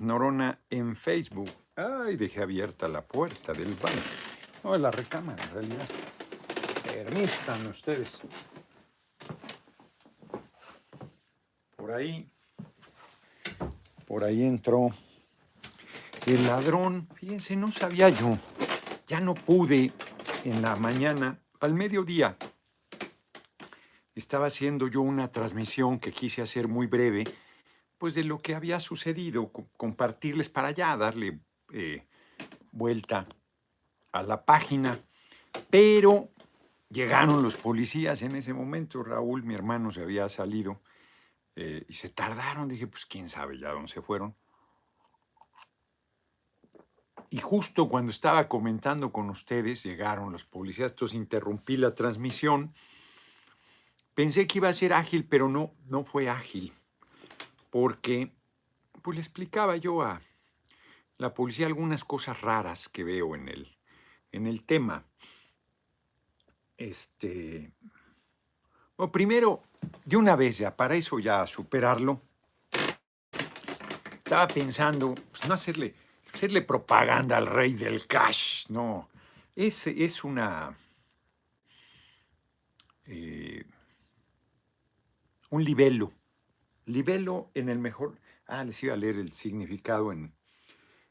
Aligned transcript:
Norona 0.00 0.58
en 0.70 0.96
Facebook. 0.96 1.50
Ay, 1.76 2.16
dejé 2.16 2.42
abierta 2.42 2.88
la 2.88 3.02
puerta 3.02 3.52
del 3.52 3.74
baño. 3.74 4.00
No, 4.64 4.74
es 4.74 4.80
la 4.80 4.90
recámara 4.90 5.42
en 5.44 5.50
realidad. 5.50 5.88
Permítanme 6.84 7.68
ustedes. 7.68 8.20
Por 11.76 11.92
ahí, 11.92 12.28
por 14.06 14.24
ahí 14.24 14.42
entró 14.44 14.90
el 16.26 16.46
ladrón. 16.46 17.08
Fíjense, 17.14 17.56
no 17.56 17.70
sabía 17.70 18.08
yo. 18.08 18.36
Ya 19.06 19.20
no 19.20 19.34
pude 19.34 19.92
en 20.44 20.62
la 20.62 20.76
mañana, 20.76 21.38
al 21.60 21.74
mediodía. 21.74 22.36
Estaba 24.14 24.46
haciendo 24.46 24.88
yo 24.88 25.00
una 25.00 25.30
transmisión 25.30 25.98
que 25.98 26.10
quise 26.10 26.42
hacer 26.42 26.68
muy 26.68 26.86
breve 26.86 27.24
pues 27.98 28.14
de 28.14 28.24
lo 28.24 28.38
que 28.38 28.54
había 28.54 28.80
sucedido, 28.80 29.50
compartirles 29.76 30.48
para 30.48 30.68
allá, 30.68 30.96
darle 30.96 31.40
eh, 31.72 32.06
vuelta 32.70 33.26
a 34.12 34.22
la 34.22 34.44
página. 34.44 35.00
Pero 35.68 36.30
llegaron 36.88 37.42
los 37.42 37.56
policías 37.56 38.22
en 38.22 38.36
ese 38.36 38.54
momento, 38.54 39.02
Raúl, 39.02 39.42
mi 39.42 39.54
hermano, 39.54 39.90
se 39.90 40.02
había 40.02 40.28
salido 40.28 40.80
eh, 41.56 41.84
y 41.88 41.94
se 41.94 42.08
tardaron. 42.08 42.68
Dije, 42.68 42.86
pues 42.86 43.04
quién 43.04 43.28
sabe 43.28 43.58
ya 43.58 43.72
dónde 43.72 43.88
se 43.88 44.00
fueron. 44.00 44.34
Y 47.30 47.38
justo 47.38 47.88
cuando 47.88 48.10
estaba 48.10 48.48
comentando 48.48 49.12
con 49.12 49.28
ustedes, 49.28 49.82
llegaron 49.82 50.32
los 50.32 50.44
policías, 50.44 50.92
entonces 50.92 51.16
interrumpí 51.16 51.76
la 51.76 51.94
transmisión. 51.94 52.72
Pensé 54.14 54.46
que 54.46 54.58
iba 54.58 54.68
a 54.68 54.72
ser 54.72 54.94
ágil, 54.94 55.26
pero 55.28 55.48
no, 55.48 55.74
no 55.86 56.04
fue 56.04 56.30
ágil 56.30 56.77
porque 57.70 58.32
pues 59.02 59.16
le 59.16 59.20
explicaba 59.20 59.76
yo 59.76 60.02
a 60.02 60.20
la 61.18 61.34
policía 61.34 61.66
algunas 61.66 62.04
cosas 62.04 62.40
raras 62.40 62.88
que 62.88 63.04
veo 63.04 63.34
en 63.34 63.48
el, 63.48 63.76
en 64.32 64.46
el 64.46 64.64
tema. 64.64 65.04
Este, 66.76 67.72
bueno, 68.96 69.10
primero, 69.10 69.62
de 70.04 70.16
una 70.16 70.36
vez 70.36 70.58
ya, 70.58 70.76
para 70.76 70.94
eso 70.94 71.18
ya 71.18 71.46
superarlo, 71.46 72.20
estaba 74.12 74.46
pensando, 74.46 75.14
pues, 75.14 75.48
no 75.48 75.54
hacerle, 75.54 75.94
hacerle 76.32 76.62
propaganda 76.62 77.36
al 77.36 77.46
rey 77.46 77.72
del 77.74 78.06
cash, 78.06 78.66
no, 78.68 79.08
es, 79.56 79.86
es 79.86 80.24
una... 80.24 80.76
Eh, 83.06 83.64
un 85.50 85.64
libelo 85.64 86.12
Libelo 86.88 87.50
en 87.54 87.68
el 87.68 87.78
mejor... 87.78 88.18
Ah, 88.46 88.64
les 88.64 88.82
iba 88.82 88.94
a 88.94 88.96
leer 88.96 89.16
el 89.16 89.32
significado 89.32 90.10
en, 90.10 90.32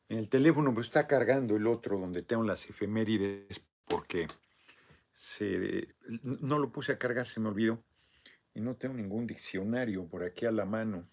en 0.10 0.18
el 0.18 0.28
teléfono, 0.28 0.72
pero 0.72 0.82
está 0.82 1.08
cargando 1.08 1.56
el 1.56 1.68
otro 1.68 2.00
donde 2.00 2.24
tengo 2.24 2.44
las 2.44 2.68
efemérides 2.70 3.64
porque 3.86 4.28
no 6.24 6.60
lo 6.60 6.72
puse 6.72 6.94
a 6.94 6.98
cargar, 6.98 7.28
se 7.28 7.40
me 7.40 7.50
olvidó. 7.50 7.84
Y 8.54 8.62
no 8.62 8.76
tengo 8.76 8.96
ningún 8.96 9.28
diccionario 9.28 10.08
por 10.08 10.24
aquí 10.24 10.46
a 10.46 10.52
la 10.52 10.66
mano. 10.66 11.08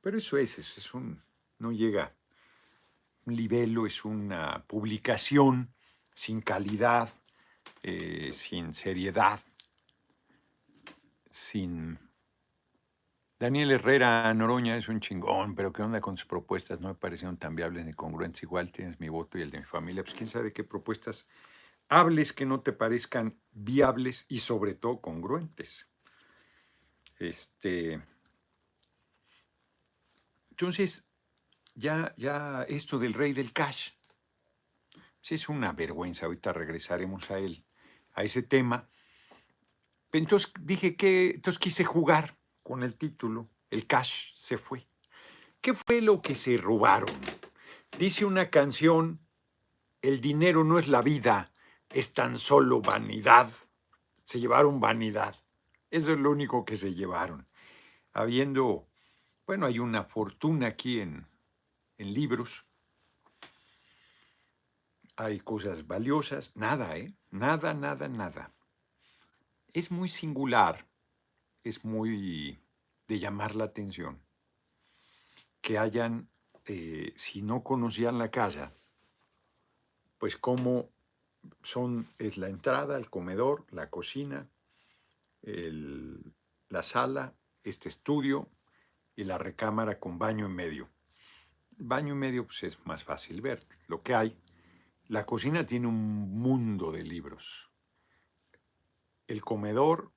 Pero 0.00 0.18
eso 0.18 0.36
es, 0.36 0.58
eso 0.58 0.80
es 0.80 0.94
un... 0.94 1.22
no 1.58 1.72
llega. 1.72 2.12
Un 3.24 3.36
libelo 3.36 3.86
es 3.86 4.04
una 4.04 4.64
publicación 4.66 5.72
sin 6.14 6.40
calidad, 6.40 7.08
eh, 7.82 8.30
sin 8.32 8.74
seriedad, 8.74 9.40
sin 11.30 11.98
Daniel 13.38 13.72
Herrera 13.72 14.32
Noroña 14.32 14.76
es 14.76 14.88
un 14.88 15.00
chingón, 15.00 15.54
pero 15.54 15.72
¿qué 15.72 15.82
onda 15.82 16.00
con 16.00 16.16
sus 16.16 16.26
propuestas? 16.26 16.80
No 16.80 16.88
me 16.88 16.94
parecieron 16.94 17.36
tan 17.36 17.56
viables 17.56 17.84
ni 17.84 17.92
congruentes. 17.92 18.42
Igual 18.44 18.70
tienes 18.70 19.00
mi 19.00 19.08
voto 19.08 19.38
y 19.38 19.42
el 19.42 19.50
de 19.50 19.58
mi 19.58 19.64
familia. 19.64 20.04
Pues 20.04 20.14
quién 20.14 20.28
sabe 20.28 20.52
qué 20.52 20.62
propuestas 20.62 21.28
hables 21.88 22.32
que 22.32 22.46
no 22.46 22.60
te 22.60 22.72
parezcan 22.72 23.40
viables 23.50 24.26
y 24.28 24.38
sobre 24.38 24.74
todo 24.74 25.00
congruentes. 25.00 25.88
Este. 27.18 28.00
Entonces, 30.50 31.10
ya, 31.74 32.14
ya 32.16 32.62
esto 32.68 32.98
del 32.98 33.14
rey 33.14 33.32
del 33.32 33.52
cash, 33.52 33.90
pues 34.92 35.32
es 35.32 35.48
una 35.48 35.72
vergüenza. 35.72 36.26
Ahorita 36.26 36.52
regresaremos 36.52 37.28
a 37.32 37.38
él, 37.38 37.64
a 38.12 38.22
ese 38.22 38.42
tema. 38.42 38.88
Entonces 40.12 40.52
dije 40.60 40.94
que, 40.94 41.30
entonces 41.30 41.58
quise 41.58 41.82
jugar 41.82 42.38
con 42.64 42.82
el 42.82 42.96
título, 42.96 43.48
el 43.70 43.86
cash 43.86 44.32
se 44.34 44.58
fue. 44.58 44.88
¿Qué 45.60 45.74
fue 45.74 46.00
lo 46.00 46.20
que 46.20 46.34
se 46.34 46.56
robaron? 46.56 47.14
Dice 47.98 48.24
una 48.24 48.50
canción, 48.50 49.20
el 50.02 50.20
dinero 50.20 50.64
no 50.64 50.78
es 50.78 50.88
la 50.88 51.02
vida, 51.02 51.52
es 51.90 52.12
tan 52.14 52.38
solo 52.38 52.80
vanidad. 52.80 53.50
Se 54.24 54.40
llevaron 54.40 54.80
vanidad. 54.80 55.36
Eso 55.90 56.12
es 56.12 56.18
lo 56.18 56.30
único 56.30 56.64
que 56.64 56.76
se 56.76 56.94
llevaron. 56.94 57.46
Habiendo, 58.12 58.88
bueno, 59.46 59.66
hay 59.66 59.78
una 59.78 60.04
fortuna 60.04 60.68
aquí 60.68 61.00
en, 61.00 61.28
libros. 61.98 62.66
Hay 65.16 65.38
cosas 65.40 65.86
valiosas. 65.86 66.56
Nada, 66.56 66.96
¿eh? 66.96 67.14
Nada, 67.30 67.74
nada, 67.74 68.08
nada. 68.08 68.52
Es 69.72 69.90
muy 69.90 70.08
singular 70.08 70.86
es 71.64 71.84
muy 71.84 72.60
de 73.08 73.18
llamar 73.18 73.56
la 73.56 73.64
atención 73.64 74.20
que 75.60 75.78
hayan, 75.78 76.28
eh, 76.66 77.14
si 77.16 77.42
no 77.42 77.64
conocían 77.64 78.18
la 78.18 78.30
casa, 78.30 78.74
pues 80.18 80.36
cómo 80.36 80.90
son, 81.62 82.06
es 82.18 82.36
la 82.36 82.48
entrada, 82.48 82.96
el 82.98 83.08
comedor, 83.08 83.64
la 83.70 83.88
cocina, 83.90 84.48
la 85.42 86.82
sala, 86.82 87.34
este 87.62 87.88
estudio 87.88 88.48
y 89.16 89.24
la 89.24 89.38
recámara 89.38 89.98
con 89.98 90.18
baño 90.18 90.46
en 90.46 90.54
medio. 90.54 90.90
El 91.78 91.86
baño 91.86 92.12
en 92.12 92.18
medio 92.18 92.46
pues, 92.46 92.62
es 92.62 92.86
más 92.86 93.04
fácil 93.04 93.40
ver 93.40 93.66
lo 93.86 94.02
que 94.02 94.14
hay. 94.14 94.38
La 95.08 95.26
cocina 95.26 95.66
tiene 95.66 95.86
un 95.86 96.38
mundo 96.38 96.92
de 96.92 97.04
libros. 97.04 97.70
El 99.26 99.42
comedor 99.42 100.12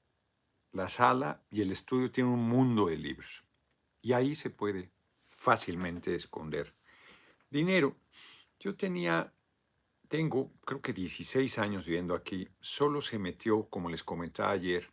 la 0.77 0.87
sala 0.87 1.43
y 1.49 1.61
el 1.61 1.71
estudio 1.71 2.11
tienen 2.11 2.31
un 2.31 2.47
mundo 2.47 2.85
de 2.87 2.97
libros. 2.97 3.43
Y 4.01 4.13
ahí 4.13 4.35
se 4.35 4.49
puede 4.49 4.91
fácilmente 5.29 6.15
esconder 6.15 6.73
dinero. 7.49 7.97
Yo 8.59 8.75
tenía, 8.75 9.33
tengo 10.07 10.53
creo 10.65 10.81
que 10.81 10.93
16 10.93 11.57
años 11.59 11.85
viviendo 11.85 12.15
aquí. 12.15 12.47
Solo 12.61 13.01
se 13.01 13.19
metió, 13.19 13.65
como 13.69 13.89
les 13.89 14.03
comentaba 14.03 14.51
ayer, 14.51 14.89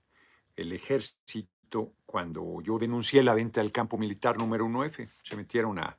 el 0.57 0.73
ejército 0.73 1.95
cuando 2.07 2.61
yo 2.63 2.79
denuncié 2.79 3.23
la 3.23 3.35
venta 3.35 3.61
del 3.61 3.73
campo 3.73 3.99
militar 3.99 4.39
número 4.39 4.67
1F. 4.67 5.09
Se 5.23 5.37
metieron 5.37 5.79
a 5.79 5.99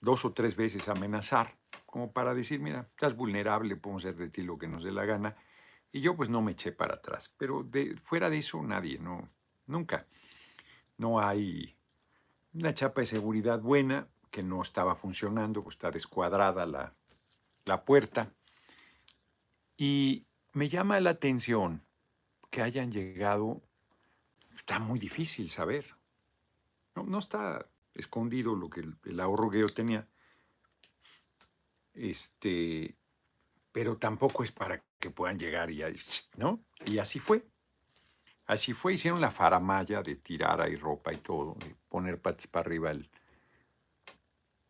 dos 0.00 0.24
o 0.24 0.32
tres 0.32 0.56
veces 0.56 0.88
a 0.88 0.92
amenazar, 0.92 1.56
como 1.86 2.12
para 2.12 2.34
decir, 2.34 2.60
mira, 2.60 2.88
estás 2.90 3.16
vulnerable, 3.16 3.76
podemos 3.76 4.04
hacer 4.04 4.18
de 4.18 4.30
ti 4.30 4.42
lo 4.42 4.56
que 4.58 4.68
nos 4.68 4.84
dé 4.84 4.92
la 4.92 5.04
gana. 5.04 5.36
Y 5.92 6.00
yo 6.00 6.16
pues 6.16 6.28
no 6.28 6.42
me 6.42 6.52
eché 6.52 6.72
para 6.72 6.96
atrás, 6.96 7.32
pero 7.36 7.66
fuera 8.02 8.28
de 8.28 8.38
eso 8.38 8.62
nadie, 8.62 8.98
no, 8.98 9.28
nunca. 9.66 10.06
No 10.98 11.20
hay 11.20 11.76
una 12.52 12.74
chapa 12.74 13.00
de 13.00 13.06
seguridad 13.06 13.60
buena 13.60 14.08
que 14.30 14.42
no 14.42 14.60
estaba 14.60 14.94
funcionando, 14.94 15.62
pues 15.62 15.76
está 15.76 15.90
descuadrada 15.90 16.66
la, 16.66 16.94
la 17.64 17.84
puerta. 17.84 18.32
Y 19.76 20.26
me 20.52 20.68
llama 20.68 21.00
la 21.00 21.10
atención 21.10 21.84
que 22.50 22.62
hayan 22.62 22.90
llegado, 22.90 23.62
está 24.54 24.78
muy 24.78 24.98
difícil 24.98 25.48
saber. 25.48 25.96
No, 26.94 27.04
no 27.04 27.18
está 27.18 27.66
escondido 27.94 28.54
lo 28.54 28.68
que 28.68 28.80
el, 28.80 28.96
el, 29.04 29.20
ahorro 29.20 29.50
que 29.50 29.60
yo 29.60 29.68
tenía. 29.68 30.08
Este, 31.94 32.96
pero 33.72 33.96
tampoco 33.96 34.42
es 34.42 34.52
para 34.52 34.82
que 34.98 35.10
puedan 35.10 35.38
llegar 35.38 35.70
y, 35.70 35.82
¿no? 36.36 36.64
Y 36.84 36.98
así 36.98 37.18
fue. 37.18 37.46
Así 38.46 38.72
fue, 38.72 38.94
hicieron 38.94 39.20
la 39.20 39.30
faramaya 39.30 40.02
de 40.02 40.16
tirar 40.16 40.60
ahí 40.60 40.74
ropa 40.76 41.12
y 41.12 41.18
todo, 41.18 41.54
de 41.56 41.76
poner 41.88 42.20
patas 42.20 42.46
para 42.46 42.66
arriba 42.66 42.90
el 42.90 43.10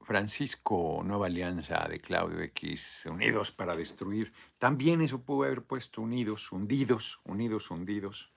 Francisco 0.01 1.03
Nueva 1.05 1.27
Alianza 1.27 1.87
de 1.89 2.01
Claudio 2.01 2.41
X, 2.41 3.07
Unidos 3.07 3.53
para 3.53 3.77
Destruir. 3.77 4.33
También 4.59 5.01
eso 5.01 5.23
pudo 5.23 5.45
haber 5.45 5.63
puesto 5.63 6.03
Unidos, 6.03 6.51
hundidos, 6.51 7.21
unidos, 7.25 7.71
hundidos. 7.71 8.33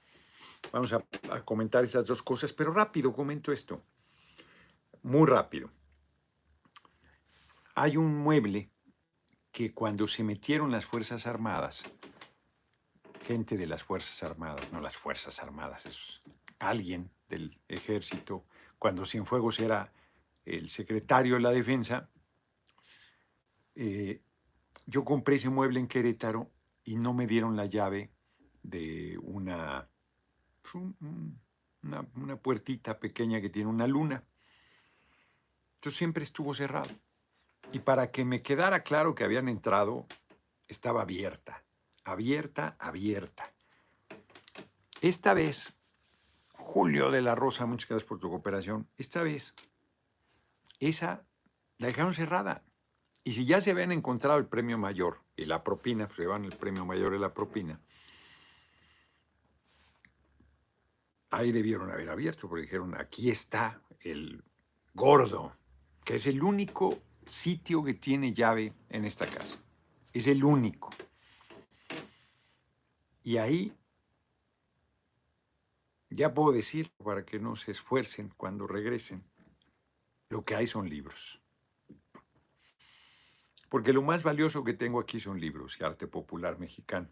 Vamos 0.72 0.94
a, 0.94 1.04
a 1.32 1.44
comentar 1.44 1.84
esas 1.84 2.06
dos 2.06 2.22
cosas, 2.22 2.54
pero 2.54 2.72
rápido 2.72 3.12
comento 3.12 3.52
esto. 3.52 3.82
Muy 5.02 5.26
rápido. 5.26 5.72
Hay 7.74 7.98
un 7.98 8.16
mueble 8.16 8.71
que 9.52 9.74
cuando 9.74 10.08
se 10.08 10.24
metieron 10.24 10.72
las 10.72 10.86
Fuerzas 10.86 11.28
Armadas, 11.28 11.84
gente 13.24 13.58
de 13.58 13.68
las 13.68 13.84
Fuerzas 13.84 14.24
Armadas, 14.24 14.72
no 14.72 14.80
las 14.80 14.98
Fuerzas 14.98 15.42
Armadas, 15.42 15.86
es 15.86 16.22
alguien 16.60 17.12
del 17.28 17.60
ejército, 17.68 18.46
cuando 18.80 19.06
Cienfuegos 19.06 19.60
era 19.60 19.92
el 20.46 20.70
secretario 20.70 21.36
de 21.36 21.42
la 21.42 21.52
defensa, 21.52 22.10
eh, 23.76 24.22
yo 24.86 25.06
compré 25.06 25.36
ese 25.36 25.50
mueble 25.50 25.80
en 25.80 25.88
Querétaro 25.88 26.50
y 26.84 26.96
no 26.96 27.14
me 27.14 27.28
dieron 27.28 27.56
la 27.56 27.66
llave 27.66 28.12
de 28.64 29.18
una, 29.22 29.88
pues, 30.62 30.84
una, 31.84 32.06
una 32.16 32.36
puertita 32.38 33.00
pequeña 33.00 33.42
que 33.42 33.50
tiene 33.50 33.70
una 33.70 33.88
luna. 33.88 34.24
Entonces 35.76 35.98
siempre 35.98 36.24
estuvo 36.24 36.54
cerrado. 36.54 36.90
Y 37.72 37.80
para 37.80 38.12
que 38.12 38.26
me 38.26 38.42
quedara 38.42 38.84
claro 38.84 39.16
que 39.16 39.24
habían 39.24 39.48
entrado, 39.48 40.06
estaba 40.68 41.02
abierta, 41.02 41.64
abierta, 42.04 42.76
abierta. 42.80 43.54
Esta 45.02 45.34
vez, 45.34 45.78
Julio 46.54 47.12
de 47.12 47.22
la 47.22 47.36
Rosa, 47.36 47.66
muchas 47.66 47.90
gracias 47.90 48.08
por 48.08 48.20
tu 48.20 48.30
cooperación, 48.30 48.88
esta 48.98 49.24
vez, 49.24 49.56
esa 50.80 51.24
la 51.78 51.88
dejaron 51.88 52.14
cerrada. 52.14 52.64
Y 53.24 53.34
si 53.34 53.46
ya 53.46 53.62
se 53.62 53.72
habían 53.72 53.92
encontrado 53.92 54.40
el 54.40 54.48
premio 54.48 54.78
mayor 54.78 55.22
y 55.36 55.46
la 55.46 55.64
propina, 55.64 56.08
pues 56.08 56.20
llevan 56.20 56.46
el 56.46 56.56
premio 56.56 56.86
mayor 56.86 57.14
y 57.14 57.20
la 57.20 57.34
propina, 57.34 57.80
ahí 61.30 61.52
debieron 61.52 61.90
haber 61.90 62.10
abierto, 62.10 62.48
porque 62.48 62.64
dijeron, 62.64 62.96
aquí 62.96 63.30
está 63.30 63.82
el 64.02 64.44
gordo, 64.94 65.56
que 66.04 66.16
es 66.16 66.28
el 66.28 66.44
único 66.44 67.00
sitio 67.26 67.84
que 67.84 67.94
tiene 67.94 68.34
llave 68.34 68.74
en 68.90 69.06
esta 69.06 69.26
casa. 69.28 69.58
Es 70.14 70.28
el 70.28 70.44
único. 70.44 70.90
Y 73.24 73.38
ahí 73.38 73.74
ya 76.10 76.34
puedo 76.34 76.52
decir, 76.52 76.92
para 77.04 77.26
que 77.26 77.40
no 77.40 77.56
se 77.56 77.72
esfuercen 77.72 78.34
cuando 78.36 78.68
regresen, 78.68 79.24
lo 80.30 80.44
que 80.44 80.56
hay 80.56 80.68
son 80.68 80.90
libros. 80.90 81.42
Porque 83.70 83.94
lo 83.94 84.02
más 84.02 84.22
valioso 84.22 84.66
que 84.66 84.74
tengo 84.74 85.00
aquí 85.00 85.22
son 85.22 85.40
libros 85.40 85.78
y 85.80 85.84
arte 85.86 86.08
popular 86.08 86.60
mexicano. 86.60 87.10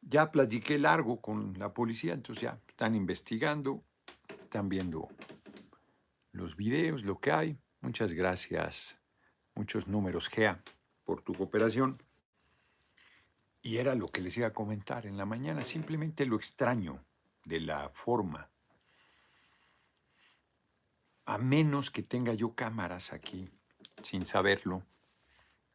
Ya 0.00 0.30
platiqué 0.30 0.78
largo 0.78 1.20
con 1.20 1.58
la 1.58 1.74
policía, 1.74 2.14
entonces 2.14 2.42
ya 2.42 2.60
están 2.68 2.94
investigando, 2.94 3.82
están 4.28 4.68
viendo 4.68 5.08
los 6.30 6.54
videos, 6.54 7.04
lo 7.04 7.18
que 7.18 7.32
hay. 7.32 7.58
Muchas 7.80 8.12
gracias, 8.12 8.98
muchos 9.54 9.86
números, 9.86 10.28
Gea, 10.28 10.62
por 11.04 11.22
tu 11.22 11.34
cooperación. 11.34 12.02
Y 13.62 13.78
era 13.78 13.94
lo 13.94 14.06
que 14.06 14.20
les 14.20 14.36
iba 14.36 14.48
a 14.48 14.52
comentar 14.52 15.06
en 15.06 15.16
la 15.16 15.24
mañana, 15.24 15.62
simplemente 15.62 16.26
lo 16.26 16.36
extraño 16.36 17.04
de 17.44 17.60
la 17.60 17.88
forma. 17.90 18.48
A 21.26 21.38
menos 21.38 21.90
que 21.90 22.02
tenga 22.02 22.34
yo 22.34 22.54
cámaras 22.54 23.12
aquí 23.12 23.50
sin 24.02 24.26
saberlo, 24.26 24.82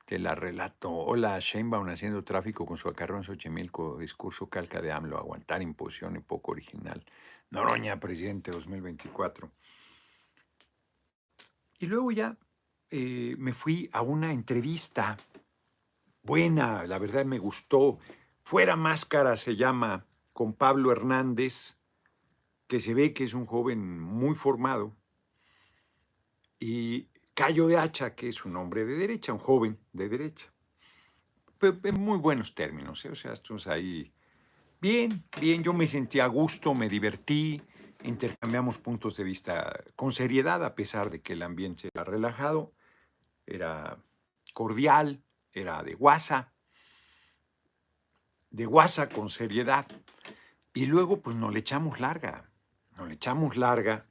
te 0.06 0.19
la 0.19 0.35
relato. 0.35 0.91
Hola, 0.91 1.39
Sheinbaum 1.39 1.88
haciendo 1.89 2.23
tráfico 2.23 2.65
con 2.65 2.77
su 2.77 2.89
acarrón 2.89 3.19
en 3.19 3.23
Xochimilco, 3.23 3.97
discurso 3.97 4.49
calca 4.49 4.81
de 4.81 4.91
AMLO, 4.91 5.17
aguantar 5.17 5.61
imposición 5.61 6.15
y 6.17 6.19
poco 6.19 6.51
original. 6.51 7.03
Noroña, 7.51 7.99
presidente 7.99 8.51
2024. 8.51 9.49
Y 11.83 11.88
luego 11.88 12.13
ya 12.13 12.38
eh, 12.91 13.35
me 13.38 13.51
fui 13.51 13.89
a 13.91 14.01
una 14.01 14.31
entrevista 14.31 15.18
buena, 16.21 16.85
la 16.85 16.97
verdad 16.97 17.25
me 17.25 17.39
gustó. 17.39 18.00
Fuera 18.41 18.77
Máscara 18.77 19.35
se 19.35 19.57
llama, 19.57 20.06
con 20.31 20.53
Pablo 20.53 20.94
Hernández, 20.94 21.77
que 22.68 22.80
se 22.80 22.94
ve 22.94 23.12
que 23.12 23.25
es 23.25 23.33
un 23.33 23.45
joven 23.45 24.00
muy 24.00 24.33
formado. 24.33 24.95
Y 26.57 27.09
Cayo 27.33 27.68
de 27.68 27.75
Hacha, 27.75 28.15
que 28.15 28.30
es 28.30 28.45
un 28.45 28.56
hombre 28.56 28.85
de 28.85 28.95
derecha, 28.95 29.33
un 29.33 29.39
joven 29.39 29.77
de 29.91 30.07
derecha. 30.07 30.53
En 31.59 32.00
muy 32.00 32.18
buenos 32.18 32.56
términos, 32.56 33.03
¿eh? 33.03 33.09
o 33.09 33.15
sea, 33.15 33.33
estamos 33.33 33.68
ahí 33.68 34.09
bien, 34.80 35.25
bien, 35.38 35.62
yo 35.62 35.74
me 35.74 35.88
sentí 35.88 36.21
a 36.21 36.27
gusto, 36.27 36.74
me 36.74 36.88
divertí, 36.88 37.62
intercambiamos 38.03 38.77
puntos 38.77 39.17
de 39.17 39.23
vista 39.23 39.83
con 39.95 40.11
seriedad, 40.11 40.63
a 40.63 40.75
pesar 40.75 41.09
de 41.09 41.21
que 41.21 41.33
el 41.33 41.41
ambiente 41.41 41.89
era 41.94 42.03
relajado, 42.03 42.73
era 43.45 43.97
cordial, 44.53 45.23
era 45.51 45.83
de 45.83 45.95
guasa, 45.95 46.53
de 48.50 48.65
guasa 48.65 49.09
con 49.09 49.29
seriedad. 49.29 49.88
Y 50.73 50.85
luego, 50.85 51.21
pues 51.21 51.35
nos 51.35 51.53
le 51.53 51.59
echamos 51.59 52.00
larga, 52.00 52.50
nos 52.97 53.07
le 53.07 53.15
echamos 53.15 53.57
larga 53.57 54.06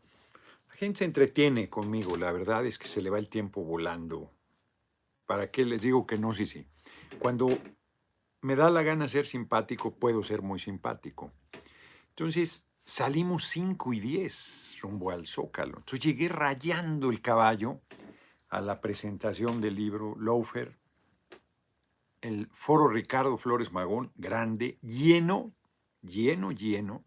gente 0.83 0.99
se 0.99 1.05
entretiene 1.05 1.69
conmigo, 1.69 2.17
la 2.17 2.33
verdad 2.33 2.67
es 2.67 2.77
que 2.77 2.89
se 2.89 3.01
le 3.03 3.09
va 3.09 3.21
el 3.21 3.29
tiempo 3.29 3.63
volando. 3.63 4.33
¿Para 5.27 5.49
qué 5.49 5.65
les 5.65 5.81
digo 5.81 6.09
que 6.09 6.19
no? 6.19 6.33
Sí, 6.33 6.45
sí. 6.45 6.67
Cuando 7.21 7.57
me 8.41 8.57
da 8.57 8.69
la 8.69 8.83
gana 8.83 9.07
ser 9.07 9.25
simpático, 9.25 9.95
puedo 9.95 10.25
ser 10.25 10.43
muy 10.43 10.59
simpático. 10.59 11.31
Entonces 12.09 12.67
salimos 12.85 13.47
5 13.49 13.93
y 13.93 14.01
10 14.01 14.79
rumbo 14.81 15.11
al 15.11 15.27
Zócalo. 15.27 15.79
Entonces 15.79 16.01
llegué 16.01 16.29
rayando 16.29 17.11
el 17.11 17.21
caballo 17.21 17.81
a 18.49 18.61
la 18.61 18.81
presentación 18.81 19.61
del 19.61 19.77
libro 19.77 20.15
Loafer, 20.19 20.77
el 22.21 22.49
foro 22.53 22.89
Ricardo 22.89 23.37
Flores 23.37 23.73
Magón, 23.73 24.13
grande, 24.17 24.79
lleno, 24.83 25.53
lleno, 26.03 26.53
lleno. 26.53 27.05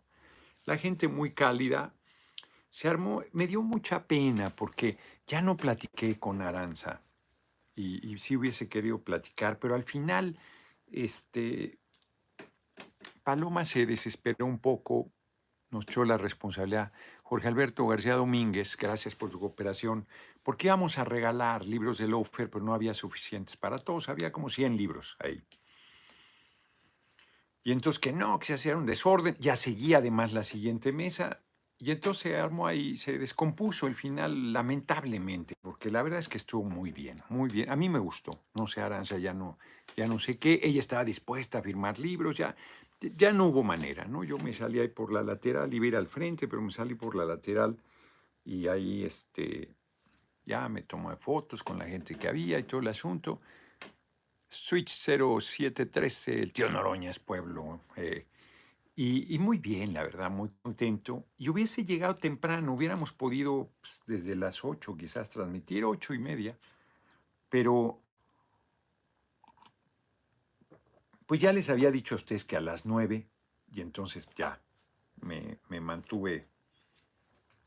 La 0.64 0.78
gente 0.78 1.08
muy 1.08 1.32
cálida, 1.32 1.94
se 2.70 2.88
armó, 2.88 3.24
me 3.32 3.48
dio 3.48 3.62
mucha 3.62 4.08
pena 4.08 4.50
porque 4.50 4.98
ya 5.28 5.42
no 5.42 5.56
platiqué 5.56 6.20
con 6.20 6.42
Aranza 6.42 7.02
y, 7.76 8.06
y 8.06 8.18
sí 8.20 8.36
hubiese 8.36 8.68
querido 8.68 9.02
platicar, 9.02 9.60
pero 9.60 9.76
al 9.76 9.84
final, 9.84 10.38
este, 10.92 11.78
Paloma 13.24 13.66
se 13.66 13.86
desesperó 13.86 14.46
un 14.46 14.60
poco, 14.60 15.12
nos 15.76 15.86
echó 15.86 16.06
la 16.06 16.18
responsabilidad. 16.18 16.92
Jorge 17.24 17.48
Alberto 17.48 17.86
García 17.86 18.16
Domínguez, 18.16 18.78
gracias 18.78 19.16
por 19.16 19.30
tu 19.30 19.40
cooperación, 19.40 20.08
porque 20.42 20.68
íbamos 20.68 20.98
a 20.98 21.04
regalar 21.04 21.66
libros 21.66 21.98
de 21.98 22.08
Lofer, 22.08 22.50
pero 22.50 22.64
no 22.64 22.74
había 22.74 22.94
suficientes 22.94 23.58
para 23.58 23.78
todos, 23.78 24.10
había 24.10 24.32
como 24.32 24.50
100 24.50 24.78
libros 24.78 25.18
ahí. 25.20 25.44
Y 27.64 27.72
entonces 27.72 28.00
que 28.00 28.14
no, 28.14 28.40
que 28.40 28.46
se 28.46 28.54
hacía 28.54 28.78
un 28.78 28.86
desorden, 28.86 29.36
ya 29.40 29.56
seguía 29.56 29.98
además 29.98 30.34
la 30.34 30.44
siguiente 30.44 30.92
mesa, 30.92 31.42
y 31.78 31.92
entonces 31.92 32.24
se 32.24 32.38
armó 32.38 32.68
ahí, 32.68 32.96
se 32.96 33.18
descompuso 33.18 33.88
el 33.88 33.96
final 33.96 34.54
lamentablemente, 34.54 35.56
porque 35.62 35.92
la 35.92 36.04
verdad 36.04 36.20
es 36.20 36.30
que 36.30 36.38
estuvo 36.38 36.64
muy 36.64 36.92
bien, 36.92 37.22
muy 37.28 37.50
bien. 37.50 37.70
A 37.70 37.76
mí 37.76 37.90
me 37.90 38.00
gustó. 38.00 38.32
No 38.54 38.66
sé, 38.66 38.82
Aranza, 38.82 39.18
ya 39.18 39.34
no, 39.34 39.60
ya 39.98 40.08
no 40.08 40.18
sé 40.18 40.38
qué. 40.38 40.62
Ella 40.64 40.80
estaba 40.80 41.04
dispuesta 41.04 41.58
a 41.58 41.62
firmar 41.62 42.00
libros, 42.00 42.38
ya, 42.38 42.56
ya 43.00 43.32
no 43.32 43.48
hubo 43.48 43.64
manera, 43.64 44.06
¿no? 44.06 44.24
Yo 44.24 44.38
me 44.38 44.54
salí 44.54 44.80
ahí 44.80 44.88
por 44.88 45.12
la 45.12 45.22
lateral, 45.22 45.74
iba 45.74 45.98
a 45.98 46.00
al 46.00 46.08
frente, 46.08 46.48
pero 46.48 46.62
me 46.62 46.72
salí 46.72 46.96
por 46.96 47.16
la 47.16 47.26
lateral 47.26 47.78
y 48.44 48.68
ahí 48.68 49.04
este, 49.04 49.74
ya 50.46 50.70
me 50.70 50.84
tomé 50.84 51.16
fotos 51.16 51.64
con 51.64 51.80
la 51.80 51.86
gente 51.86 52.16
que 52.16 52.28
había 52.28 52.60
y 52.60 52.64
todo 52.64 52.82
el 52.82 52.88
asunto. 52.88 53.42
Switch 54.48 54.90
0713, 54.90 56.40
el 56.40 56.54
tío 56.54 56.70
Noroña 56.70 57.10
es 57.10 57.20
pueblo. 57.20 57.82
Eh, 57.98 58.26
y, 58.98 59.38
muy 59.40 59.58
bien, 59.58 59.92
la 59.92 60.04
verdad, 60.04 60.32
muy 60.32 60.50
contento. 60.62 61.26
Y 61.38 61.50
hubiese 61.50 61.84
llegado 61.84 62.16
temprano, 62.16 62.74
hubiéramos 62.74 63.12
podido 63.12 63.70
pues, 63.82 64.02
desde 64.08 64.36
las 64.36 64.64
8 64.64 64.96
quizás 64.96 65.30
transmitir, 65.30 65.84
ocho 65.84 66.14
y 66.14 66.20
media, 66.20 66.58
pero 67.50 68.05
pues 71.26 71.42
ya 71.42 71.54
les 71.54 71.70
había 71.70 71.92
dicho 71.92 72.16
a 72.16 72.18
ustedes 72.18 72.46
que 72.46 72.56
a 72.56 72.62
las 72.62 72.86
9, 72.86 73.28
y 73.72 73.82
entonces 73.82 74.28
ya 74.36 74.62
me, 75.22 75.60
mantuve 75.80 76.48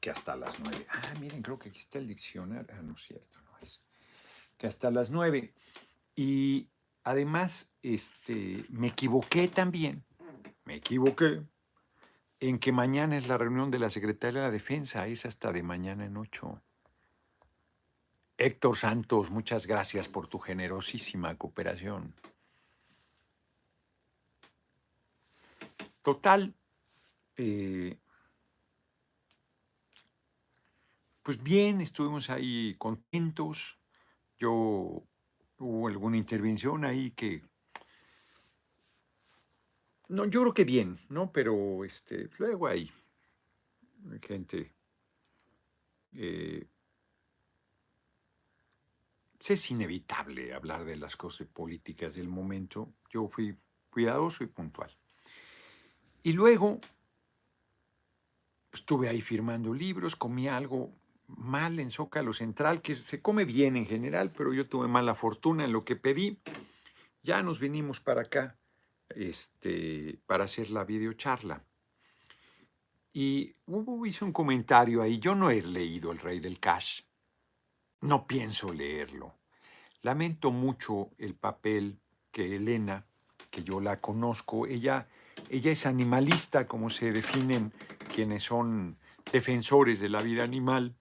que 0.01 0.11
hasta 0.11 0.37
las 0.37 0.61
9. 0.61 0.87
Ah, 0.91 1.15
miren, 1.21 1.43
creo 1.43 1.59
que 1.59 1.71
aquí 1.71 1.81
está 1.81 1.99
el 1.99 2.07
diccionario. 2.07 2.67
Ah, 2.73 2.83
no 2.83 2.95
es 2.95 3.03
cierto, 3.03 3.39
no 3.43 3.59
es. 3.61 3.81
Que 4.57 4.67
hasta 4.67 4.91
las 4.91 5.11
9. 5.11 5.53
Y 6.15 6.69
además, 7.05 7.71
este, 7.83 8.65
me 8.71 8.89
equivoqué 8.89 9.49
también 9.49 10.05
me 10.69 10.75
equivoqué 10.75 11.43
en 12.41 12.59
que 12.59 12.73
mañana 12.73 13.17
es 13.17 13.27
la 13.27 13.39
reunión 13.39 13.71
de 13.71 13.79
la 13.79 13.89
Secretaría 13.89 14.41
de 14.41 14.47
la 14.49 14.53
Defensa, 14.53 15.07
es 15.07 15.25
hasta 15.25 15.51
de 15.51 15.63
mañana 15.63 16.05
en 16.05 16.19
ocho. 16.19 16.61
Héctor 18.37 18.77
Santos, 18.77 19.31
muchas 19.31 19.67
gracias 19.67 20.11
por 20.11 20.27
tu 20.27 20.39
generosísima 20.39 21.37
cooperación. 21.37 22.15
Total, 26.03 26.55
eh, 27.37 27.99
pues 31.23 31.43
bien, 31.43 31.81
estuvimos 31.81 32.31
ahí 32.31 32.75
contentos. 32.79 33.79
Yo 34.39 35.03
hubo 35.59 35.89
alguna 35.89 36.17
intervención 36.17 36.85
ahí 36.85 37.11
que 37.11 37.43
no, 40.09 40.25
yo 40.25 40.41
creo 40.41 40.55
que 40.55 40.65
bien, 40.65 40.99
¿no? 41.11 41.31
Pero 41.33 41.85
este, 41.85 42.31
luego 42.39 42.67
hay 42.67 42.91
gente 44.23 44.75
eh, 46.13 46.67
es 49.55 49.71
inevitable 49.71 50.53
hablar 50.53 50.85
de 50.85 50.97
las 50.97 51.17
cosas 51.17 51.47
políticas 51.47 52.15
del 52.15 52.29
momento. 52.29 52.93
Yo 53.11 53.29
fui 53.29 53.57
cuidadoso 53.91 54.45
y 54.45 54.49
puntual. 54.49 54.98
Y 56.29 56.35
luego 56.35 56.79
estuve 58.71 59.09
ahí 59.09 59.23
firmando 59.23 59.73
libros, 59.73 60.15
comí 60.15 60.47
algo 60.47 60.93
mal 61.27 61.81
en 61.81 61.91
Zócalo 61.91 62.35
Central, 62.35 62.83
que 62.83 62.95
se 62.95 63.23
come 63.23 63.47
bien 63.47 63.79
en 63.79 63.87
general, 63.87 64.31
pero 64.37 64.53
yo 64.53 64.69
tuve 64.69 64.89
mala 64.89 65.15
fortuna 65.15 65.65
en 65.65 65.73
lo 65.73 65.87
que 65.87 65.97
pedí. 65.97 66.39
Ya 67.23 67.43
nos 67.43 67.61
vinimos 67.61 68.01
para 68.01 68.21
acá 68.21 68.59
este, 69.09 70.21
para 70.27 70.45
hacer 70.45 70.69
la 70.69 70.85
videocharla. 70.85 71.65
Y 73.15 73.55
hubo, 73.65 74.05
hice 74.05 74.27
un 74.27 74.33
comentario 74.33 75.01
ahí, 75.01 75.19
yo 75.21 75.35
no 75.35 75.51
he 75.51 75.63
leído 75.63 76.13
El 76.13 76.19
Rey 76.19 76.41
del 76.41 76.61
Cash, 76.61 77.05
no 78.03 78.27
pienso 78.27 78.71
leerlo. 78.75 79.35
Lamento 80.03 80.51
mucho 80.51 81.09
el 81.17 81.35
papel 81.35 81.99
que 82.31 82.55
Elena, 82.55 83.07
que 83.51 83.65
yo 83.65 83.81
la 83.81 83.99
conozco, 84.03 84.67
ella, 84.67 85.09
ella 85.49 85.71
es 85.71 85.87
animalista, 85.87 86.67
como 86.67 86.91
se 86.91 87.13
definen 87.13 87.73
quienes 88.15 88.43
son 88.43 88.99
defensores 89.33 90.01
de 90.01 90.09
la 90.09 90.23
vida 90.23 90.45
animal, 90.45 90.95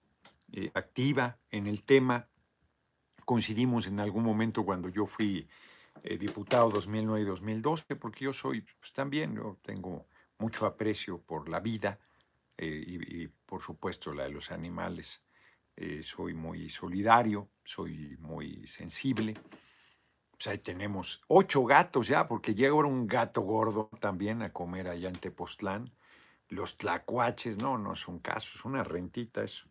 eh, 0.52 0.70
activa 0.74 1.38
en 1.50 1.66
el 1.66 1.82
tema. 1.82 2.28
Coincidimos 3.24 3.86
en 3.86 4.00
algún 4.00 4.24
momento 4.24 4.64
cuando 4.64 4.88
yo 4.88 5.06
fui 5.06 5.46
eh, 6.02 6.16
diputado 6.16 6.70
2009 6.70 7.22
y 7.22 7.24
2012, 7.24 7.96
porque 7.96 8.24
yo 8.24 8.32
soy, 8.32 8.62
pues 8.62 8.92
también, 8.92 9.34
yo 9.34 9.58
tengo 9.62 10.06
mucho 10.38 10.66
aprecio 10.66 11.18
por 11.20 11.48
la 11.48 11.60
vida 11.60 11.98
eh, 12.56 12.84
y, 12.86 13.28
por 13.28 13.60
supuesto 13.60 14.14
la 14.14 14.24
de 14.24 14.30
los 14.30 14.50
animales. 14.50 15.22
soy 16.00 16.34
muy 16.34 16.70
solidario, 16.70 17.48
soy 17.64 18.16
muy 18.20 18.66
sensible. 18.66 19.34
Pues 20.38 20.46
ahí 20.46 20.58
tenemos 20.58 21.20
ocho 21.26 21.64
gatos 21.64 22.06
ya, 22.06 22.28
porque 22.28 22.54
llega 22.54 22.70
ahora 22.70 22.86
un 22.86 23.08
gato 23.08 23.40
gordo 23.40 23.90
también 23.98 24.40
a 24.42 24.52
comer 24.52 24.86
allá 24.86 25.08
en 25.08 25.16
Tepoztlán. 25.16 25.92
Los 26.48 26.78
tlacuaches, 26.78 27.58
no, 27.58 27.76
no 27.76 27.94
es 27.94 28.06
un 28.06 28.20
caso, 28.20 28.52
es 28.54 28.64
una 28.64 28.84
rentita 28.84 29.42
eso. 29.42 29.66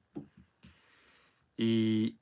Y, 1.56 2.20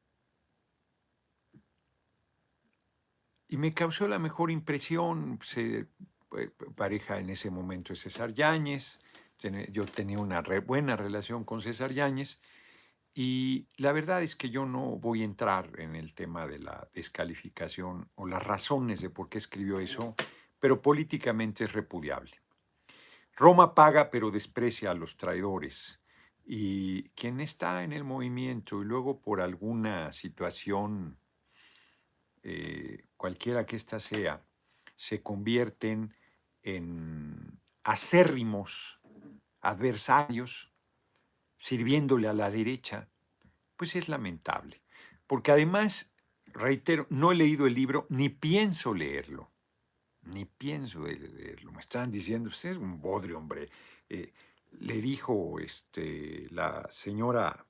y 3.47 3.57
me 3.57 3.73
causó 3.73 4.07
la 4.07 4.19
mejor 4.19 4.51
impresión, 4.51 5.39
pues, 5.39 5.57
pareja 6.75 7.17
en 7.17 7.31
ese 7.31 7.49
momento 7.49 7.93
es 7.93 8.01
César 8.01 8.31
Yáñez, 8.33 8.99
yo 9.71 9.85
tenía 9.85 10.19
una 10.19 10.41
buena 10.65 10.95
relación 10.95 11.43
con 11.43 11.61
César 11.61 11.91
Yáñez, 11.91 12.39
y 13.17 13.69
la 13.77 13.93
verdad 13.93 14.21
es 14.23 14.35
que 14.35 14.49
yo 14.49 14.65
no 14.65 14.97
voy 14.97 15.21
a 15.21 15.25
entrar 15.25 15.71
en 15.79 15.95
el 15.95 16.13
tema 16.13 16.45
de 16.45 16.59
la 16.59 16.89
descalificación 16.93 18.09
o 18.15 18.27
las 18.27 18.43
razones 18.43 18.99
de 18.99 19.09
por 19.09 19.29
qué 19.29 19.37
escribió 19.37 19.79
eso, 19.79 20.15
pero 20.59 20.81
políticamente 20.81 21.63
es 21.63 21.71
repudiable. 21.71 22.41
Roma 23.33 23.73
paga 23.73 24.11
pero 24.11 24.31
desprecia 24.31 24.91
a 24.91 24.93
los 24.93 25.15
traidores. 25.15 26.01
Y 26.45 27.03
quien 27.09 27.39
está 27.39 27.85
en 27.85 27.93
el 27.93 28.03
movimiento 28.03 28.81
y 28.81 28.85
luego 28.85 29.21
por 29.21 29.39
alguna 29.39 30.11
situación, 30.11 31.17
eh, 32.43 33.05
cualquiera 33.15 33.65
que 33.65 33.77
ésta 33.77 34.01
sea, 34.01 34.43
se 34.97 35.23
convierten 35.23 36.13
en 36.63 37.61
acérrimos 37.83 38.99
adversarios, 39.61 40.74
sirviéndole 41.57 42.27
a 42.27 42.33
la 42.33 42.51
derecha, 42.51 43.09
pues 43.75 43.95
es 43.95 44.09
lamentable. 44.09 44.81
Porque 45.27 45.51
además, 45.51 46.11
reitero, 46.45 47.07
no 47.09 47.31
he 47.31 47.35
leído 47.35 47.67
el 47.67 47.73
libro 47.73 48.05
ni 48.09 48.29
pienso 48.29 48.93
leerlo. 48.93 49.51
Ni 50.23 50.45
pienso 50.45 51.05
leerlo. 51.05 51.71
Me 51.71 51.79
están 51.79 52.11
diciendo, 52.11 52.49
usted 52.49 52.71
es 52.71 52.77
un 52.77 52.99
bodrio, 52.99 53.37
hombre. 53.37 53.69
Eh, 54.09 54.33
le 54.79 55.01
dijo 55.01 55.59
este, 55.59 56.47
la 56.51 56.87
señora 56.89 57.65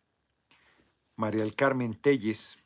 María 1.16 1.42
del 1.42 1.56
Carmen 1.56 1.96
Telles 2.02 2.58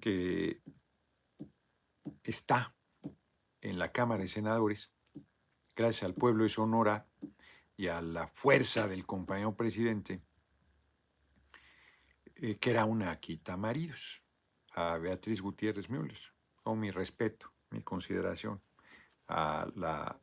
que 0.00 0.62
está 2.24 2.74
en 3.60 3.78
la 3.78 3.92
Cámara 3.92 4.22
de 4.22 4.28
Senadores, 4.28 4.94
gracias 5.76 6.04
al 6.04 6.14
pueblo 6.14 6.44
de 6.44 6.48
Sonora 6.48 7.09
y 7.80 7.88
a 7.88 8.02
la 8.02 8.26
fuerza 8.26 8.86
del 8.86 9.06
compañero 9.06 9.56
presidente, 9.56 10.20
eh, 12.34 12.58
que 12.58 12.70
era 12.72 12.84
una 12.84 13.18
quita 13.18 13.56
maridos, 13.56 14.22
a 14.74 14.98
Beatriz 14.98 15.40
Gutiérrez 15.40 15.88
Müller, 15.88 16.20
con 16.62 16.78
mi 16.78 16.90
respeto, 16.90 17.50
mi 17.70 17.80
consideración, 17.80 18.60
a 19.28 19.66
la 19.76 20.20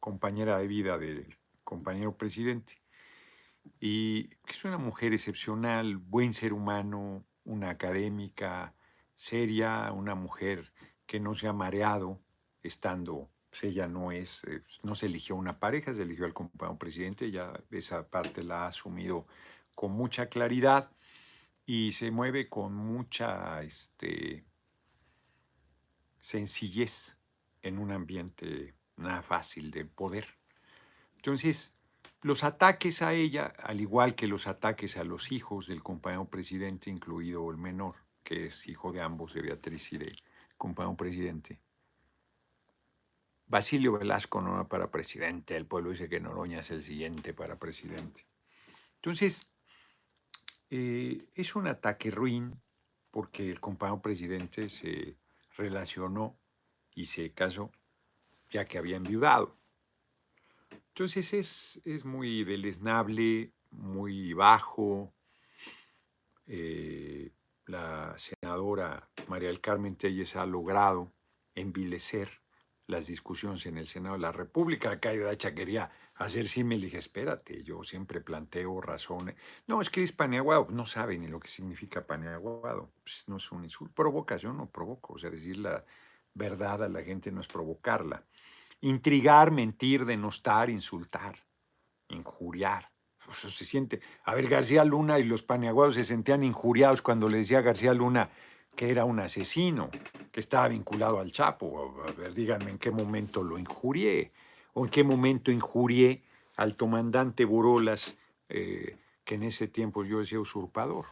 compañera 0.00 0.58
de 0.58 0.66
vida 0.66 0.98
del 0.98 1.38
compañero 1.62 2.16
presidente. 2.16 2.82
Y 3.78 4.30
que 4.30 4.50
es 4.50 4.64
una 4.64 4.78
mujer 4.78 5.12
excepcional, 5.12 5.98
buen 5.98 6.34
ser 6.34 6.52
humano, 6.52 7.24
una 7.44 7.70
académica 7.70 8.74
seria, 9.14 9.92
una 9.92 10.16
mujer 10.16 10.72
que 11.06 11.20
no 11.20 11.36
se 11.36 11.46
ha 11.46 11.52
mareado 11.52 12.20
estando, 12.64 13.30
pues 13.58 13.72
ella 13.72 13.88
no 13.88 14.12
es, 14.12 14.44
eh, 14.44 14.62
no 14.84 14.94
se 14.94 15.06
eligió 15.06 15.34
una 15.34 15.58
pareja, 15.58 15.92
se 15.92 16.02
eligió 16.02 16.26
al 16.26 16.34
compañero 16.34 16.78
presidente, 16.78 17.30
ya 17.30 17.52
esa 17.70 18.06
parte 18.08 18.44
la 18.44 18.64
ha 18.64 18.68
asumido 18.68 19.26
con 19.74 19.92
mucha 19.92 20.28
claridad 20.28 20.90
y 21.66 21.92
se 21.92 22.10
mueve 22.12 22.48
con 22.48 22.74
mucha 22.74 23.62
este, 23.62 24.44
sencillez 26.20 27.16
en 27.62 27.78
un 27.78 27.90
ambiente 27.90 28.74
nada 28.96 29.22
fácil 29.22 29.72
de 29.72 29.84
poder. 29.84 30.26
Entonces, 31.16 31.76
los 32.22 32.44
ataques 32.44 33.02
a 33.02 33.12
ella, 33.12 33.46
al 33.58 33.80
igual 33.80 34.14
que 34.14 34.28
los 34.28 34.46
ataques 34.46 34.96
a 34.96 35.04
los 35.04 35.32
hijos 35.32 35.66
del 35.66 35.82
compañero 35.82 36.26
presidente, 36.26 36.90
incluido 36.90 37.50
el 37.50 37.56
menor, 37.56 37.96
que 38.22 38.46
es 38.46 38.68
hijo 38.68 38.92
de 38.92 39.02
ambos, 39.02 39.34
de 39.34 39.42
Beatriz 39.42 39.92
y 39.94 39.98
de 39.98 40.12
compañero 40.56 40.96
presidente. 40.96 41.60
Basilio 43.48 43.98
Velasco 43.98 44.42
no 44.42 44.54
era 44.54 44.68
para 44.68 44.90
presidente, 44.90 45.56
el 45.56 45.66
pueblo 45.66 45.90
dice 45.90 46.08
que 46.08 46.20
Noroña 46.20 46.60
es 46.60 46.70
el 46.70 46.82
siguiente 46.82 47.32
para 47.32 47.58
presidente. 47.58 48.26
Entonces, 48.96 49.54
eh, 50.70 51.18
es 51.34 51.56
un 51.56 51.66
ataque 51.66 52.10
ruin 52.10 52.60
porque 53.10 53.50
el 53.50 53.58
compañero 53.58 54.02
presidente 54.02 54.68
se 54.68 55.16
relacionó 55.56 56.38
y 56.94 57.06
se 57.06 57.32
casó 57.32 57.72
ya 58.50 58.66
que 58.66 58.78
había 58.78 58.96
enviudado. 58.96 59.56
Entonces 60.88 61.32
es, 61.32 61.80
es 61.84 62.04
muy 62.04 62.44
deleznable, 62.44 63.52
muy 63.70 64.32
bajo. 64.32 65.14
Eh, 66.46 67.32
la 67.66 68.14
senadora 68.18 69.08
María 69.28 69.48
del 69.48 69.60
Carmen 69.60 69.96
Telles 69.96 70.36
ha 70.36 70.46
logrado 70.46 71.12
envilecer 71.54 72.42
las 72.88 73.06
discusiones 73.06 73.66
en 73.66 73.76
el 73.76 73.86
Senado 73.86 74.14
de 74.14 74.22
la 74.22 74.32
República. 74.32 74.98
Cayo 74.98 75.26
Dacha 75.26 75.54
quería 75.54 75.90
hacer 76.16 76.48
sí, 76.48 76.64
me 76.64 76.76
dije, 76.76 76.96
espérate, 76.96 77.62
yo 77.62 77.84
siempre 77.84 78.20
planteo 78.22 78.80
razones. 78.80 79.36
No, 79.66 79.80
es 79.82 79.90
que 79.90 80.02
es 80.02 80.10
paneaguado, 80.10 80.66
no 80.70 80.86
sabe 80.86 81.18
ni 81.18 81.28
lo 81.28 81.38
que 81.38 81.48
significa 81.48 82.06
paneaguado. 82.06 82.90
Pues 83.02 83.24
no 83.28 83.36
es 83.36 83.52
un 83.52 83.64
insulto. 83.64 83.94
Provocación 83.94 84.56
no 84.56 84.70
provoco, 84.70 85.14
o 85.14 85.18
sea, 85.18 85.30
decir 85.30 85.58
la 85.58 85.84
verdad 86.32 86.82
a 86.82 86.88
la 86.88 87.02
gente 87.02 87.30
no 87.30 87.42
es 87.42 87.46
provocarla. 87.46 88.24
Intrigar, 88.80 89.50
mentir, 89.50 90.06
denostar, 90.06 90.70
insultar, 90.70 91.36
injuriar. 92.08 92.90
Eso 93.30 93.50
se 93.50 93.66
siente. 93.66 94.00
A 94.24 94.34
ver, 94.34 94.48
García 94.48 94.82
Luna 94.86 95.18
y 95.18 95.24
los 95.24 95.42
paneaguados 95.42 95.94
se 95.94 96.06
sentían 96.06 96.42
injuriados 96.42 97.02
cuando 97.02 97.28
le 97.28 97.36
decía 97.36 97.58
a 97.58 97.62
García 97.62 97.92
Luna 97.92 98.30
que 98.78 98.90
era 98.92 99.04
un 99.04 99.18
asesino, 99.18 99.90
que 100.30 100.38
estaba 100.38 100.68
vinculado 100.68 101.18
al 101.18 101.32
Chapo. 101.32 102.00
A 102.06 102.12
ver, 102.12 102.32
díganme 102.32 102.70
en 102.70 102.78
qué 102.78 102.92
momento 102.92 103.42
lo 103.42 103.58
injurié, 103.58 104.30
o 104.74 104.84
en 104.84 104.90
qué 104.92 105.02
momento 105.02 105.50
injurié 105.50 106.22
al 106.56 106.76
comandante 106.76 107.44
Borolas, 107.44 108.16
eh, 108.48 108.96
que 109.24 109.34
en 109.34 109.42
ese 109.42 109.66
tiempo 109.66 110.04
yo 110.04 110.20
decía 110.20 110.38
usurpador, 110.38 111.06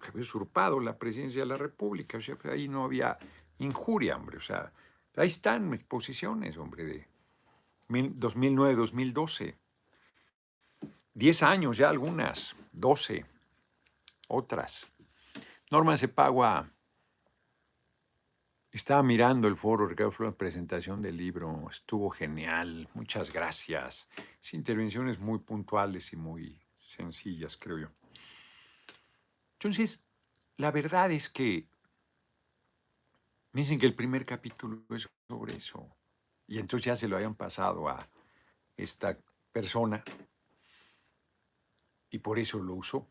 que 0.00 0.08
había 0.08 0.22
usurpado 0.22 0.80
la 0.80 0.98
presidencia 0.98 1.42
de 1.42 1.46
la 1.46 1.56
República. 1.56 2.18
O 2.18 2.20
sea, 2.20 2.36
ahí 2.50 2.66
no 2.66 2.82
había 2.82 3.16
injuria, 3.58 4.16
hombre. 4.16 4.38
O 4.38 4.42
sea, 4.42 4.72
ahí 5.14 5.28
están 5.28 5.70
mis 5.70 5.84
posiciones, 5.84 6.56
hombre, 6.56 6.84
de 6.84 7.06
2009-2012. 7.88 9.54
Diez 11.14 11.44
años 11.44 11.76
ya 11.76 11.88
algunas, 11.88 12.56
doce, 12.72 13.26
otras. 14.26 14.88
Norma 15.70 15.96
Cepagua 15.96 16.68
estaba 18.72 19.02
mirando 19.02 19.48
el 19.48 19.56
foro, 19.56 19.86
Ricardo 19.86 20.12
la 20.24 20.32
presentación 20.32 21.02
del 21.02 21.16
libro, 21.16 21.68
estuvo 21.70 22.10
genial, 22.10 22.88
muchas 22.94 23.32
gracias. 23.32 24.08
intervenciones 24.52 25.18
muy 25.18 25.38
puntuales 25.40 26.12
y 26.12 26.16
muy 26.16 26.58
sencillas, 26.78 27.56
creo 27.56 27.78
yo. 27.78 27.88
Entonces, 29.54 30.02
la 30.56 30.70
verdad 30.70 31.10
es 31.12 31.28
que 31.28 31.68
dicen 33.52 33.78
que 33.78 33.86
el 33.86 33.94
primer 33.94 34.24
capítulo 34.24 34.82
es 34.90 35.08
sobre 35.28 35.56
eso. 35.56 35.94
Y 36.46 36.58
entonces 36.58 36.86
ya 36.86 36.96
se 36.96 37.08
lo 37.08 37.16
habían 37.16 37.34
pasado 37.34 37.88
a 37.88 38.08
esta 38.76 39.18
persona 39.52 40.02
y 42.10 42.18
por 42.18 42.38
eso 42.38 42.58
lo 42.58 42.74
usó. 42.74 43.08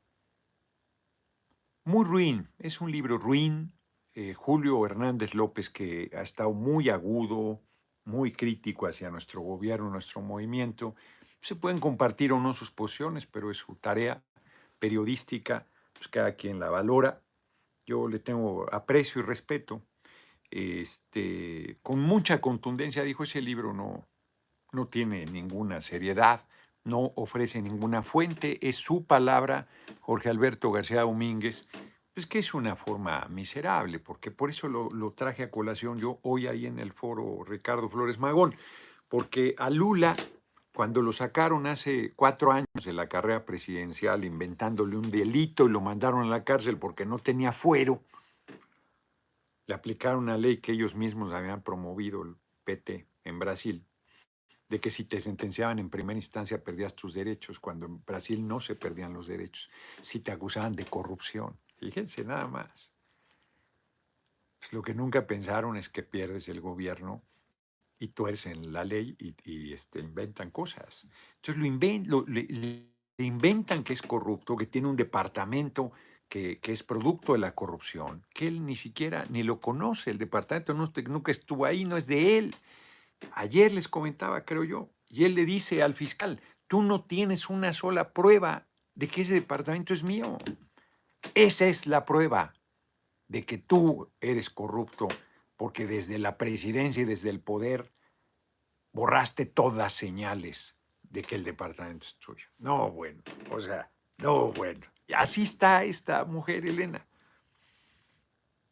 Muy 1.84 2.06
ruin, 2.06 2.50
es 2.60 2.82
un 2.82 2.91
libro 2.91 3.18
ruin. 3.18 3.74
Eh, 4.13 4.34
Julio 4.34 4.86
Hernández 4.86 5.34
López, 5.36 5.70
que 5.70 6.12
ha 6.13 6.22
estado 6.22 6.51
muy 6.51 6.89
agudo, 6.89 7.62
muy 8.03 8.32
crítico 8.32 8.88
hacia 8.88 9.10
nuestro 9.10 9.41
gobierno, 9.41 9.89
nuestro 9.89 10.22
movimiento. 10.22 10.96
Se 11.39 11.56
pueden 11.56 11.80
compartir 11.80 12.34
o 12.34 12.39
no 12.39 12.53
sus 12.53 12.72
posiciones, 12.72 13.25
pero 13.25 13.51
es 13.51 13.58
su 13.58 13.75
tarea 13.75 14.22
periodística, 14.80 15.65
pues 15.94 16.08
cada 16.10 16.36
quien 16.36 16.60
la 16.60 16.70
valora. 16.70 17.22
Yo 17.86 18.08
le 18.08 18.20
tengo 18.20 18.65
aprecio 18.74 19.22
y 19.22 19.25
respeto. 19.25 19.82
Este, 20.50 21.77
con 21.82 22.00
mucha 22.00 22.41
contundencia 22.41 23.03
dijo 23.03 23.24
ese 23.24 23.41
libro 23.41 23.74
no, 23.74 24.06
no 24.74 24.88
tiene 24.88 25.25
ninguna 25.25 25.80
seriedad, 25.80 26.46
no 26.84 27.13
ofrece 27.15 27.62
ninguna 27.62 28.03
fuente, 28.03 28.60
es 28.68 28.75
su 28.75 29.06
palabra, 29.06 29.68
Jorge 30.01 30.30
Alberto 30.30 30.72
García 30.72 31.01
Domínguez, 31.01 31.70
pues 32.13 32.25
que 32.27 32.39
es 32.39 32.53
una 32.53 32.75
forma 32.75 33.25
miserable, 33.30 34.00
porque 34.00 34.32
por 34.32 34.50
eso 34.50 34.68
lo, 34.68 35.13
traje 35.13 35.44
a 35.44 35.51
colación 35.51 35.98
yo 35.98 36.20
hoy 36.24 36.48
ahí 36.48 36.65
en 36.65 36.80
el 36.80 36.91
foro 36.91 37.44
Ricardo 37.46 37.89
Flores 37.89 38.20
Magón, 38.20 38.56
porque 39.08 39.56
a 39.58 39.70
Lula, 39.70 40.15
cuando 40.74 41.01
lo 41.01 41.13
sacaron 41.13 41.68
hace 41.68 42.13
cuatro 42.15 42.51
años 42.51 42.68
de 42.84 42.94
la 42.94 43.08
carrera 43.08 43.46
presidencial, 43.46 44.25
inventándole 44.25 44.98
un 44.98 45.10
delito 45.10 45.65
y 45.65 45.70
lo 45.70 45.82
mandaron 45.82 46.25
a 46.25 46.30
la 46.30 46.44
cárcel 46.44 46.77
porque 46.77 47.06
no 47.06 47.20
tenía 47.20 47.51
fuero, 47.51 48.03
le 49.68 49.75
aplicaron 49.75 50.24
una 50.24 50.38
ley 50.38 50.58
que 50.58 50.74
ellos 50.74 50.96
mismos 50.96 51.34
habían 51.34 51.62
promovido, 51.62 52.24
el 52.24 52.36
PT, 52.65 53.08
en 53.24 53.39
Brasil, 53.39 53.86
de 54.68 54.80
que 54.80 54.89
si 54.89 55.06
te 55.06 55.22
sentenciaban 55.22 55.80
en 55.80 55.89
primera 55.89 56.18
instancia 56.18 56.63
perdías 56.63 56.96
tus 56.96 57.13
derechos, 57.13 57.60
cuando 57.60 57.86
en 57.86 58.03
Brasil 58.03 58.46
no 58.46 58.60
se 58.60 58.75
perdían 58.75 59.13
los 59.13 59.27
derechos, 59.27 59.70
si 60.01 60.20
te 60.20 60.32
acusaban 60.32 60.75
de 60.75 60.86
corrupción. 60.86 61.58
Fíjense 61.81 62.23
nada 62.23 62.45
más. 62.45 62.91
Pues 64.59 64.71
lo 64.71 64.83
que 64.83 64.93
nunca 64.93 65.25
pensaron 65.25 65.75
es 65.75 65.89
que 65.89 66.03
pierdes 66.03 66.47
el 66.47 66.61
gobierno 66.61 67.23
y 67.97 68.09
tuercen 68.09 68.71
la 68.71 68.83
ley 68.83 69.17
y, 69.17 69.73
este, 69.73 70.00
inventan 70.00 70.51
cosas. 70.51 71.07
Entonces 71.38 72.07
lo, 72.07 72.23
le, 72.27 72.85
inventan 73.17 73.83
que 73.83 73.93
es 73.93 74.03
corrupto, 74.03 74.55
que 74.55 74.67
tiene 74.67 74.89
un 74.89 74.95
departamento 74.95 75.91
que, 76.29 76.59
que, 76.59 76.71
es 76.71 76.83
producto 76.83 77.33
de 77.33 77.39
la 77.39 77.55
corrupción, 77.55 78.25
que 78.31 78.47
él 78.47 78.63
ni 78.63 78.75
siquiera 78.75 79.25
ni 79.31 79.41
lo 79.41 79.59
conoce, 79.59 80.11
el 80.11 80.19
departamento 80.19 80.75
no, 80.75 80.91
nunca 81.07 81.31
estuvo 81.31 81.65
ahí, 81.65 81.83
no 81.83 81.97
es 81.97 82.05
de 82.05 82.38
él. 82.38 82.55
Ayer 83.33 83.71
les 83.71 83.88
comentaba, 83.88 84.45
creo 84.45 84.63
yo, 84.63 84.89
y 85.09 85.25
él 85.25 85.33
le 85.33 85.45
dice 85.45 85.81
al 85.81 85.95
fiscal, 85.95 86.39
tú 86.67 86.83
no 86.83 87.03
tienes 87.03 87.50
una 87.50 87.73
sola 87.73 88.13
prueba 88.13 88.67
de 88.93 89.07
que 89.07 89.21
ese 89.21 89.33
departamento 89.33 89.95
es 89.95 90.03
mío. 90.03 90.38
Esa 91.34 91.68
es 91.68 91.88
la 91.88 92.06
prueba 92.06 92.54
de 93.28 93.46
que 93.46 93.58
tú 93.58 94.12
eres 94.20 94.50
corrupto, 94.50 95.08
porque 95.56 95.88
desde 95.88 96.20
la 96.20 96.38
presidencia 96.38 97.04
y 97.04 97.06
desde 97.06 97.30
el 97.30 97.40
poder 97.40 97.92
borraste 98.92 99.46
todas 99.46 99.94
señales 99.94 100.78
de 101.04 101.22
que 101.22 101.36
el 101.36 101.44
departamento 101.44 102.06
es 102.06 102.16
tuyo. 102.16 102.46
No, 102.58 102.92
bueno, 102.92 103.22
o 103.51 103.62
sea, 103.62 103.92
no, 104.18 104.51
bueno. 104.51 104.86
Así 105.16 105.44
está 105.44 105.84
esta 105.84 106.25
mujer, 106.25 106.66
Elena. 106.66 107.06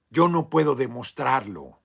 Yo 0.10 0.28
no 0.28 0.50
puedo 0.50 0.76
demostrarlo, 0.76 1.82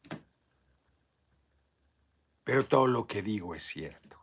pero 2.42 2.64
todo 2.66 2.87
lo 2.87 3.07
que 3.07 3.22
digo 3.22 3.55
es 3.55 3.64
cierto. 3.64 4.18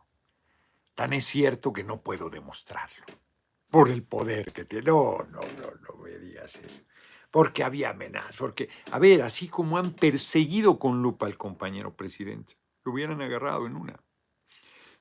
Tan 0.94 1.12
es 1.12 1.24
cierto 1.24 1.72
que 1.72 1.84
no 1.84 2.02
puedo 2.02 2.28
demostrarlo. 2.28 3.04
Por 3.72 3.90
el 3.90 4.04
poder 4.04 4.52
que 4.52 4.64
tiene. 4.64 4.86
No, 4.86 5.18
no, 5.30 5.40
no, 5.40 5.70
no 5.88 6.02
me 6.02 6.10
digas 6.18 6.56
eso. 6.56 6.84
Porque 7.30 7.64
había 7.64 7.90
amenazas. 7.90 8.36
Porque, 8.36 8.68
a 8.92 9.00
ver, 9.00 9.22
así 9.22 9.48
como 9.48 9.78
han 9.78 9.92
perseguido 9.92 10.78
con 10.78 11.02
lupa 11.02 11.26
al 11.26 11.36
compañero 11.36 11.96
presidente, 11.96 12.56
lo 12.84 12.92
hubieran 12.92 13.20
agarrado 13.20 13.66
en 13.66 13.74
una. 13.74 14.00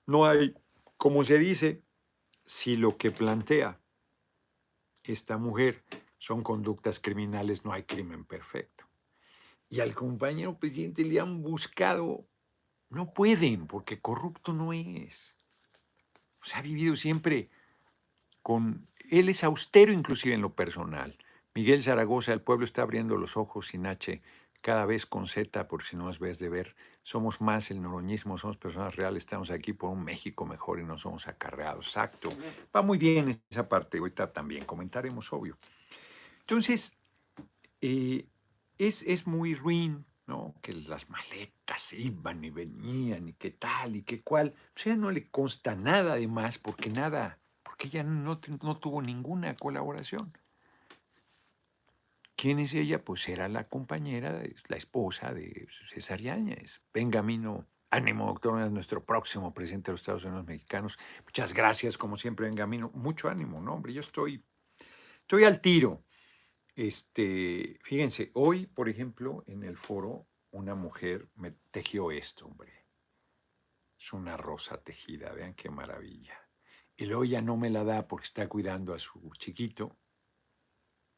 No 0.08 0.26
hay, 0.26 0.56
como 0.98 1.24
se 1.24 1.38
dice, 1.38 1.84
si 2.46 2.78
lo 2.78 2.98
que 2.98 3.12
plantea 3.12 3.80
esta 5.04 5.38
mujer 5.38 5.84
son 6.18 6.42
conductas 6.42 7.00
criminales, 7.00 7.64
no 7.64 7.74
hay 7.74 7.84
crimen 7.84 8.26
perfecto. 8.26 8.86
Y 9.70 9.82
al 9.82 9.94
compañero 9.94 10.58
presidente 10.58 11.04
le 11.04 11.20
han 11.20 11.44
buscado 11.44 12.26
no 12.92 13.14
pueden, 13.14 13.68
porque 13.68 14.02
corrupto 14.02 14.54
no 14.54 14.74
es. 14.74 15.38
O 16.42 16.46
sea, 16.46 16.60
ha 16.60 16.62
vivido 16.62 16.96
siempre 16.98 17.50
con... 18.42 18.88
Él 19.10 19.30
es 19.30 19.44
austero 19.44 19.92
inclusive 19.92 20.36
en 20.36 20.42
lo 20.42 20.54
personal. 20.54 21.18
Miguel 21.54 21.84
Zaragoza, 21.84 22.34
el 22.34 22.42
pueblo 22.42 22.66
está 22.66 22.82
abriendo 22.82 23.18
los 23.18 23.36
ojos 23.36 23.68
sin 23.68 23.86
H, 23.86 24.22
cada 24.62 24.86
vez 24.86 25.06
con 25.06 25.28
Z, 25.28 25.68
porque 25.68 25.88
si 25.88 25.96
no 25.98 26.10
es 26.10 26.20
vez 26.20 26.40
de 26.40 26.50
ver. 26.50 26.76
Somos 27.04 27.42
más 27.42 27.72
el 27.72 27.82
noroñismo, 27.82 28.38
somos 28.38 28.58
personas 28.58 28.96
reales, 28.96 29.24
estamos 29.24 29.52
aquí 29.52 29.74
por 29.74 29.90
un 29.90 30.04
México 30.04 30.46
mejor 30.46 30.80
y 30.80 30.84
no 30.84 30.98
somos 30.98 31.28
acarreados. 31.28 31.88
Exacto. 31.88 32.30
Va 32.74 32.82
muy 32.82 32.98
bien 32.98 33.42
esa 33.50 33.68
parte, 33.68 33.98
ahorita 33.98 34.32
también 34.32 34.64
comentaremos, 34.66 35.34
obvio. 35.34 35.58
Entonces, 36.42 36.98
eh, 37.82 38.28
es, 38.78 39.02
es 39.04 39.28
muy 39.28 39.56
ruin 39.56 40.06
que 40.62 40.74
las 40.74 41.10
maletas 41.10 41.94
iban 41.94 42.44
y 42.44 42.50
venían 42.50 43.28
y 43.28 43.34
qué 43.34 43.52
tal 43.52 43.96
y 43.96 44.04
qué 44.04 44.22
cual. 44.22 44.54
O 44.76 44.80
sea, 44.80 44.96
no 44.96 45.12
le 45.12 45.30
consta 45.30 45.76
nada 45.76 46.16
de 46.16 46.28
más 46.28 46.58
porque 46.58 46.90
nada, 46.90 47.40
porque 47.82 47.98
ella 47.98 48.04
no, 48.04 48.40
no 48.62 48.78
tuvo 48.78 49.02
ninguna 49.02 49.56
colaboración. 49.56 50.38
¿Quién 52.36 52.60
es 52.60 52.76
ella? 52.76 53.04
Pues 53.04 53.28
era 53.28 53.48
la 53.48 53.64
compañera, 53.64 54.44
la 54.68 54.78
esposa 54.78 55.34
de 55.34 55.66
César 55.70 56.20
Yáñez. 56.22 56.84
Benjamino, 56.94 57.68
ánimo, 57.90 58.28
doctor, 58.28 58.62
es 58.62 58.72
nuestro 58.72 59.04
próximo 59.04 59.54
presidente 59.54 59.90
de 59.90 59.94
los 59.94 60.02
Estados 60.02 60.26
Unidos 60.26 60.46
mexicanos. 60.46 61.00
Muchas 61.24 61.54
gracias, 61.54 61.98
como 61.98 62.18
siempre, 62.18 62.46
Benjamino. 62.48 62.92
Mucho 62.94 63.30
ánimo, 63.30 63.60
¿no? 63.62 63.74
Hombre, 63.74 63.94
yo 63.94 64.02
estoy, 64.02 64.44
estoy 65.22 65.44
al 65.44 65.60
tiro. 65.60 66.04
Este, 66.76 67.80
fíjense, 67.84 68.30
hoy, 68.36 68.68
por 68.68 68.90
ejemplo, 68.90 69.44
en 69.48 69.64
el 69.64 69.76
foro, 69.76 70.28
una 70.52 70.76
mujer 70.76 71.30
me 71.36 71.52
tejió 71.72 72.12
esto, 72.12 72.46
hombre. 72.46 72.86
Es 74.00 74.14
una 74.14 74.38
rosa 74.38 74.78
tejida, 74.84 75.32
vean 75.32 75.56
qué 75.56 75.70
maravilla. 75.70 76.41
Y 77.02 77.08
luego 77.08 77.26
no 77.42 77.58
me 77.58 77.72
la 77.72 77.84
da 77.84 78.08
porque 78.08 78.26
está 78.26 78.48
cuidando 78.48 78.94
a 78.94 79.00
su 79.00 79.32
chiquito, 79.36 79.98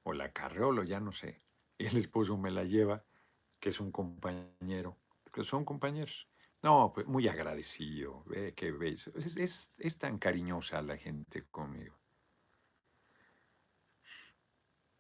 o 0.04 0.14
la 0.14 0.32
carreolo, 0.32 0.86
ya 0.86 1.02
no 1.02 1.12
sé. 1.12 1.42
El 1.78 1.98
esposo 1.98 2.38
me 2.38 2.52
la 2.52 2.64
lleva, 2.64 3.04
que 3.60 3.68
es 3.68 3.82
un 3.82 3.92
compañero, 3.92 4.98
que 5.34 5.44
son 5.44 5.66
compañeros. 5.66 6.30
No, 6.62 6.94
pues 6.96 7.06
muy 7.06 7.28
agradecido, 7.28 8.24
ve 8.28 8.54
que 8.54 8.72
veis. 8.72 9.08
es 9.78 9.98
tan 9.98 10.20
cariñosa 10.20 10.82
la 10.82 10.96
gente 10.96 11.48
conmigo 11.52 11.98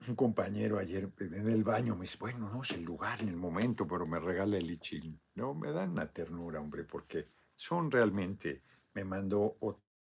un 0.07 0.15
compañero 0.15 0.79
ayer 0.79 1.09
en 1.19 1.49
el 1.49 1.63
baño 1.63 1.95
me 1.95 2.01
dice, 2.01 2.17
bueno, 2.19 2.49
no 2.49 2.61
es 2.61 2.71
el 2.71 2.83
lugar 2.83 3.23
ni 3.23 3.29
el 3.29 3.37
momento, 3.37 3.87
pero 3.87 4.05
me 4.05 4.19
regala 4.19 4.57
el 4.57 4.69
ichil. 4.69 5.17
No, 5.35 5.53
me 5.53 5.71
dan 5.71 5.91
una 5.91 6.11
ternura, 6.11 6.59
hombre, 6.59 6.83
porque 6.83 7.29
son 7.55 7.89
realmente, 7.89 8.63
me 8.93 9.03
mandó 9.03 9.57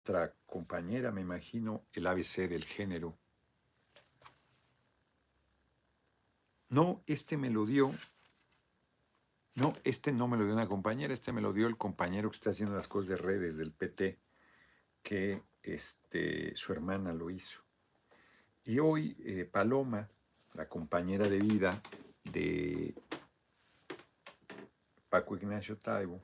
otra 0.08 0.32
compañera, 0.46 1.12
me 1.12 1.20
imagino, 1.20 1.84
el 1.92 2.06
ABC 2.06 2.48
del 2.48 2.64
género. 2.64 3.18
No, 6.70 7.02
este 7.06 7.36
me 7.36 7.50
lo 7.50 7.66
dio, 7.66 7.92
no, 9.54 9.74
este 9.84 10.12
no 10.12 10.26
me 10.26 10.38
lo 10.38 10.44
dio 10.44 10.54
una 10.54 10.66
compañera, 10.66 11.12
este 11.12 11.30
me 11.30 11.42
lo 11.42 11.52
dio 11.52 11.66
el 11.66 11.76
compañero 11.76 12.30
que 12.30 12.36
está 12.36 12.50
haciendo 12.50 12.74
las 12.74 12.88
cosas 12.88 13.10
de 13.10 13.16
redes 13.16 13.58
del 13.58 13.72
PT, 13.72 14.18
que 15.02 15.42
este, 15.62 16.56
su 16.56 16.72
hermana 16.72 17.12
lo 17.12 17.28
hizo. 17.28 17.60
Y 18.64 18.78
hoy 18.78 19.14
eh, 19.20 19.44
Paloma, 19.44 20.08
la 20.54 20.68
compañera 20.68 21.28
de 21.28 21.38
vida 21.38 21.82
de 22.24 22.94
Paco 25.10 25.36
Ignacio 25.36 25.76
Taibo, 25.76 26.22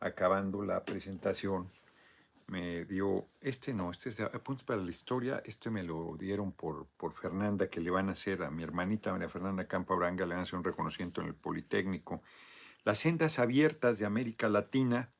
acabando 0.00 0.62
la 0.62 0.84
presentación, 0.84 1.70
me 2.46 2.84
dio, 2.84 3.28
este 3.40 3.72
no, 3.72 3.90
este 3.90 4.08
es 4.08 4.16
de 4.16 4.24
Apuntes 4.24 4.64
para 4.64 4.80
la 4.80 4.90
Historia, 4.90 5.42
este 5.44 5.70
me 5.70 5.82
lo 5.82 6.16
dieron 6.18 6.52
por, 6.52 6.86
por 6.96 7.14
Fernanda, 7.14 7.68
que 7.68 7.80
le 7.80 7.90
van 7.90 8.08
a 8.08 8.12
hacer 8.12 8.42
a 8.42 8.50
mi 8.50 8.62
hermanita 8.62 9.12
María 9.12 9.28
Fernanda 9.28 9.66
Campo 9.66 9.96
Branga, 9.96 10.26
le 10.26 10.34
van 10.34 10.40
a 10.40 10.42
hacer 10.42 10.58
un 10.58 10.64
reconocimiento 10.64 11.20
en 11.20 11.28
el 11.28 11.34
Politécnico. 11.34 12.22
Las 12.84 12.98
sendas 12.98 13.38
abiertas 13.38 13.98
de 13.98 14.06
América 14.06 14.48
Latina, 14.48 15.12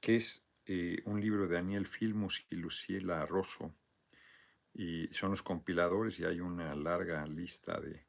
que 0.00 0.16
es 0.16 0.44
eh, 0.66 1.02
un 1.04 1.20
libro 1.20 1.46
de 1.46 1.54
Daniel 1.54 1.86
Filmus 1.86 2.46
y 2.50 2.56
Luciela 2.56 3.24
Rosso, 3.26 3.74
y 4.72 5.08
son 5.12 5.30
los 5.30 5.42
compiladores 5.42 6.18
y 6.18 6.24
hay 6.24 6.40
una 6.40 6.74
larga 6.74 7.24
lista 7.26 7.80
de, 7.80 8.06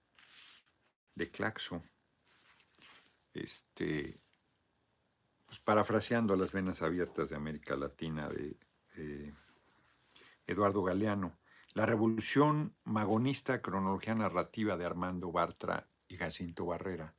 de 1.13 1.31
Claxo. 1.31 1.83
Este, 3.33 4.15
pues 5.45 5.60
parafraseando 5.60 6.36
las 6.36 6.51
venas 6.51 6.81
abiertas 6.81 7.29
de 7.29 7.36
América 7.36 7.75
Latina 7.75 8.29
de 8.29 8.58
eh, 8.95 9.34
Eduardo 10.47 10.84
Galeano, 10.84 11.38
la 11.73 11.86
revolución 11.86 12.73
magonista, 12.86 13.62
cronología 13.62 14.15
narrativa 14.15 14.77
de 14.77 14.86
Armando 14.86 15.31
Bartra 15.31 15.88
y 16.08 16.15
Jacinto 16.15 16.65
Barrera. 16.65 17.13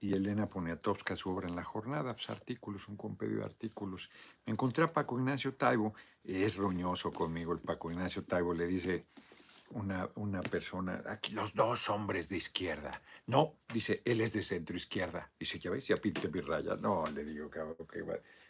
Y 0.00 0.12
Elena 0.12 0.46
Poniatowska, 0.46 1.16
su 1.16 1.30
obra 1.30 1.48
en 1.48 1.56
la 1.56 1.64
jornada, 1.64 2.12
pues 2.12 2.28
artículos, 2.28 2.88
un 2.88 2.96
compendio 2.96 3.38
de 3.38 3.46
artículos. 3.46 4.10
Me 4.44 4.52
encontré 4.52 4.84
a 4.84 4.92
Paco 4.92 5.18
Ignacio 5.18 5.54
Taibo, 5.54 5.94
es 6.22 6.56
roñoso 6.56 7.10
conmigo 7.10 7.54
el 7.54 7.60
Paco 7.60 7.90
Ignacio 7.90 8.22
Taibo, 8.22 8.52
le 8.52 8.66
dice, 8.66 9.06
una, 9.70 10.08
una, 10.16 10.40
persona, 10.40 11.02
aquí 11.06 11.32
los 11.32 11.54
dos 11.54 11.88
hombres 11.90 12.28
de 12.28 12.36
izquierda. 12.36 12.90
No, 13.26 13.54
dice, 13.72 14.02
él 14.04 14.20
es 14.20 14.32
de 14.32 14.42
centro 14.42 14.76
izquierda. 14.76 15.30
Dice, 15.38 15.58
ya 15.58 15.70
ves, 15.70 15.86
ya 15.86 15.96
pinte 15.96 16.28
mi 16.28 16.40
raya. 16.40 16.76
No, 16.76 17.04
le 17.14 17.24
digo, 17.24 17.50
que, 17.50 17.60
que, 17.90 18.04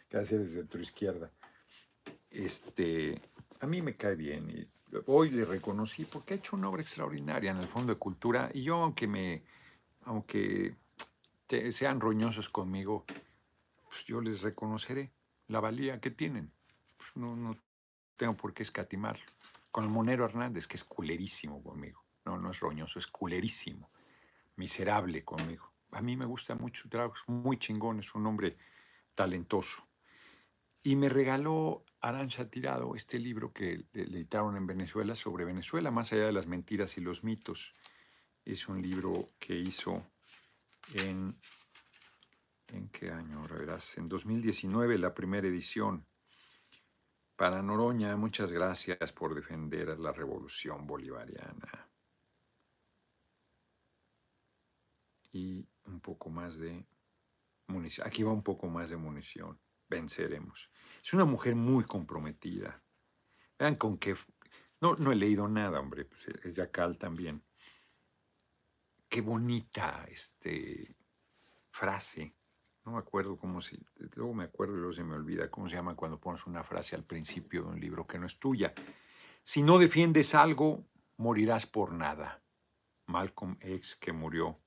que 0.09 0.17
hace 0.17 0.37
de 0.37 0.47
centro 0.47 0.79
izquierda. 0.79 1.31
Este, 2.29 3.19
a 3.59 3.67
mí 3.67 3.81
me 3.81 3.95
cae 3.95 4.15
bien 4.15 4.49
y 4.49 4.67
hoy 5.07 5.31
le 5.31 5.45
reconocí 5.45 6.05
porque 6.05 6.33
ha 6.33 6.37
hecho 6.37 6.55
una 6.55 6.69
obra 6.69 6.81
extraordinaria 6.81 7.51
en 7.51 7.57
el 7.57 7.67
Fondo 7.67 7.93
de 7.93 7.99
Cultura 7.99 8.49
y 8.53 8.63
yo, 8.63 8.75
aunque 8.75 9.07
me, 9.07 9.43
aunque 10.03 10.75
sean 11.71 11.99
roñosos 11.99 12.49
conmigo, 12.49 13.05
pues 13.87 14.05
yo 14.05 14.21
les 14.21 14.41
reconoceré 14.41 15.11
la 15.47 15.59
valía 15.59 15.99
que 15.99 16.11
tienen. 16.11 16.51
Pues 16.97 17.11
no, 17.15 17.35
no 17.35 17.57
tengo 18.17 18.35
por 18.35 18.53
qué 18.53 18.63
escatimarlo 18.63 19.25
con 19.75 19.91
Monero 19.91 20.23
Hernández, 20.23 20.67
que 20.67 20.77
es 20.77 20.85
culerísimo 20.85 21.61
conmigo. 21.61 22.05
No, 22.23 22.37
no 22.37 22.51
es 22.51 22.61
roñoso, 22.61 22.97
es 22.97 23.07
culerísimo, 23.07 23.91
miserable 24.55 25.25
conmigo. 25.25 25.69
A 25.91 26.01
mí 26.01 26.15
me 26.15 26.23
gusta 26.23 26.55
mucho 26.55 26.83
su 26.83 26.87
trabajo, 26.87 27.15
es 27.15 27.27
muy 27.27 27.59
chingón, 27.59 27.99
es 27.99 28.15
un 28.15 28.25
hombre 28.25 28.55
talentoso. 29.13 29.85
Y 30.81 30.95
me 30.95 31.09
regaló 31.09 31.83
Arancha 31.99 32.49
Tirado 32.49 32.95
este 32.95 33.19
libro 33.19 33.51
que 33.51 33.83
le 33.91 34.03
editaron 34.03 34.55
en 34.55 34.65
Venezuela 34.65 35.13
sobre 35.13 35.43
Venezuela, 35.43 35.91
más 35.91 36.13
allá 36.13 36.27
de 36.27 36.31
las 36.31 36.47
mentiras 36.47 36.97
y 36.97 37.01
los 37.01 37.25
mitos. 37.25 37.75
Es 38.45 38.69
un 38.69 38.81
libro 38.81 39.31
que 39.37 39.59
hizo 39.59 40.05
en... 40.93 41.37
¿En 42.69 42.87
qué 42.87 43.11
año? 43.11 43.39
Ahora 43.39 43.57
verás, 43.57 43.97
en 43.97 44.07
2019, 44.07 44.97
la 44.99 45.13
primera 45.13 45.45
edición. 45.45 46.07
Para 47.35 47.61
Noroña, 47.61 48.15
muchas 48.15 48.51
gracias 48.51 49.11
por 49.11 49.35
defender 49.35 49.99
la 49.99 50.13
revolución 50.13 50.87
bolivariana. 50.87 51.89
Y 55.33 55.67
un 55.83 55.99
poco 55.99 56.29
más 56.29 56.57
de 56.57 56.87
munición. 57.67 58.07
Aquí 58.07 58.23
va 58.23 58.31
un 58.31 58.41
poco 58.43 58.67
más 58.67 58.89
de 58.89 58.95
munición. 58.95 59.59
Venceremos. 59.89 60.71
Es 61.03 61.13
una 61.13 61.25
mujer 61.25 61.55
muy 61.55 61.83
comprometida. 61.83 62.81
Vean 63.59 63.75
con 63.75 63.97
qué... 63.97 64.15
No, 64.79 64.95
no 64.95 65.11
he 65.11 65.15
leído 65.15 65.49
nada, 65.49 65.81
hombre. 65.81 66.05
Pues, 66.05 66.27
es 66.41 66.55
de 66.55 66.63
Acal 66.63 66.97
también. 66.97 67.43
Qué 69.09 69.19
bonita 69.19 70.05
este, 70.09 70.95
frase 71.69 72.33
no 72.85 72.91
me 72.91 72.99
acuerdo 72.99 73.35
cómo 73.35 73.61
se, 73.61 73.79
luego 74.15 74.33
me 74.33 74.43
acuerdo 74.43 74.75
y 74.75 74.77
luego 74.77 74.93
se 74.93 75.03
me 75.03 75.15
olvida 75.15 75.49
cómo 75.49 75.67
se 75.67 75.75
llama 75.75 75.95
cuando 75.95 76.19
pones 76.19 76.45
una 76.45 76.63
frase 76.63 76.95
al 76.95 77.03
principio 77.03 77.63
de 77.63 77.69
un 77.69 77.79
libro 77.79 78.05
que 78.05 78.19
no 78.19 78.27
es 78.27 78.37
tuya. 78.37 78.73
Si 79.43 79.63
no 79.63 79.79
defiendes 79.79 80.35
algo, 80.35 80.85
morirás 81.17 81.65
por 81.65 81.91
nada. 81.91 82.41
Malcolm 83.07 83.57
X 83.59 83.95
que 83.95 84.11
murió 84.11 84.59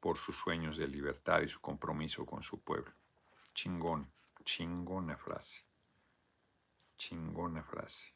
por 0.00 0.16
sus 0.16 0.36
sueños 0.36 0.78
de 0.78 0.88
libertad 0.88 1.42
y 1.42 1.48
su 1.48 1.60
compromiso 1.60 2.24
con 2.24 2.42
su 2.42 2.62
pueblo. 2.62 2.92
Chingón, 3.54 4.10
chingona 4.44 5.16
frase. 5.18 5.64
Chingona 6.96 7.62
frase. 7.62 8.14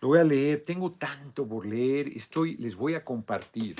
Lo 0.00 0.08
voy 0.08 0.18
a 0.20 0.24
leer, 0.24 0.64
tengo 0.64 0.92
tanto 0.92 1.48
por 1.48 1.66
leer, 1.66 2.08
estoy, 2.08 2.56
les 2.58 2.76
voy 2.76 2.94
a 2.94 3.04
compartir 3.04 3.76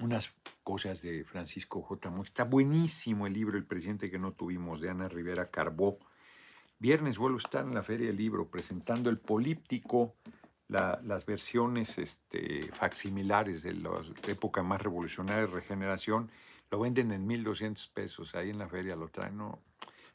unas 0.00 0.34
cosas 0.62 1.02
de 1.02 1.24
Francisco 1.24 1.82
J. 1.82 2.10
Mujica. 2.10 2.28
Está 2.28 2.44
buenísimo 2.44 3.26
el 3.26 3.32
libro 3.32 3.56
El 3.56 3.64
presidente 3.64 4.10
que 4.10 4.18
no 4.18 4.32
tuvimos 4.32 4.80
de 4.80 4.90
Ana 4.90 5.08
Rivera 5.08 5.50
Carbó. 5.50 5.98
Viernes 6.78 7.18
vuelvo 7.18 7.36
a 7.36 7.42
estar 7.42 7.64
en 7.64 7.74
la 7.74 7.82
Feria 7.82 8.06
del 8.06 8.16
Libro 8.16 8.48
presentando 8.48 9.10
el 9.10 9.18
políptico, 9.18 10.14
las 10.68 11.26
versiones 11.26 11.98
este, 11.98 12.62
facsimilares 12.72 13.62
de 13.64 13.74
la 13.74 14.00
época 14.28 14.62
más 14.62 14.80
revolucionaria 14.80 15.42
de 15.42 15.52
regeneración. 15.52 16.30
Lo 16.70 16.80
venden 16.80 17.12
en 17.12 17.28
1.200 17.28 17.90
pesos, 17.92 18.34
ahí 18.34 18.50
en 18.50 18.58
la 18.58 18.68
feria 18.68 18.96
lo 18.96 19.08
traen. 19.08 19.36
No, 19.36 19.60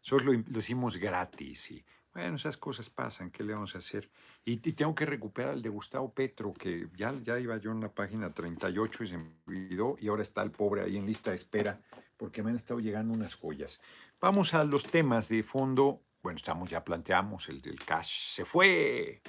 eso 0.01 0.17
lo, 0.19 0.31
lo 0.31 0.59
hicimos 0.59 0.97
gratis 0.97 1.71
y 1.71 1.85
bueno, 2.15 2.37
esas 2.37 2.55
cosas 2.55 2.89
pasan, 2.89 3.29
¿qué 3.29 3.43
le 3.43 3.53
vamos 3.53 3.75
a 3.75 3.79
hacer? 3.79 4.09
Y, 4.45 4.55
tengo 4.57 4.95
que 4.95 5.05
recuperar 5.05 5.55
el 5.55 5.61
de 5.61 5.67
Gustavo 5.67 6.13
Petro, 6.13 6.53
que 6.53 6.87
ya, 6.95 7.13
ya 7.21 7.37
iba 7.37 7.57
yo 7.57 7.73
en 7.73 7.81
la 7.81 7.89
página 7.89 8.33
38 8.33 9.03
y 9.03 9.07
se 9.09 9.17
me 9.17 9.31
olvidó, 9.45 9.97
y 9.99 10.07
ahora 10.07 10.21
está 10.21 10.41
el 10.41 10.49
pobre 10.49 10.81
ahí 10.81 10.95
en 10.95 11.05
lista 11.05 11.31
de 11.31 11.35
espera, 11.35 11.81
porque 12.15 12.41
me 12.41 12.51
han 12.51 12.55
estado 12.55 12.79
llegando 12.79 13.13
unas 13.13 13.35
joyas. 13.35 13.81
Vamos 14.21 14.53
a 14.53 14.63
los 14.63 14.83
temas 14.83 15.27
de 15.27 15.43
fondo. 15.43 15.99
Bueno, 16.23 16.37
estamos, 16.37 16.69
ya 16.69 16.85
planteamos, 16.85 17.49
el 17.49 17.61
del 17.61 17.83
cash 17.83 18.29
se 18.29 18.45
fue. 18.45 19.21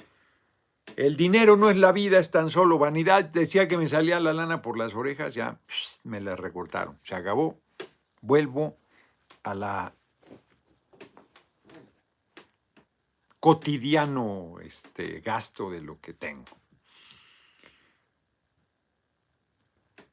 El 0.95 1.17
dinero 1.17 1.57
no 1.57 1.69
es 1.69 1.75
la 1.75 1.91
vida, 1.91 2.19
es 2.19 2.31
tan 2.31 2.49
solo 2.49 2.77
vanidad. 2.77 3.25
Decía 3.25 3.67
que 3.67 3.77
me 3.77 3.89
salía 3.89 4.21
la 4.21 4.31
lana 4.31 4.61
por 4.61 4.77
las 4.77 4.95
orejas, 4.95 5.33
ya 5.33 5.59
me 6.05 6.21
la 6.21 6.37
recortaron. 6.37 6.97
Se 7.01 7.15
acabó. 7.15 7.59
Vuelvo 8.21 8.77
a 9.43 9.53
la 9.53 9.96
cotidiano 13.39 14.55
este, 14.61 15.19
gasto 15.21 15.69
de 15.71 15.81
lo 15.81 15.99
que 15.99 16.13
tengo. 16.13 16.45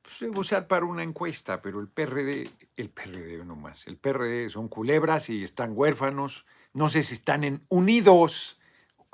Pues 0.03 0.21
debo 0.21 0.41
usar 0.41 0.67
para 0.67 0.85
una 0.85 1.03
encuesta, 1.03 1.63
pero 1.63 1.81
el 1.81 1.89
PRD, 1.89 2.51
el 2.77 2.91
PRD 2.91 3.45
nomás, 3.45 3.87
el 3.87 3.97
PRD 3.97 4.49
son 4.49 4.69
culebras 4.69 5.31
y 5.31 5.43
están 5.43 5.73
huérfanos, 5.75 6.47
no 6.73 6.89
sé 6.89 7.03
si 7.03 7.15
están 7.15 7.43
en, 7.43 7.65
unidos 7.69 8.61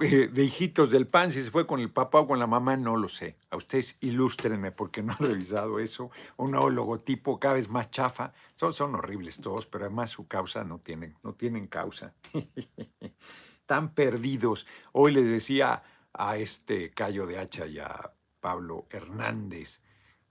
eh, 0.00 0.28
de 0.28 0.44
hijitos 0.44 0.90
del 0.90 1.06
pan, 1.06 1.30
si 1.30 1.42
se 1.42 1.50
fue 1.50 1.66
con 1.66 1.78
el 1.78 1.90
papá 1.90 2.20
o 2.20 2.26
con 2.26 2.38
la 2.38 2.46
mamá, 2.46 2.76
no 2.76 2.96
lo 2.96 3.08
sé. 3.08 3.36
A 3.50 3.56
ustedes 3.56 3.98
ilústrenme 4.00 4.72
porque 4.72 5.02
no 5.02 5.14
he 5.20 5.24
revisado 5.24 5.78
eso. 5.78 6.10
Un 6.38 6.52
nuevo 6.52 6.70
logotipo 6.70 7.38
cada 7.38 7.54
vez 7.54 7.68
más 7.68 7.90
chafa. 7.90 8.32
Son, 8.54 8.72
son 8.72 8.94
horribles 8.94 9.40
todos, 9.40 9.66
pero 9.66 9.84
además 9.84 10.10
su 10.10 10.26
causa 10.26 10.64
no 10.64 10.78
tienen, 10.78 11.14
no 11.22 11.34
tienen 11.34 11.66
causa. 11.66 12.14
están 13.70 13.94
perdidos. 13.94 14.66
Hoy 14.90 15.12
les 15.12 15.30
decía 15.30 15.84
a 16.12 16.36
este 16.36 16.90
Cayo 16.90 17.24
de 17.24 17.38
Hacha 17.38 17.68
y 17.68 17.78
a 17.78 18.12
Pablo 18.40 18.84
Hernández, 18.90 19.80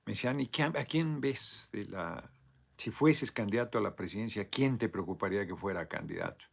me 0.06 0.12
decían, 0.12 0.42
¿y 0.42 0.50
a 0.62 0.84
quién 0.84 1.22
ves 1.22 1.70
de 1.72 1.86
la... 1.86 2.30
Si 2.76 2.92
fueses 2.92 3.32
candidato 3.32 3.78
a 3.78 3.82
la 3.82 3.96
presidencia, 3.96 4.50
¿quién 4.50 4.78
te 4.78 4.90
preocuparía 4.90 5.48
que 5.48 5.56
fuera 5.56 5.88
candidato? 5.88 6.48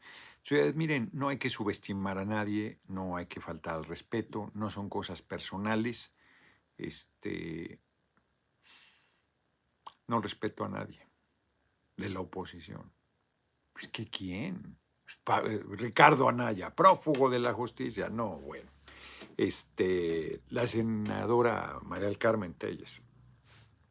Entonces, 0.44 0.76
miren, 0.76 1.10
no 1.12 1.28
hay 1.28 1.38
que 1.38 1.50
subestimar 1.50 2.18
a 2.18 2.24
nadie, 2.24 2.78
no 2.86 3.16
hay 3.16 3.26
que 3.26 3.40
faltar 3.40 3.74
al 3.74 3.84
respeto, 3.84 4.52
no 4.54 4.70
son 4.70 4.88
cosas 4.88 5.22
personales. 5.22 6.14
Este, 6.78 7.80
no 10.06 10.20
respeto 10.20 10.64
a 10.64 10.68
nadie 10.68 11.04
de 11.96 12.10
la 12.10 12.20
oposición. 12.20 12.92
Pues 13.72 13.88
que 13.88 14.08
quién. 14.08 14.78
Eh, 15.26 15.62
Ricardo 15.70 16.28
Anaya, 16.28 16.74
prófugo 16.74 17.30
de 17.30 17.38
la 17.38 17.52
justicia. 17.52 18.08
No, 18.08 18.36
bueno. 18.38 18.70
Este, 19.36 20.40
la 20.48 20.66
senadora 20.66 21.78
María 21.82 22.06
del 22.06 22.18
Carmen 22.18 22.54
Telles, 22.54 23.02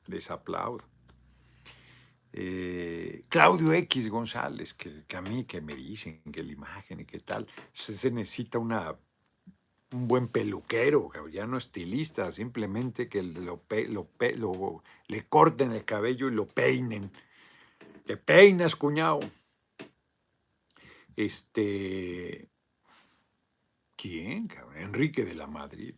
desaplaudo. 0.08 0.84
Eh, 2.34 3.22
Claudio 3.30 3.72
X 3.74 4.10
González, 4.10 4.74
que, 4.74 5.06
a 5.16 5.22
mí 5.22 5.46
que 5.46 5.62
me 5.62 5.76
dicen 5.76 6.22
que 6.34 6.44
la 6.44 6.52
imagen 6.52 7.02
y 7.02 7.06
qué 7.06 7.20
tal, 7.20 7.48
se, 7.74 8.12
necesita 8.12 8.60
una, 8.60 8.96
un 9.94 10.08
buen 10.08 10.28
peluquero, 10.28 11.12
ya 11.32 11.46
no 11.46 11.58
estilista, 11.58 12.32
simplemente 12.32 13.08
que 13.08 13.24
lo, 13.24 13.62
lo, 13.70 14.84
le 15.08 15.26
corten 15.28 15.72
el 15.72 15.86
cabello 15.86 16.28
y 16.28 16.32
lo 16.32 16.46
peinen. 16.48 17.12
Que 18.06 18.18
peinas, 18.18 18.76
cuñado. 18.76 19.20
Este. 21.16 22.50
¿Quién, 23.96 24.48
cabrón? 24.48 24.78
Enrique 24.78 25.24
de 25.24 25.36
la 25.36 25.48
Madrid. 25.48 25.96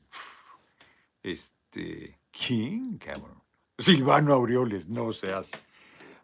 Este. 1.21 2.19
¿Quién, 2.31 2.97
cabrón? 2.97 3.41
Silvano 3.77 4.33
Aureoles, 4.33 4.87
no 4.87 5.11
seas 5.11 5.51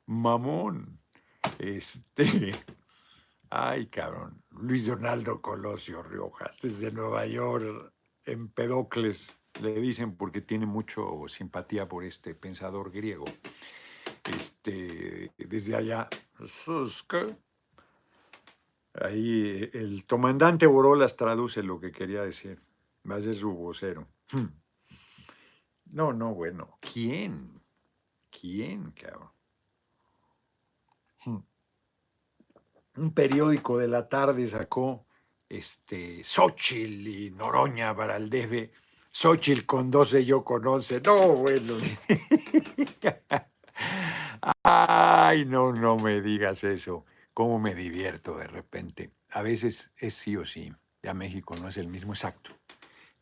mamón. 0.06 0.99
Este. 1.60 2.53
Ay, 3.49 3.88
cabrón. 3.88 4.43
Luis 4.49 4.88
Donaldo 4.88 5.41
Colosio 5.41 6.01
Riojas, 6.01 6.60
desde 6.60 6.91
Nueva 6.91 7.25
York, 7.27 7.93
Empedocles, 8.25 9.38
le 9.62 9.79
dicen 9.79 10.15
porque 10.15 10.41
tiene 10.41 10.65
mucho 10.65 11.23
simpatía 11.27 11.88
por 11.88 12.03
este 12.03 12.34
pensador 12.34 12.91
griego. 12.91 13.25
Este, 14.36 15.32
desde 15.38 15.75
allá, 15.75 16.08
ahí 18.93 19.69
el 19.73 20.06
comandante 20.08 20.65
Borolas 20.65 21.15
traduce 21.15 21.63
lo 21.63 21.79
que 21.79 21.91
quería 21.91 22.23
decir. 22.23 22.62
Va 23.10 23.15
a 23.15 23.21
ser 23.21 23.36
su 23.36 23.53
vocero. 23.53 24.08
Hmm. 24.32 24.47
No, 25.91 26.13
no, 26.13 26.34
bueno. 26.34 26.77
¿Quién? 26.79 27.62
¿Quién, 28.29 28.91
cabrón? 28.91 29.29
Hmm 31.25 31.39
un 32.97 33.13
periódico 33.13 33.77
de 33.77 33.88
la 33.88 34.08
tarde 34.08 34.47
sacó 34.47 35.06
este, 35.49 36.23
Xochitl 36.23 37.08
y 37.08 37.32
Noroña 37.32 37.95
para 37.95 38.17
el 38.17 38.29
DF. 38.29 38.71
Xochitl 39.12 39.65
con 39.65 39.91
12, 39.91 40.25
yo 40.25 40.43
con 40.43 40.65
11. 40.65 41.01
No, 41.01 41.27
bueno. 41.36 41.75
Ay, 44.63 45.45
no, 45.45 45.73
no 45.73 45.97
me 45.97 46.21
digas 46.21 46.63
eso. 46.63 47.06
¿Cómo 47.34 47.58
me 47.60 47.74
divierto 47.74 48.38
de 48.38 48.48
repente? 48.48 49.12
A 49.32 49.41
veces 49.41 49.91
es 49.98 50.13
sí 50.13 50.36
o 50.38 50.46
sí. 50.46 50.72
Ya 51.02 51.13
México 51.13 51.56
no 51.56 51.67
es 51.67 51.78
el 51.78 51.88
mismo 51.88 52.13
exacto. 52.13 52.52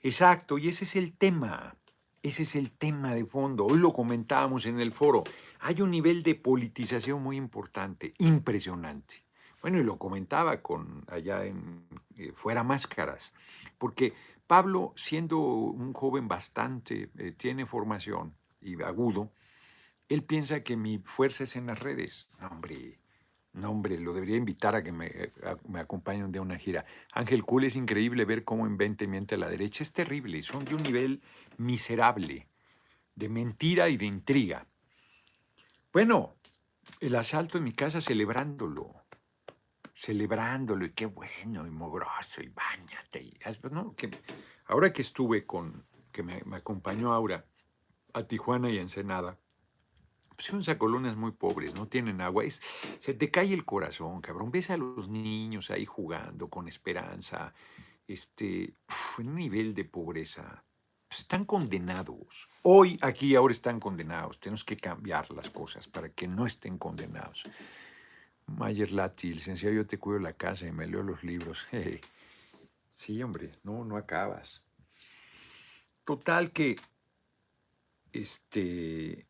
Exacto, 0.01 0.57
y 0.57 0.67
ese 0.67 0.83
es 0.83 0.95
el 0.95 1.13
tema. 1.13 1.77
Ese 2.21 2.43
es 2.43 2.55
el 2.55 2.71
tema 2.71 3.15
de 3.15 3.25
fondo. 3.25 3.65
Hoy 3.65 3.79
lo 3.79 3.93
comentábamos 3.93 4.65
en 4.65 4.79
el 4.79 4.91
foro. 4.91 5.23
Hay 5.61 5.81
un 5.81 5.91
nivel 5.91 6.23
de 6.23 6.35
politización 6.35 7.23
muy 7.23 7.37
importante, 7.37 8.13
impresionante. 8.17 9.23
Bueno, 9.61 9.79
y 9.79 9.83
lo 9.83 9.97
comentaba 9.97 10.61
con 10.61 11.05
allá 11.07 11.45
en 11.45 11.87
eh, 12.17 12.31
Fuera 12.35 12.63
Máscaras, 12.63 13.31
porque 13.77 14.13
Pablo, 14.45 14.91
siendo 14.95 15.37
un 15.39 15.93
joven 15.93 16.27
bastante, 16.27 17.09
eh, 17.17 17.31
tiene 17.31 17.65
formación 17.65 18.35
y 18.59 18.81
agudo, 18.81 19.31
él 20.09 20.23
piensa 20.23 20.63
que 20.63 20.75
mi 20.75 20.97
fuerza 20.97 21.45
es 21.45 21.55
en 21.55 21.67
las 21.67 21.79
redes. 21.79 22.27
Hombre, 22.49 22.99
no, 23.53 23.69
hombre, 23.69 23.99
lo 23.99 24.13
debería 24.13 24.37
invitar 24.37 24.75
a 24.75 24.83
que 24.83 24.91
me, 24.91 25.07
eh, 25.07 25.31
me 25.67 25.79
acompañe 25.79 26.25
de 26.27 26.39
una 26.39 26.57
gira. 26.57 26.85
Ángel 27.11 27.43
Cool 27.43 27.65
es 27.65 27.75
increíble 27.75 28.25
ver 28.25 28.43
cómo 28.43 28.65
inventa 28.65 29.03
y 29.03 29.07
miente 29.07 29.35
a 29.35 29.37
la 29.37 29.49
derecha. 29.49 29.83
Es 29.83 29.91
terrible, 29.91 30.41
son 30.41 30.63
de 30.65 30.75
un 30.75 30.83
nivel 30.83 31.21
miserable, 31.57 32.47
de 33.15 33.29
mentira 33.29 33.89
y 33.89 33.97
de 33.97 34.05
intriga. 34.05 34.65
Bueno, 35.91 36.35
el 36.99 37.15
asalto 37.15 37.57
en 37.57 37.65
mi 37.65 37.73
casa 37.73 37.99
celebrándolo 37.99 39.01
celebrándolo 40.01 40.85
y 40.85 40.93
qué 40.93 41.05
bueno 41.05 41.67
y 41.67 41.69
mogroso 41.69 42.41
y 42.41 42.49
bañate. 42.49 43.21
Y, 43.21 43.37
que, 43.95 44.09
ahora 44.65 44.91
que 44.91 45.03
estuve 45.03 45.45
con, 45.45 45.85
que 46.11 46.23
me, 46.23 46.41
acompañó 46.53 47.13
Aura 47.13 47.45
a 48.13 48.23
Tijuana 48.23 48.71
y 48.71 48.79
a 48.79 48.81
Ensenada, 48.81 49.37
pues 50.41 50.49
son 50.49 50.63
sacolones 50.63 51.15
muy 51.15 51.33
pobres, 51.33 51.75
no 51.75 51.87
tienen 51.87 52.19
agua. 52.19 52.43
Es, 52.43 52.59
se 52.97 53.13
te 53.13 53.29
cae 53.29 53.53
el 53.53 53.63
corazón, 53.63 54.21
cabrón. 54.21 54.49
Ves 54.49 54.71
a 54.71 54.77
los 54.77 55.07
niños 55.07 55.69
ahí 55.69 55.85
jugando 55.85 56.49
con 56.49 56.67
esperanza, 56.67 57.53
este, 58.07 58.73
en 59.19 59.27
un 59.29 59.35
nivel 59.35 59.75
de 59.75 59.85
pobreza. 59.85 60.63
Pues 61.07 61.19
están 61.19 61.45
condenados. 61.45 62.49
Hoy, 62.63 62.97
aquí, 63.03 63.35
ahora 63.35 63.51
están 63.51 63.79
condenados. 63.79 64.39
Tenemos 64.39 64.63
que 64.63 64.77
cambiar 64.77 65.29
las 65.29 65.51
cosas 65.51 65.87
para 65.87 66.09
que 66.09 66.27
no 66.27 66.47
estén 66.47 66.79
condenados. 66.79 67.43
Mayer 68.47 68.91
Lati, 68.93 69.35
licenciado, 69.35 69.75
yo 69.75 69.85
te 69.85 69.99
cuido 69.99 70.17
la 70.21 70.33
casa 70.33 70.65
y 70.65 70.71
me 70.71 70.87
leo 70.87 71.03
los 71.03 71.23
libros. 71.23 71.67
Sí, 72.89 73.21
hombre, 73.21 73.51
no, 73.63 73.85
no 73.85 73.95
acabas. 73.95 74.63
Total 76.03 76.51
que 76.51 76.77
este 78.11 79.27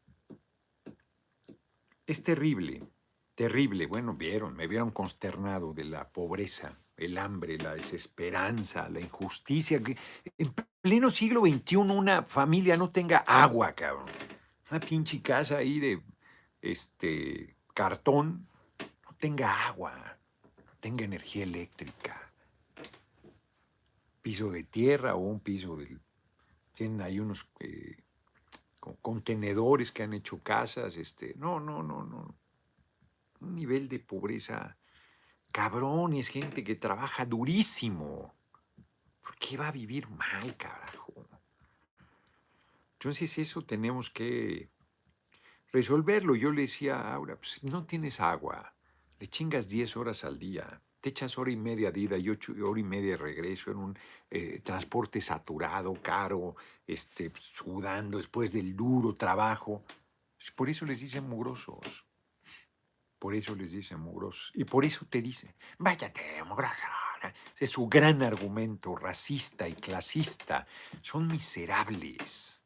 es 2.12 2.24
terrible, 2.24 2.84
terrible. 3.36 3.88
Bueno, 3.88 4.13
vieron, 4.13 4.56
me 4.56 4.67
vieron 4.67 4.91
consternado 4.91 5.74
de 5.74 5.86
la 5.86 6.10
pobreza, 6.10 6.78
el 6.97 7.17
hambre, 7.17 7.58
la 7.58 7.74
desesperanza, 7.74 8.89
la 8.89 9.00
injusticia. 9.00 9.82
Que 9.82 9.97
en 10.38 10.54
pleno 10.82 11.10
siglo 11.10 11.41
XXI 11.41 11.78
una 11.78 12.24
familia 12.24 12.78
no 12.78 12.89
tenga 12.89 13.17
agua, 13.19 13.74
cabrón. 13.74 14.06
Una 14.69 14.80
pinche 14.80 15.21
casa 15.21 15.58
ahí 15.58 15.80
de 15.80 16.02
este 16.62 17.56
cartón 17.74 18.47
tenga 19.21 19.67
agua, 19.67 20.17
tenga 20.80 21.06
energía 21.06 21.43
eléctrica, 21.43 22.34
piso 24.21 24.50
de 24.50 24.63
tierra 24.63 25.15
o 25.15 25.19
un 25.19 25.39
piso 25.39 25.78
del... 25.78 26.02
Tienen 26.74 27.02
ahí 27.02 27.19
unos 27.19 27.47
eh, 27.60 27.97
contenedores 29.02 29.91
que 29.91 30.04
han 30.04 30.13
hecho 30.13 30.41
casas, 30.41 30.98
este, 30.98 31.36
no, 31.38 31.60
no, 31.60 31.84
no, 31.84 32.04
no. 32.04 32.36
Un 33.39 33.56
nivel 33.56 33.88
de 33.88 34.00
pobreza 34.00 34.78
cabrón, 35.52 36.13
es 36.13 36.30
gente 36.30 36.63
que 36.63 36.76
trabaja 36.76 37.26
durísimo. 37.26 38.34
¿Por 39.22 39.36
qué 39.38 39.58
va 39.58 39.67
a 39.67 39.72
vivir 39.72 40.10
mal, 40.10 40.56
carajo? 40.58 41.28
Entonces 42.94 43.38
eso 43.38 43.63
tenemos 43.63 44.10
que 44.10 44.70
resolverlo. 45.72 46.36
Yo 46.36 46.52
le 46.52 46.62
decía 46.62 47.15
a 47.15 47.20
pues 47.36 47.63
no 47.63 47.86
tienes 47.86 48.20
agua, 48.20 48.74
le 49.20 49.28
chingas 49.28 49.67
10 49.67 49.98
horas 49.98 50.24
al 50.24 50.38
día, 50.38 50.82
te 51.02 51.10
echas 51.10 51.38
hora 51.40 51.52
y 51.52 51.56
media 51.56 51.92
de 51.92 52.00
ida 52.00 52.18
y 52.18 52.30
ocho, 52.30 52.54
hora 52.64 52.80
y 52.80 52.84
media 52.84 53.12
de 53.12 53.18
regreso 53.18 53.72
en 53.72 53.78
un 53.78 54.00
eh, 54.30 54.62
transporte 54.64 55.20
saturado, 55.20 55.96
caro, 55.96 56.56
este, 56.86 57.32
sudando 57.40 58.18
después 58.18 58.54
del 58.54 58.76
duro 58.76 59.16
trabajo. 59.16 59.84
Por 60.56 60.70
eso 60.70 60.86
les 60.86 61.00
dicen 61.00 61.28
mugrosos. 61.28 62.06
Por 63.18 63.34
eso 63.34 63.56
les 63.56 63.72
dicen 63.72 64.00
mugrosos. 64.00 64.52
Y 64.54 64.64
por 64.64 64.86
eso 64.86 65.06
te 65.10 65.22
dicen, 65.22 65.54
váyate, 65.80 66.44
mugroso. 66.44 66.88
Es 67.60 67.72
su 67.72 67.88
gran 67.88 68.22
argumento 68.22 68.96
racista 68.96 69.68
y 69.68 69.74
clasista. 69.74 70.68
Son 71.02 71.28
miserables. 71.28 72.62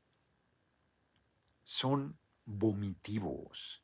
Son 1.64 2.18
vomitivos. 2.46 3.82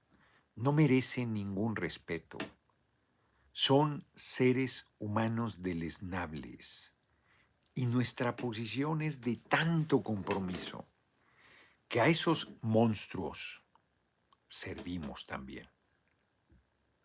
No 0.56 0.74
merecen 0.74 1.34
ningún 1.34 1.76
respeto 1.76 2.38
son 3.52 4.06
seres 4.16 4.92
humanos 5.00 5.62
deleznables 5.62 6.96
y 7.74 7.86
nuestra 7.86 8.36
posición 8.36 9.02
es 9.02 9.22
de 9.22 9.38
tanto 9.38 10.04
compromiso 10.04 10.86
que 11.88 12.02
a 12.02 12.08
esos 12.08 12.50
monstruos 12.62 13.64
servimos 14.48 15.26
también. 15.26 15.68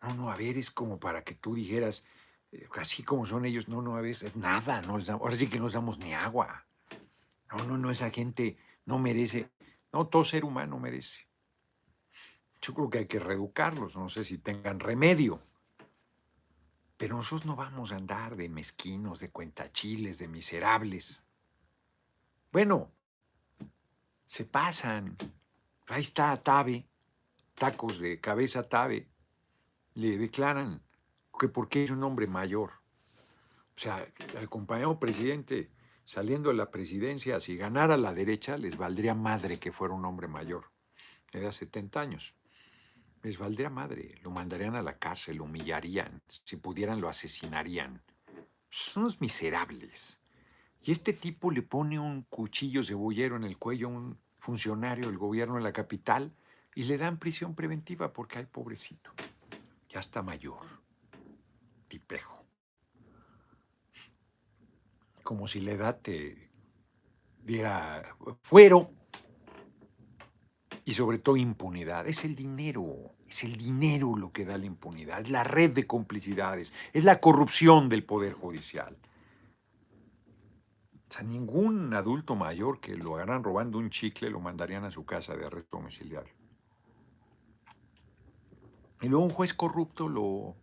No, 0.01 0.13
no, 0.13 0.31
a 0.31 0.35
ver, 0.35 0.57
es 0.57 0.71
como 0.71 0.99
para 0.99 1.23
que 1.23 1.35
tú 1.35 1.55
dijeras, 1.55 2.05
eh, 2.51 2.67
así 2.77 3.03
como 3.03 3.25
son 3.25 3.45
ellos, 3.45 3.67
no, 3.67 3.81
no, 3.81 3.97
a 3.97 4.01
veces 4.01 4.35
nada, 4.35 4.81
no 4.81 4.97
ahora 5.13 5.35
sí 5.35 5.47
que 5.47 5.59
no 5.59 5.69
damos 5.69 5.99
ni 5.99 6.13
agua. 6.13 6.65
No, 7.51 7.63
no, 7.65 7.77
no, 7.77 7.91
esa 7.91 8.09
gente 8.11 8.57
no 8.85 8.99
merece, 8.99 9.49
no, 9.91 10.07
todo 10.07 10.23
ser 10.23 10.45
humano 10.45 10.79
merece. 10.79 11.27
Yo 12.61 12.73
creo 12.73 12.89
que 12.89 12.97
hay 12.99 13.07
que 13.07 13.19
reeducarlos, 13.19 13.95
no 13.95 14.09
sé 14.09 14.23
si 14.23 14.37
tengan 14.37 14.79
remedio. 14.79 15.41
Pero 16.97 17.15
nosotros 17.15 17.45
no 17.45 17.55
vamos 17.55 17.91
a 17.91 17.95
andar 17.95 18.35
de 18.35 18.49
mezquinos, 18.49 19.19
de 19.19 19.29
cuentachiles, 19.29 20.17
de 20.17 20.27
miserables. 20.27 21.23
Bueno, 22.51 22.91
se 24.25 24.45
pasan. 24.45 25.15
Ahí 25.87 26.01
está 26.01 26.35
Tabe, 26.41 26.87
tacos 27.53 27.99
de 27.99 28.19
cabeza 28.19 28.67
Tabe. 28.67 29.07
Le 29.93 30.17
declaran 30.17 30.81
que 31.39 31.47
porque 31.47 31.83
es 31.83 31.91
un 31.91 32.03
hombre 32.03 32.25
mayor. 32.25 32.71
O 33.75 33.79
sea, 33.79 34.05
al 34.37 34.49
compañero 34.49 34.99
presidente 34.99 35.69
saliendo 36.03 36.49
de 36.49 36.55
la 36.55 36.71
presidencia, 36.71 37.39
si 37.39 37.57
ganara 37.57 37.97
la 37.97 38.13
derecha, 38.13 38.57
les 38.57 38.77
valdría 38.77 39.13
madre 39.13 39.59
que 39.59 39.71
fuera 39.71 39.93
un 39.93 40.05
hombre 40.05 40.27
mayor. 40.27 40.71
Era 41.31 41.51
70 41.51 41.99
años 41.99 42.33
les 43.27 43.37
valdría 43.37 43.69
madre, 43.69 44.15
lo 44.23 44.31
mandarían 44.31 44.77
a 44.77 44.81
la 44.81 44.97
cárcel, 44.97 45.35
lo 45.35 45.43
humillarían, 45.43 46.21
si 46.29 46.55
pudieran 46.55 47.01
lo 47.01 47.09
asesinarían. 47.09 48.01
Son 48.69 49.03
unos 49.03 49.19
miserables. 49.19 50.21
Y 50.81 50.93
este 50.93 51.11
tipo 51.11 51.51
le 51.51 51.61
pone 51.61 51.99
un 51.99 52.21
cuchillo 52.21 52.81
cebollero 52.81 53.35
en 53.35 53.43
el 53.43 53.57
cuello 53.57 53.87
a 53.87 53.91
un 53.91 54.17
funcionario 54.39 55.07
del 55.07 55.17
gobierno 55.17 55.55
de 55.55 55.61
la 55.61 55.73
capital 55.73 56.31
y 56.73 56.83
le 56.83 56.97
dan 56.97 57.17
prisión 57.17 57.53
preventiva 57.53 58.13
porque 58.13 58.39
hay 58.39 58.45
pobrecito. 58.45 59.11
Ya 59.89 59.99
está 59.99 60.21
mayor. 60.21 60.65
Tipejo. 61.89 62.45
Como 65.21 65.49
si 65.49 65.59
la 65.59 65.73
edad 65.73 65.99
te 65.99 66.49
diera 67.43 68.15
fuero 68.41 68.89
y 70.85 70.93
sobre 70.93 71.17
todo 71.17 71.35
impunidad. 71.35 72.07
Es 72.07 72.23
el 72.23 72.33
dinero, 72.33 73.16
es 73.29 73.43
el 73.43 73.57
dinero 73.57 74.15
lo 74.15 74.31
que 74.31 74.45
da 74.45 74.57
la 74.57 74.65
impunidad, 74.65 75.21
es 75.21 75.29
la 75.29 75.43
red 75.43 75.71
de 75.71 75.85
complicidades, 75.85 76.73
es 76.93 77.03
la 77.03 77.19
corrupción 77.19 77.89
del 77.89 78.03
Poder 78.03 78.33
Judicial. 78.33 78.97
O 81.09 81.13
sea, 81.13 81.23
ningún 81.23 81.93
adulto 81.93 82.35
mayor 82.35 82.79
que 82.79 82.95
lo 82.95 83.15
agarran 83.15 83.43
robando 83.43 83.77
un 83.77 83.89
chicle 83.89 84.29
lo 84.29 84.39
mandarían 84.39 84.83
a 84.83 84.91
su 84.91 85.05
casa 85.05 85.35
de 85.35 85.45
arresto 85.45 85.77
domiciliario. 85.77 86.33
Y 89.01 89.07
luego 89.07 89.25
un 89.25 89.31
juez 89.31 89.53
corrupto 89.53 90.09
lo 90.09 90.55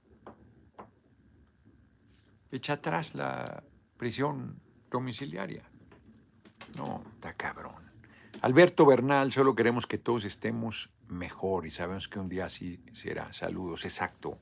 echa 2.51 2.75
atrás 2.75 3.15
la 3.15 3.63
prisión 3.97 4.61
domiciliaria. 4.91 5.65
No, 6.77 7.05
está 7.15 7.35
cabrón. 7.35 7.91
Alberto 8.43 8.85
Bernal, 8.85 9.33
solo 9.33 9.55
queremos 9.55 9.87
que 9.87 9.99
todos 9.99 10.25
estemos 10.25 10.91
mejor 11.15 11.67
y 11.67 11.71
sabemos 11.71 12.09
que 12.09 12.19
un 12.19 12.29
día 12.29 12.47
así 12.47 12.81
será. 12.93 13.33
Saludos, 13.33 13.85
exacto. 13.85 14.39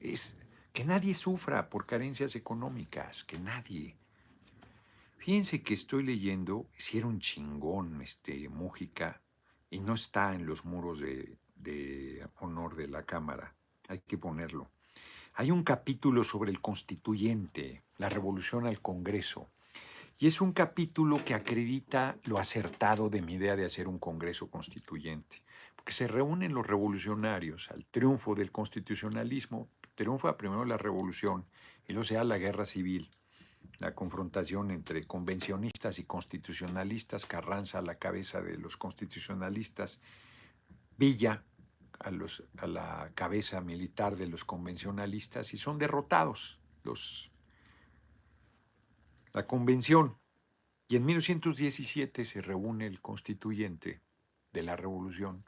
Es 0.00 0.36
que 0.72 0.84
nadie 0.84 1.14
sufra 1.14 1.68
por 1.68 1.86
carencias 1.86 2.36
económicas, 2.36 3.24
que 3.24 3.38
nadie. 3.38 3.96
Fíjense 5.18 5.62
que 5.62 5.74
estoy 5.74 6.02
leyendo, 6.02 6.66
si 6.70 6.98
era 6.98 7.06
un 7.06 7.20
chingón 7.20 8.00
este 8.00 8.48
Mújica, 8.48 9.20
y 9.70 9.80
no 9.80 9.94
está 9.94 10.34
en 10.34 10.46
los 10.46 10.64
muros 10.64 11.00
de, 11.00 11.36
de 11.56 12.26
honor 12.40 12.74
de 12.74 12.88
la 12.88 13.04
Cámara, 13.04 13.54
hay 13.88 14.00
que 14.00 14.18
ponerlo. 14.18 14.70
Hay 15.34 15.50
un 15.50 15.62
capítulo 15.62 16.24
sobre 16.24 16.50
el 16.50 16.60
constituyente, 16.60 17.82
la 17.98 18.08
revolución 18.08 18.66
al 18.66 18.80
Congreso. 18.80 19.48
Y 20.18 20.26
es 20.26 20.40
un 20.40 20.52
capítulo 20.52 21.24
que 21.24 21.34
acredita 21.34 22.18
lo 22.24 22.38
acertado 22.38 23.08
de 23.08 23.22
mi 23.22 23.34
idea 23.34 23.56
de 23.56 23.64
hacer 23.64 23.88
un 23.88 23.98
Congreso 23.98 24.50
constituyente, 24.50 25.42
se 25.92 26.08
reúnen 26.08 26.54
los 26.54 26.66
revolucionarios 26.66 27.70
al 27.70 27.86
triunfo 27.86 28.34
del 28.34 28.52
constitucionalismo, 28.52 29.68
triunfa 29.94 30.36
primero 30.36 30.64
la 30.64 30.76
revolución 30.76 31.46
y 31.86 31.92
luego 31.92 32.04
se 32.04 32.14
da 32.14 32.24
la 32.24 32.38
guerra 32.38 32.64
civil, 32.64 33.10
la 33.78 33.94
confrontación 33.94 34.70
entre 34.70 35.04
convencionistas 35.04 35.98
y 35.98 36.04
constitucionalistas, 36.04 37.26
Carranza 37.26 37.78
a 37.78 37.82
la 37.82 37.96
cabeza 37.96 38.40
de 38.40 38.58
los 38.58 38.76
constitucionalistas, 38.76 40.00
Villa 40.96 41.44
a 41.98 42.66
la 42.66 43.10
cabeza 43.14 43.60
militar 43.60 44.16
de 44.16 44.26
los 44.26 44.44
convencionalistas 44.44 45.52
y 45.52 45.58
son 45.58 45.78
derrotados 45.78 46.58
los 46.82 47.30
la 49.32 49.46
convención. 49.46 50.18
Y 50.88 50.96
en 50.96 51.04
1917 51.04 52.24
se 52.24 52.40
reúne 52.40 52.86
el 52.86 53.00
constituyente 53.00 54.00
de 54.52 54.62
la 54.62 54.76
revolución 54.76 55.44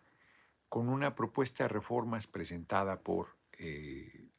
con 0.72 0.88
una 0.88 1.14
propuesta 1.14 1.64
de 1.64 1.68
reformas 1.68 2.26
presentada 2.26 2.98
por 3.02 3.36
eh, 3.58 4.30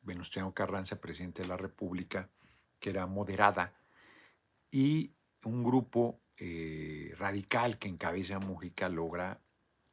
Venustiano 0.00 0.52
Carranza, 0.52 1.00
presidente 1.00 1.42
de 1.42 1.46
la 1.46 1.56
República, 1.56 2.28
que 2.80 2.90
era 2.90 3.06
moderada, 3.06 3.72
y 4.72 5.12
un 5.44 5.62
grupo 5.62 6.18
eh, 6.36 7.14
radical 7.16 7.78
que 7.78 7.86
encabeza 7.86 8.40
Mujica 8.40 8.88
logra 8.88 9.40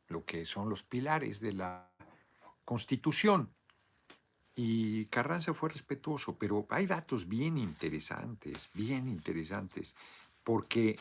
lo 0.08 0.26
que 0.26 0.44
son 0.44 0.70
los 0.70 0.82
pilares 0.82 1.40
de 1.40 1.54
la 1.54 1.92
Constitución. 2.66 3.54
Y 4.56 5.06
Carranza 5.06 5.54
fue 5.54 5.70
respetuoso, 5.70 6.36
pero 6.36 6.66
hay 6.72 6.88
datos 6.88 7.30
bien 7.30 7.60
interesantes, 7.60 8.72
bien 8.74 9.08
interesantes, 9.08 9.96
porque 10.44 10.98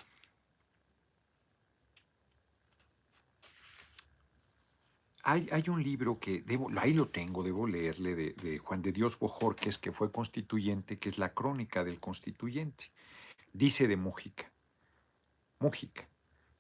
hay, 5.23 5.65
un 5.69 5.83
libro 5.83 6.19
que, 6.19 6.43
debo, 6.43 6.69
ahí 6.79 6.95
lo 6.95 7.09
tengo, 7.09 7.43
debo 7.43 7.67
leerle, 7.67 8.15
de, 8.15 8.33
de 8.35 8.59
Juan 8.59 8.83
de 8.83 8.93
Dios 8.93 9.19
Bojorques, 9.19 9.79
que 9.79 9.93
fue 9.93 10.11
constituyente, 10.11 10.99
que 10.99 11.09
es 11.09 11.19
la 11.19 11.35
crónica 11.35 11.85
del 11.85 12.01
constituyente. 12.01 12.91
Dice 13.53 13.89
de 13.89 13.97
Mújica, 13.97 14.51
Mújica, 15.61 16.09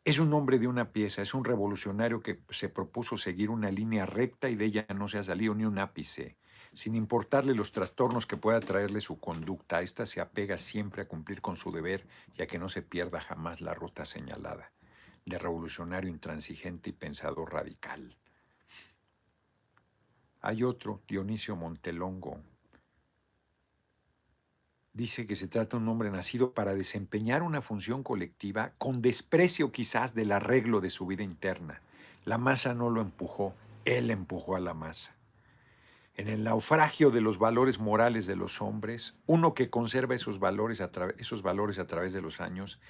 es 0.04 0.18
un 0.18 0.32
hombre 0.32 0.58
de 0.58 0.66
una 0.66 0.90
pieza, 0.90 1.22
es 1.22 1.34
un 1.34 1.44
revolucionario 1.44 2.20
que 2.20 2.40
se 2.50 2.68
propuso 2.68 3.16
seguir 3.16 3.50
una 3.50 3.70
línea 3.70 4.06
recta 4.06 4.48
y 4.48 4.56
de 4.56 4.64
ella 4.64 4.86
no 4.94 5.08
se 5.08 5.18
ha 5.18 5.22
salido 5.22 5.54
ni 5.54 5.64
un 5.64 5.78
ápice 5.78 6.36
sin 6.72 6.94
importarle 6.94 7.54
los 7.54 7.72
trastornos 7.72 8.26
que 8.26 8.36
pueda 8.36 8.60
traerle 8.60 9.00
su 9.00 9.18
conducta, 9.18 9.82
ésta 9.82 10.06
se 10.06 10.20
apega 10.20 10.58
siempre 10.58 11.02
a 11.02 11.08
cumplir 11.08 11.40
con 11.40 11.56
su 11.56 11.72
deber 11.72 12.06
y 12.36 12.42
a 12.42 12.46
que 12.46 12.58
no 12.58 12.68
se 12.68 12.82
pierda 12.82 13.20
jamás 13.20 13.60
la 13.60 13.74
ruta 13.74 14.04
señalada, 14.04 14.72
de 15.24 15.38
revolucionario 15.38 16.10
intransigente 16.10 16.90
y 16.90 16.92
pensador 16.92 17.52
radical. 17.52 18.16
Hay 20.48 20.64
otro, 20.64 21.02
Dionisio 21.06 21.56
Montelongo. 21.56 22.38
Dice 24.94 25.26
que 25.26 25.36
se 25.36 25.46
trata 25.46 25.76
de 25.76 25.82
un 25.82 25.90
hombre 25.90 26.10
nacido 26.10 26.52
para 26.54 26.74
desempeñar 26.74 27.42
una 27.42 27.60
función 27.60 28.02
colectiva 28.02 28.72
con 28.78 29.02
desprecio 29.02 29.72
quizás 29.72 30.14
del 30.14 30.32
arreglo 30.32 30.80
de 30.80 30.88
su 30.88 31.06
vida 31.06 31.22
interna. 31.22 31.82
La 32.24 32.38
masa 32.38 32.72
no 32.72 32.88
lo 32.88 33.02
empujó, 33.02 33.52
él 33.84 34.10
empujó 34.10 34.56
a 34.56 34.60
la 34.60 34.72
masa 34.72 35.14
en 36.14 36.28
el 36.28 36.42
naufragio 36.42 37.10
de 37.10 37.20
los 37.20 37.38
valores 37.38 37.78
morales 37.78 38.26
de 38.26 38.34
los 38.34 38.62
hombres, 38.62 39.14
uno 39.26 39.54
que 39.54 39.70
conserva 39.70 40.16
esos 40.16 40.40
valores, 40.40 40.80
a 40.80 40.90
esos 41.18 41.42
valores 41.42 41.78
a 41.78 41.86
través 41.86 42.12
de 42.14 42.22
los 42.22 42.40
años 42.40 42.80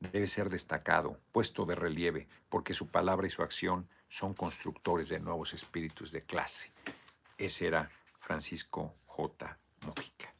debe 0.00 0.26
ser 0.26 0.50
destacado, 0.50 1.18
puesto 1.32 1.64
de 1.64 1.74
relieve, 1.74 2.28
porque 2.48 2.74
su 2.74 2.88
palabra 2.88 3.26
y 3.26 3.30
su 3.30 3.42
acción 3.42 3.88
son 4.08 4.34
constructores 4.34 5.08
de 5.08 5.20
nuevos 5.20 5.54
espíritus 5.54 6.12
de 6.12 6.22
clase. 6.22 6.72
Ese 7.38 7.66
era 7.66 7.90
Francisco 8.20 8.94
J. 9.06 9.58
Mujica. 9.86 10.34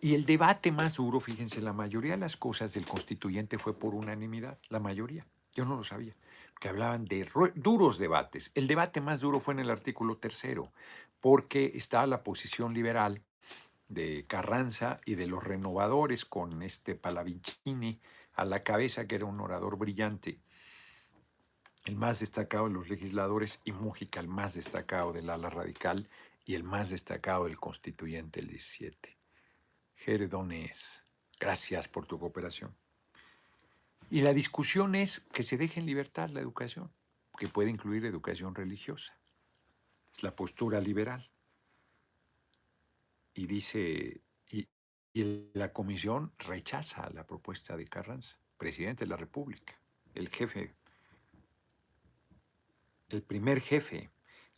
Y 0.00 0.14
el 0.14 0.24
debate 0.24 0.72
más 0.72 0.96
duro, 0.96 1.20
fíjense, 1.20 1.60
la 1.60 1.74
mayoría 1.74 2.12
de 2.12 2.18
las 2.18 2.36
cosas 2.36 2.72
del 2.72 2.86
constituyente 2.86 3.58
fue 3.58 3.78
por 3.78 3.94
unanimidad, 3.94 4.58
la 4.70 4.80
mayoría. 4.80 5.26
Yo 5.54 5.64
no 5.64 5.76
lo 5.76 5.84
sabía, 5.84 6.14
que 6.58 6.68
hablaban 6.68 7.04
de 7.04 7.28
duros 7.54 7.98
debates. 7.98 8.50
El 8.54 8.66
debate 8.66 9.00
más 9.00 9.20
duro 9.20 9.40
fue 9.40 9.54
en 9.54 9.60
el 9.60 9.70
artículo 9.70 10.16
tercero, 10.16 10.72
porque 11.20 11.72
estaba 11.74 12.06
la 12.06 12.22
posición 12.22 12.72
liberal 12.72 13.22
de 13.88 14.24
Carranza 14.26 14.98
y 15.04 15.16
de 15.16 15.26
los 15.26 15.44
renovadores 15.44 16.24
con 16.24 16.62
este 16.62 16.94
Palavicini 16.94 18.00
a 18.34 18.44
la 18.44 18.62
cabeza, 18.62 19.06
que 19.06 19.16
era 19.16 19.26
un 19.26 19.40
orador 19.40 19.76
brillante, 19.76 20.38
el 21.84 21.96
más 21.96 22.20
destacado 22.20 22.68
de 22.68 22.74
los 22.74 22.88
legisladores, 22.88 23.60
y 23.64 23.72
Mújica, 23.72 24.20
el 24.20 24.28
más 24.28 24.54
destacado 24.54 25.12
del 25.12 25.28
ala 25.28 25.50
radical 25.50 26.08
y 26.44 26.54
el 26.54 26.64
más 26.64 26.90
destacado 26.90 27.44
del 27.44 27.58
constituyente, 27.58 28.40
el 28.40 28.48
17. 28.48 29.18
Jeredones, 29.94 31.04
gracias 31.38 31.88
por 31.88 32.06
tu 32.06 32.18
cooperación. 32.18 32.76
Y 34.10 34.22
la 34.22 34.32
discusión 34.32 34.94
es 34.96 35.20
que 35.32 35.44
se 35.44 35.56
deje 35.56 35.78
en 35.78 35.86
libertad 35.86 36.30
la 36.30 36.40
educación, 36.40 36.92
que 37.38 37.48
puede 37.48 37.70
incluir 37.70 38.04
educación 38.04 38.54
religiosa. 38.54 39.16
Es 40.12 40.22
la 40.22 40.34
postura 40.34 40.80
liberal. 40.80 41.30
Y 43.34 43.46
dice, 43.46 44.20
y, 44.48 44.68
la 45.54 45.72
comisión 45.72 46.32
rechaza 46.38 47.08
la 47.10 47.26
propuesta 47.26 47.76
de 47.76 47.86
Carranza, 47.86 48.38
presidente 48.56 49.04
de 49.04 49.10
la 49.10 49.16
República, 49.16 49.80
el 50.14 50.28
jefe, 50.28 50.74
el 53.08 53.22
primer 53.22 53.60
jefe. 53.60 54.10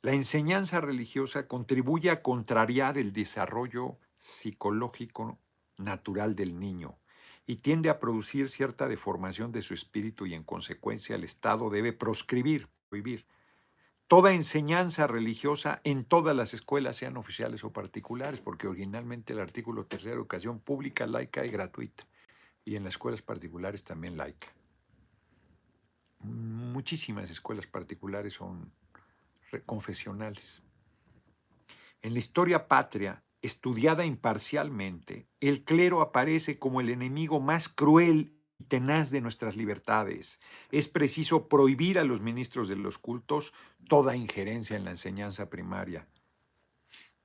La 0.02 0.12
enseñanza 0.12 0.80
religiosa 0.80 1.46
contribuye 1.46 2.10
a 2.10 2.22
contrariar 2.22 2.98
el 2.98 3.12
desarrollo 3.12 3.98
psicológico 4.16 5.38
natural 5.78 6.34
del 6.34 6.58
niño 6.58 6.98
y 7.46 7.56
tiende 7.56 7.88
a 7.88 8.00
producir 8.00 8.48
cierta 8.48 8.88
deformación 8.88 9.52
de 9.52 9.62
su 9.62 9.74
espíritu 9.74 10.26
y 10.26 10.34
en 10.34 10.42
consecuencia 10.42 11.14
el 11.14 11.22
Estado 11.22 11.70
debe 11.70 11.92
proscribir, 11.92 12.68
prohibir 12.88 13.26
toda 14.08 14.32
enseñanza 14.32 15.06
religiosa 15.06 15.80
en 15.84 16.04
todas 16.04 16.34
las 16.34 16.52
escuelas, 16.52 16.96
sean 16.96 17.16
oficiales 17.16 17.62
o 17.62 17.72
particulares, 17.72 18.40
porque 18.40 18.66
originalmente 18.66 19.32
el 19.32 19.38
artículo 19.38 19.86
tercero, 19.86 20.16
educación 20.16 20.58
pública, 20.58 21.06
laica 21.06 21.46
y 21.46 21.48
gratuita, 21.48 22.08
y 22.64 22.74
en 22.74 22.82
las 22.82 22.94
escuelas 22.94 23.22
particulares 23.22 23.84
también 23.84 24.16
laica. 24.16 24.48
Muchísimas 26.18 27.30
escuelas 27.30 27.68
particulares 27.68 28.34
son 28.34 28.70
confesionales. 29.60 30.62
En 32.00 32.14
la 32.14 32.18
historia 32.18 32.66
patria, 32.66 33.22
estudiada 33.42 34.04
imparcialmente, 34.04 35.28
el 35.40 35.64
clero 35.64 36.00
aparece 36.00 36.58
como 36.58 36.80
el 36.80 36.88
enemigo 36.88 37.40
más 37.40 37.68
cruel 37.68 38.32
y 38.58 38.64
tenaz 38.64 39.10
de 39.10 39.20
nuestras 39.20 39.56
libertades. 39.56 40.40
Es 40.70 40.88
preciso 40.88 41.48
prohibir 41.48 41.98
a 41.98 42.04
los 42.04 42.20
ministros 42.20 42.68
de 42.68 42.76
los 42.76 42.98
cultos 42.98 43.52
toda 43.88 44.16
injerencia 44.16 44.76
en 44.76 44.84
la 44.84 44.92
enseñanza 44.92 45.50
primaria. 45.50 46.08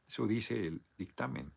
Eso 0.08 0.26
dice 0.26 0.68
el 0.68 0.82
dictamen. 0.98 1.52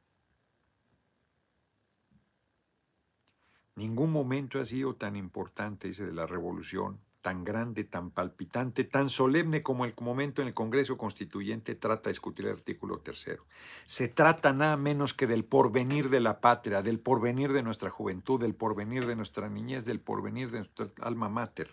Ningún 3.76 4.12
momento 4.12 4.60
ha 4.60 4.64
sido 4.64 4.94
tan 4.94 5.16
importante, 5.16 5.88
ese 5.88 6.04
de 6.04 6.12
la 6.12 6.26
revolución, 6.26 7.00
tan 7.20 7.44
grande, 7.44 7.84
tan 7.84 8.10
palpitante, 8.10 8.84
tan 8.84 9.08
solemne 9.08 9.62
como 9.62 9.84
el 9.84 9.94
momento 10.00 10.42
en 10.42 10.48
el 10.48 10.54
Congreso 10.54 10.96
Constituyente 10.96 11.74
trata 11.74 12.08
de 12.08 12.12
discutir 12.12 12.46
el 12.46 12.52
artículo 12.52 12.98
tercero. 13.00 13.46
Se 13.86 14.08
trata 14.08 14.52
nada 14.52 14.76
menos 14.76 15.14
que 15.14 15.26
del 15.26 15.44
porvenir 15.44 16.08
de 16.08 16.20
la 16.20 16.40
patria, 16.40 16.82
del 16.82 16.98
porvenir 16.98 17.52
de 17.52 17.62
nuestra 17.62 17.90
juventud, 17.90 18.40
del 18.40 18.54
porvenir 18.54 19.06
de 19.06 19.16
nuestra 19.16 19.48
niñez, 19.48 19.84
del 19.84 20.00
porvenir 20.00 20.50
de 20.50 20.58
nuestra 20.58 20.90
alma 21.00 21.28
mater. 21.28 21.70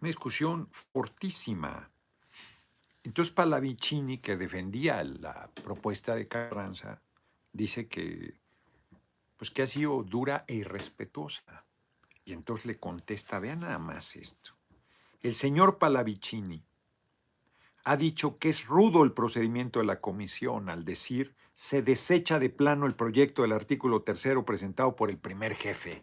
Una 0.00 0.08
discusión 0.08 0.68
fortísima. 0.92 1.90
Entonces 3.02 3.34
Pallavicini, 3.34 4.18
que 4.18 4.36
defendía 4.36 5.04
la 5.04 5.50
propuesta 5.62 6.14
de 6.14 6.26
Carranza, 6.26 7.02
dice 7.52 7.86
que, 7.86 8.34
pues 9.36 9.50
que 9.50 9.62
ha 9.62 9.66
sido 9.66 10.02
dura 10.02 10.44
e 10.48 10.54
irrespetuosa. 10.54 11.63
Y 12.24 12.32
entonces 12.32 12.66
le 12.66 12.78
contesta, 12.78 13.38
vean 13.38 13.60
nada 13.60 13.78
más 13.78 14.16
esto. 14.16 14.52
El 15.20 15.34
señor 15.34 15.78
Pallavicini 15.78 16.64
ha 17.84 17.96
dicho 17.96 18.38
que 18.38 18.48
es 18.48 18.66
rudo 18.66 19.04
el 19.04 19.12
procedimiento 19.12 19.80
de 19.80 19.86
la 19.86 20.00
comisión 20.00 20.70
al 20.70 20.84
decir 20.84 21.34
se 21.54 21.82
desecha 21.82 22.38
de 22.38 22.50
plano 22.50 22.86
el 22.86 22.94
proyecto 22.94 23.42
del 23.42 23.52
artículo 23.52 24.02
tercero 24.02 24.44
presentado 24.44 24.96
por 24.96 25.10
el 25.10 25.18
primer 25.18 25.54
jefe. 25.54 26.02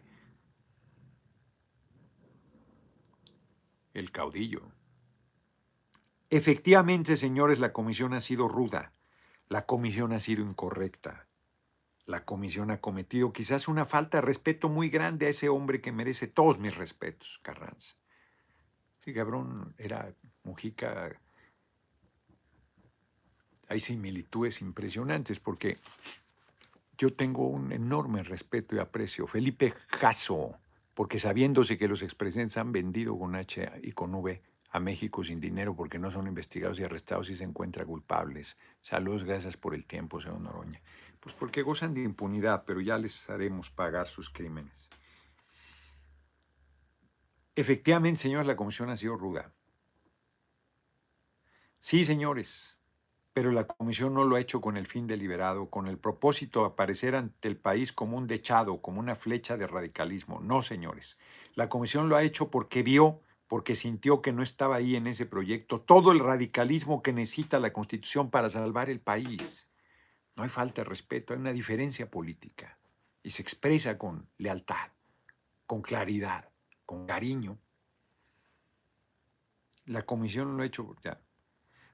El 3.92 4.10
caudillo. 4.10 4.62
Efectivamente, 6.30 7.18
señores, 7.18 7.60
la 7.60 7.74
comisión 7.74 8.14
ha 8.14 8.20
sido 8.20 8.48
ruda, 8.48 8.94
la 9.48 9.66
comisión 9.66 10.14
ha 10.14 10.20
sido 10.20 10.42
incorrecta, 10.42 11.26
la 12.06 12.24
comisión 12.24 12.70
ha 12.70 12.80
cometido 12.80 13.32
quizás 13.32 13.68
una 13.68 13.86
falta 13.86 14.18
de 14.18 14.22
respeto 14.22 14.68
muy 14.68 14.88
grande 14.88 15.26
a 15.26 15.30
ese 15.30 15.48
hombre 15.48 15.80
que 15.80 15.92
merece 15.92 16.26
todos 16.26 16.58
mis 16.58 16.76
respetos, 16.76 17.38
Carranza. 17.42 17.96
Sí, 18.98 19.12
cabrón, 19.12 19.74
era 19.78 20.14
Mujica. 20.44 21.20
Hay 23.68 23.80
similitudes 23.80 24.60
impresionantes 24.60 25.40
porque 25.40 25.78
yo 26.98 27.12
tengo 27.12 27.48
un 27.48 27.72
enorme 27.72 28.22
respeto 28.22 28.76
y 28.76 28.78
aprecio. 28.78 29.26
Felipe 29.26 29.74
Jasso, 29.88 30.56
porque 30.94 31.18
sabiéndose 31.18 31.78
que 31.78 31.88
los 31.88 32.02
expresidentes 32.02 32.58
han 32.58 32.72
vendido 32.72 33.18
con 33.18 33.34
H 33.34 33.80
y 33.82 33.92
con 33.92 34.14
V 34.14 34.42
a 34.70 34.80
México 34.80 35.22
sin 35.22 35.40
dinero 35.40 35.74
porque 35.76 35.98
no 35.98 36.10
son 36.10 36.26
investigados 36.26 36.80
y 36.80 36.84
arrestados 36.84 37.28
y 37.30 37.36
se 37.36 37.44
encuentran 37.44 37.86
culpables. 37.86 38.56
Saludos, 38.80 39.24
gracias 39.24 39.56
por 39.56 39.74
el 39.74 39.84
tiempo, 39.84 40.20
señor 40.20 40.40
Noroña. 40.40 40.80
Pues 41.22 41.36
porque 41.36 41.62
gozan 41.62 41.94
de 41.94 42.02
impunidad, 42.02 42.64
pero 42.66 42.80
ya 42.80 42.98
les 42.98 43.30
haremos 43.30 43.70
pagar 43.70 44.08
sus 44.08 44.28
crímenes. 44.28 44.90
Efectivamente, 47.54 48.20
señores, 48.20 48.48
la 48.48 48.56
comisión 48.56 48.90
ha 48.90 48.96
sido 48.96 49.16
ruda. 49.16 49.52
Sí, 51.78 52.04
señores, 52.04 52.80
pero 53.32 53.52
la 53.52 53.68
comisión 53.68 54.14
no 54.14 54.24
lo 54.24 54.34
ha 54.34 54.40
hecho 54.40 54.60
con 54.60 54.76
el 54.76 54.88
fin 54.88 55.06
deliberado, 55.06 55.70
con 55.70 55.86
el 55.86 55.96
propósito 55.96 56.60
de 56.60 56.66
aparecer 56.66 57.14
ante 57.14 57.46
el 57.46 57.56
país 57.56 57.92
como 57.92 58.16
un 58.16 58.26
dechado, 58.26 58.82
como 58.82 58.98
una 58.98 59.14
flecha 59.14 59.56
de 59.56 59.68
radicalismo. 59.68 60.40
No, 60.40 60.60
señores. 60.60 61.18
La 61.54 61.68
comisión 61.68 62.08
lo 62.08 62.16
ha 62.16 62.24
hecho 62.24 62.50
porque 62.50 62.82
vio, 62.82 63.20
porque 63.46 63.76
sintió 63.76 64.22
que 64.22 64.32
no 64.32 64.42
estaba 64.42 64.76
ahí 64.76 64.96
en 64.96 65.06
ese 65.06 65.26
proyecto 65.26 65.80
todo 65.80 66.10
el 66.10 66.18
radicalismo 66.18 67.00
que 67.00 67.12
necesita 67.12 67.60
la 67.60 67.72
Constitución 67.72 68.30
para 68.30 68.50
salvar 68.50 68.90
el 68.90 69.00
país. 69.00 69.71
No 70.42 70.46
hay 70.46 70.50
falta 70.50 70.82
de 70.82 70.88
respeto, 70.88 71.32
hay 71.32 71.38
una 71.38 71.52
diferencia 71.52 72.10
política 72.10 72.76
y 73.22 73.30
se 73.30 73.42
expresa 73.42 73.96
con 73.96 74.28
lealtad, 74.38 74.88
con 75.66 75.82
claridad, 75.82 76.48
con 76.84 77.06
cariño. 77.06 77.60
La 79.84 80.02
comisión 80.02 80.56
lo 80.56 80.64
ha 80.64 80.66
hecho 80.66 80.96
ya. 81.04 81.20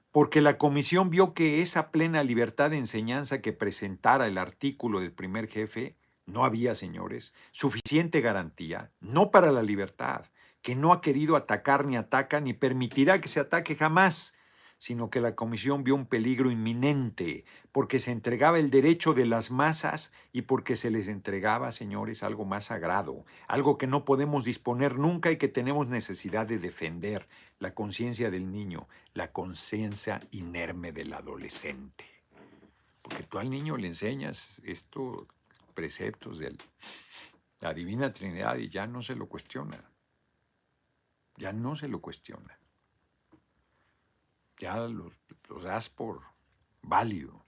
Porque 0.09 0.41
la 0.41 0.57
comisión 0.57 1.11
vio 1.11 1.35
que 1.35 1.61
esa 1.61 1.91
plena 1.91 2.23
libertad 2.23 2.71
de 2.71 2.77
enseñanza 2.77 3.39
que 3.39 3.53
presentara 3.53 4.25
el 4.25 4.39
artículo 4.39 4.99
del 4.99 5.11
primer 5.13 5.47
jefe, 5.47 5.95
no 6.25 6.43
había, 6.43 6.73
señores, 6.73 7.35
suficiente 7.51 8.19
garantía, 8.19 8.91
no 8.99 9.29
para 9.29 9.51
la 9.51 9.61
libertad, 9.61 10.25
que 10.63 10.75
no 10.75 10.91
ha 10.91 11.01
querido 11.01 11.35
atacar 11.35 11.85
ni 11.85 11.97
ataca 11.97 12.41
ni 12.41 12.55
permitirá 12.55 13.21
que 13.21 13.27
se 13.27 13.41
ataque 13.41 13.75
jamás 13.75 14.33
sino 14.79 15.09
que 15.09 15.19
la 15.19 15.35
comisión 15.35 15.83
vio 15.83 15.93
un 15.93 16.05
peligro 16.05 16.49
inminente, 16.49 17.43
porque 17.73 17.99
se 17.99 18.11
entregaba 18.11 18.59
el 18.59 18.71
derecho 18.71 19.13
de 19.13 19.25
las 19.25 19.51
masas 19.51 20.13
y 20.31 20.43
porque 20.43 20.77
se 20.77 20.89
les 20.89 21.09
entregaba, 21.09 21.73
señores, 21.73 22.23
algo 22.23 22.45
más 22.45 22.65
sagrado, 22.65 23.25
algo 23.47 23.77
que 23.77 23.87
no 23.87 24.05
podemos 24.05 24.45
disponer 24.45 24.97
nunca 24.97 25.31
y 25.31 25.37
que 25.37 25.49
tenemos 25.49 25.87
necesidad 25.89 26.47
de 26.47 26.59
defender, 26.59 27.27
la 27.59 27.75
conciencia 27.75 28.31
del 28.31 28.51
niño, 28.51 28.87
la 29.13 29.33
conciencia 29.33 30.21
inerme 30.31 30.93
del 30.93 31.13
adolescente. 31.13 32.05
Porque 33.01 33.23
tú 33.23 33.37
al 33.37 33.49
niño 33.49 33.75
le 33.75 33.87
enseñas 33.87 34.61
estos 34.63 35.27
preceptos 35.73 36.39
de 36.39 36.55
la 37.59 37.73
Divina 37.73 38.13
Trinidad 38.13 38.55
y 38.55 38.69
ya 38.69 38.87
no 38.87 39.01
se 39.01 39.15
lo 39.15 39.27
cuestiona. 39.27 39.83
Ya 41.35 41.51
no 41.51 41.75
se 41.75 41.89
lo 41.89 41.99
cuestiona 41.99 42.58
ya 44.59 44.77
los, 44.87 45.13
das 45.63 45.89
por 45.89 46.21
válido, 46.81 47.45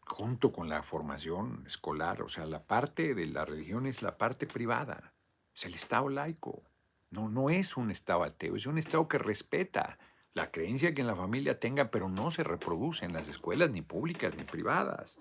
junto 0.00 0.52
con 0.52 0.68
la 0.68 0.82
formación 0.82 1.64
escolar. 1.66 2.22
O 2.22 2.28
sea, 2.28 2.44
la 2.44 2.64
parte 2.64 3.14
de 3.14 3.26
la 3.26 3.44
religión 3.44 3.86
es 3.86 4.02
la 4.02 4.18
parte 4.18 4.46
privada, 4.46 5.14
es 5.54 5.64
el 5.64 5.74
Estado 5.74 6.08
laico. 6.08 6.62
No, 7.10 7.30
no 7.30 7.48
es 7.48 7.76
un 7.76 7.90
Estado 7.90 8.24
ateo, 8.24 8.56
es 8.56 8.66
un 8.66 8.76
Estado 8.76 9.08
que 9.08 9.16
respeta 9.16 9.98
la 10.34 10.50
creencia 10.50 10.94
que 10.94 11.00
en 11.00 11.06
la 11.06 11.16
familia 11.16 11.58
tenga, 11.58 11.90
pero 11.90 12.08
no 12.08 12.30
se 12.30 12.44
reproduce 12.44 13.06
en 13.06 13.14
las 13.14 13.28
escuelas 13.28 13.70
ni 13.70 13.80
públicas 13.80 14.34
ni 14.36 14.44
privadas. 14.44 15.18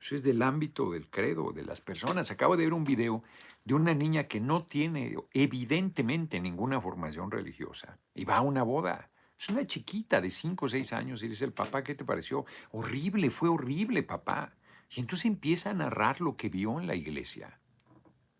Eso 0.00 0.14
es 0.14 0.22
del 0.22 0.42
ámbito 0.42 0.90
del 0.90 1.08
credo, 1.08 1.52
de 1.52 1.64
las 1.64 1.80
personas. 1.80 2.30
Acabo 2.30 2.56
de 2.56 2.64
ver 2.64 2.74
un 2.74 2.84
video 2.84 3.24
de 3.64 3.74
una 3.74 3.94
niña 3.94 4.24
que 4.24 4.38
no 4.38 4.64
tiene 4.64 5.16
evidentemente 5.32 6.40
ninguna 6.40 6.80
formación 6.80 7.30
religiosa 7.30 7.98
y 8.14 8.24
va 8.24 8.36
a 8.36 8.42
una 8.42 8.62
boda 8.62 9.10
es 9.38 9.48
una 9.50 9.66
chiquita 9.66 10.20
de 10.20 10.30
5 10.30 10.66
o 10.66 10.68
6 10.68 10.92
años 10.92 11.22
y 11.22 11.28
dice 11.28 11.44
el 11.44 11.52
papá, 11.52 11.84
¿qué 11.84 11.94
te 11.94 12.04
pareció? 12.04 12.44
Horrible, 12.72 13.30
fue 13.30 13.48
horrible, 13.48 14.02
papá. 14.02 14.52
Y 14.90 15.00
entonces 15.00 15.26
empieza 15.26 15.70
a 15.70 15.74
narrar 15.74 16.20
lo 16.20 16.36
que 16.36 16.48
vio 16.48 16.80
en 16.80 16.86
la 16.86 16.96
iglesia. 16.96 17.60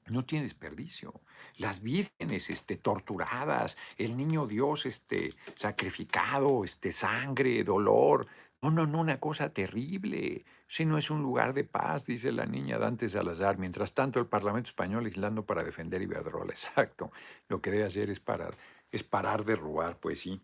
No 0.07 0.25
tiene 0.25 0.45
desperdicio. 0.45 1.21
Las 1.57 1.83
vírgenes 1.83 2.51
este, 2.51 2.77
torturadas, 2.77 3.77
el 3.97 4.17
niño 4.17 4.47
Dios 4.47 4.87
este, 4.87 5.31
sacrificado, 5.55 6.65
este, 6.65 6.91
sangre, 6.91 7.63
dolor. 7.63 8.27
No, 8.63 8.71
no, 8.71 8.87
no, 8.87 9.01
una 9.01 9.21
cosa 9.21 9.53
terrible. 9.53 10.45
Si 10.67 10.85
no 10.85 10.99
es 10.99 11.11
un 11.11 11.23
lugar 11.23 11.55
de 11.55 11.65
paz, 11.65 12.07
dice 12.07 12.33
la 12.33 12.47
niña 12.47 12.79
Dante 12.79 13.09
Salazar. 13.09 13.59
Mientras 13.59 13.95
tanto, 13.95 14.19
el 14.19 14.27
Parlamento 14.27 14.69
Español 14.69 15.05
aislando 15.05 15.45
para 15.47 15.63
defender 15.63 16.03
Iberdrola. 16.03 16.53
Exacto. 16.55 17.13
Lo 17.49 17.61
que 17.61 17.71
debe 17.71 17.85
hacer 17.85 18.11
es 18.11 18.19
parar, 18.19 18.57
es 18.91 19.05
parar 19.05 19.45
de 19.45 19.55
robar, 19.55 19.99
pues 20.01 20.21
sí. 20.21 20.41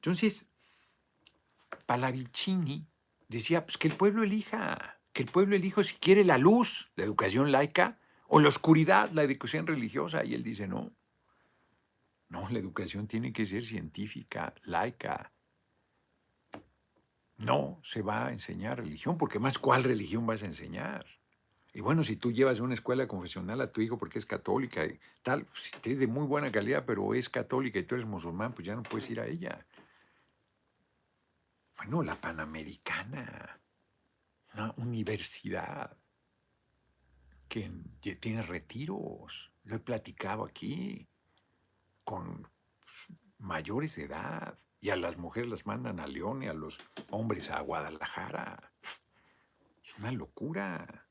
Entonces, 0.00 0.50
Palavicini 1.84 2.86
decía, 3.28 3.66
pues 3.66 3.76
que 3.76 3.88
el 3.88 3.94
pueblo 3.94 4.22
elija, 4.22 4.98
que 5.12 5.22
el 5.22 5.28
pueblo 5.30 5.56
elija 5.56 5.84
si 5.84 5.96
quiere 5.96 6.24
la 6.24 6.38
luz, 6.38 6.90
la 6.96 7.04
educación 7.04 7.52
laica, 7.52 7.98
o 8.28 8.40
la 8.40 8.48
oscuridad, 8.48 9.10
la 9.10 9.24
educación 9.24 9.66
religiosa. 9.66 10.24
Y 10.24 10.34
él 10.34 10.42
dice, 10.42 10.66
no, 10.66 10.90
no, 12.30 12.48
la 12.48 12.58
educación 12.58 13.08
tiene 13.08 13.32
que 13.32 13.44
ser 13.44 13.64
científica, 13.64 14.54
laica. 14.62 15.32
No 17.36 17.78
se 17.82 18.00
va 18.00 18.28
a 18.28 18.32
enseñar 18.32 18.78
religión, 18.78 19.18
porque 19.18 19.38
más 19.38 19.58
cuál 19.58 19.84
religión 19.84 20.26
vas 20.26 20.42
a 20.42 20.46
enseñar. 20.46 21.04
Y 21.72 21.80
bueno, 21.80 22.02
si 22.02 22.16
tú 22.16 22.32
llevas 22.32 22.60
una 22.60 22.74
escuela 22.74 23.06
confesional 23.06 23.60
a 23.60 23.70
tu 23.70 23.80
hijo 23.80 23.98
porque 23.98 24.18
es 24.18 24.26
católica 24.26 24.84
y 24.84 24.98
tal, 25.22 25.46
si 25.54 25.90
es 25.90 26.00
de 26.00 26.06
muy 26.06 26.26
buena 26.26 26.50
calidad, 26.50 26.84
pero 26.86 27.14
es 27.14 27.28
católica 27.28 27.78
y 27.78 27.84
tú 27.84 27.94
eres 27.94 28.06
musulmán, 28.06 28.52
pues 28.52 28.66
ya 28.66 28.74
no 28.74 28.82
puedes 28.82 29.08
ir 29.10 29.20
a 29.20 29.26
ella. 29.26 29.64
Bueno, 31.82 32.02
la 32.02 32.14
Panamericana, 32.14 33.58
una 34.52 34.74
universidad 34.76 35.96
que 37.48 37.70
tiene 38.20 38.42
retiros. 38.42 39.50
Lo 39.64 39.76
he 39.76 39.78
platicado 39.78 40.44
aquí 40.44 41.08
con 42.04 42.46
mayores 43.38 43.96
de 43.96 44.04
edad. 44.04 44.58
Y 44.82 44.90
a 44.90 44.96
las 44.96 45.16
mujeres 45.16 45.48
las 45.48 45.64
mandan 45.64 46.00
a 46.00 46.06
León 46.06 46.42
y 46.42 46.48
a 46.48 46.52
los 46.52 46.76
hombres 47.08 47.50
a 47.50 47.60
Guadalajara. 47.60 48.74
Es 49.82 49.96
una 49.96 50.12
locura. 50.12 51.06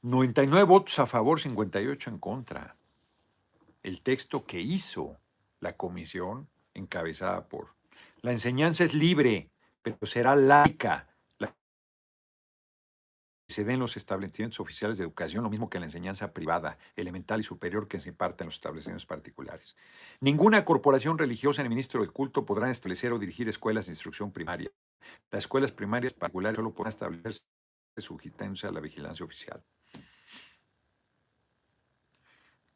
99 0.00 0.64
votos 0.64 0.98
a 0.98 1.06
favor, 1.06 1.38
58 1.38 2.10
en 2.10 2.18
contra. 2.18 2.76
El 3.84 4.02
texto 4.02 4.44
que 4.44 4.60
hizo 4.60 5.20
la 5.60 5.76
comisión 5.76 6.48
encabezada 6.74 7.46
por 7.46 7.80
la 8.22 8.32
enseñanza 8.32 8.84
es 8.84 8.94
libre, 8.94 9.50
pero 9.82 9.98
será 10.02 10.36
laica. 10.36 11.08
se 13.48 13.64
den 13.64 13.80
los 13.80 13.98
establecimientos 13.98 14.60
oficiales 14.60 14.96
de 14.96 15.04
educación, 15.04 15.44
lo 15.44 15.50
mismo 15.50 15.68
que 15.68 15.78
la 15.78 15.84
enseñanza 15.84 16.32
privada, 16.32 16.78
elemental 16.96 17.40
y 17.40 17.42
superior 17.42 17.86
que 17.86 18.00
se 18.00 18.08
imparte 18.08 18.44
en 18.44 18.46
los 18.46 18.54
establecimientos 18.54 19.04
particulares. 19.04 19.76
Ninguna 20.20 20.64
corporación 20.64 21.18
religiosa 21.18 21.62
ni 21.62 21.68
ministro 21.68 22.00
del 22.00 22.12
culto 22.12 22.46
podrán 22.46 22.70
establecer 22.70 23.12
o 23.12 23.18
dirigir 23.18 23.50
escuelas 23.50 23.86
de 23.86 23.92
instrucción 23.92 24.32
primaria. 24.32 24.70
Las 25.30 25.40
escuelas 25.40 25.70
primarias 25.70 26.14
particulares 26.14 26.56
solo 26.56 26.72
podrán 26.72 26.92
establecerse 26.92 27.42
sujetándose 27.98 28.66
a 28.66 28.72
la 28.72 28.80
vigilancia 28.80 29.26
oficial. 29.26 29.62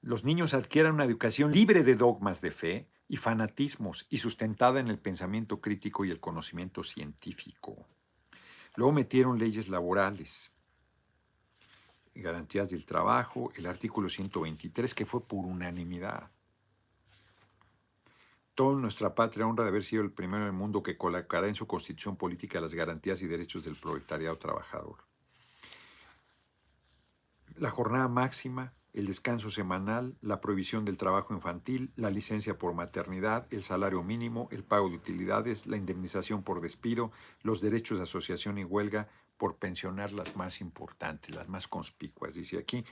Los 0.02 0.24
niños 0.24 0.52
adquieran 0.52 0.92
una 0.92 1.04
educación 1.04 1.52
libre 1.52 1.84
de 1.84 1.94
dogmas 1.94 2.42
de 2.42 2.50
fe 2.50 2.88
y 3.08 3.16
fanatismos 3.16 4.06
y 4.10 4.18
sustentada 4.18 4.80
en 4.80 4.88
el 4.88 4.98
pensamiento 4.98 5.60
crítico 5.60 6.04
y 6.04 6.10
el 6.10 6.20
conocimiento 6.20 6.82
científico. 6.82 7.86
Luego 8.74 8.92
metieron 8.92 9.38
leyes 9.38 9.68
laborales, 9.68 10.50
garantías 12.14 12.70
del 12.70 12.84
trabajo, 12.84 13.52
el 13.56 13.66
artículo 13.66 14.08
123, 14.08 14.94
que 14.94 15.06
fue 15.06 15.22
por 15.22 15.44
unanimidad. 15.44 16.30
Toda 18.54 18.78
nuestra 18.80 19.14
patria 19.14 19.46
honra 19.46 19.64
de 19.64 19.70
haber 19.70 19.84
sido 19.84 20.02
el 20.02 20.12
primero 20.12 20.44
del 20.44 20.52
mundo 20.52 20.82
que 20.82 20.96
colocará 20.96 21.46
en 21.46 21.54
su 21.54 21.66
constitución 21.66 22.16
política 22.16 22.60
las 22.60 22.72
garantías 22.72 23.20
y 23.22 23.26
derechos 23.26 23.64
del 23.64 23.76
proletariado 23.76 24.38
trabajador. 24.38 24.96
La 27.56 27.70
jornada 27.70 28.08
máxima, 28.08 28.72
el 28.96 29.06
descanso 29.06 29.50
semanal, 29.50 30.16
la 30.22 30.40
prohibición 30.40 30.86
del 30.86 30.96
trabajo 30.96 31.34
infantil, 31.34 31.92
la 31.96 32.10
licencia 32.10 32.56
por 32.56 32.72
maternidad, 32.72 33.46
el 33.50 33.62
salario 33.62 34.02
mínimo, 34.02 34.48
el 34.50 34.64
pago 34.64 34.88
de 34.88 34.96
utilidades, 34.96 35.66
la 35.66 35.76
indemnización 35.76 36.42
por 36.42 36.62
despido, 36.62 37.12
los 37.42 37.60
derechos 37.60 37.98
de 37.98 38.04
asociación 38.04 38.56
y 38.56 38.64
huelga, 38.64 39.06
por 39.36 39.56
pensionar 39.56 40.12
las 40.12 40.34
más 40.34 40.62
importantes, 40.62 41.34
las 41.34 41.46
más 41.46 41.68
conspicuas. 41.68 42.34
Dice 42.36 42.56
aquí, 42.56 42.86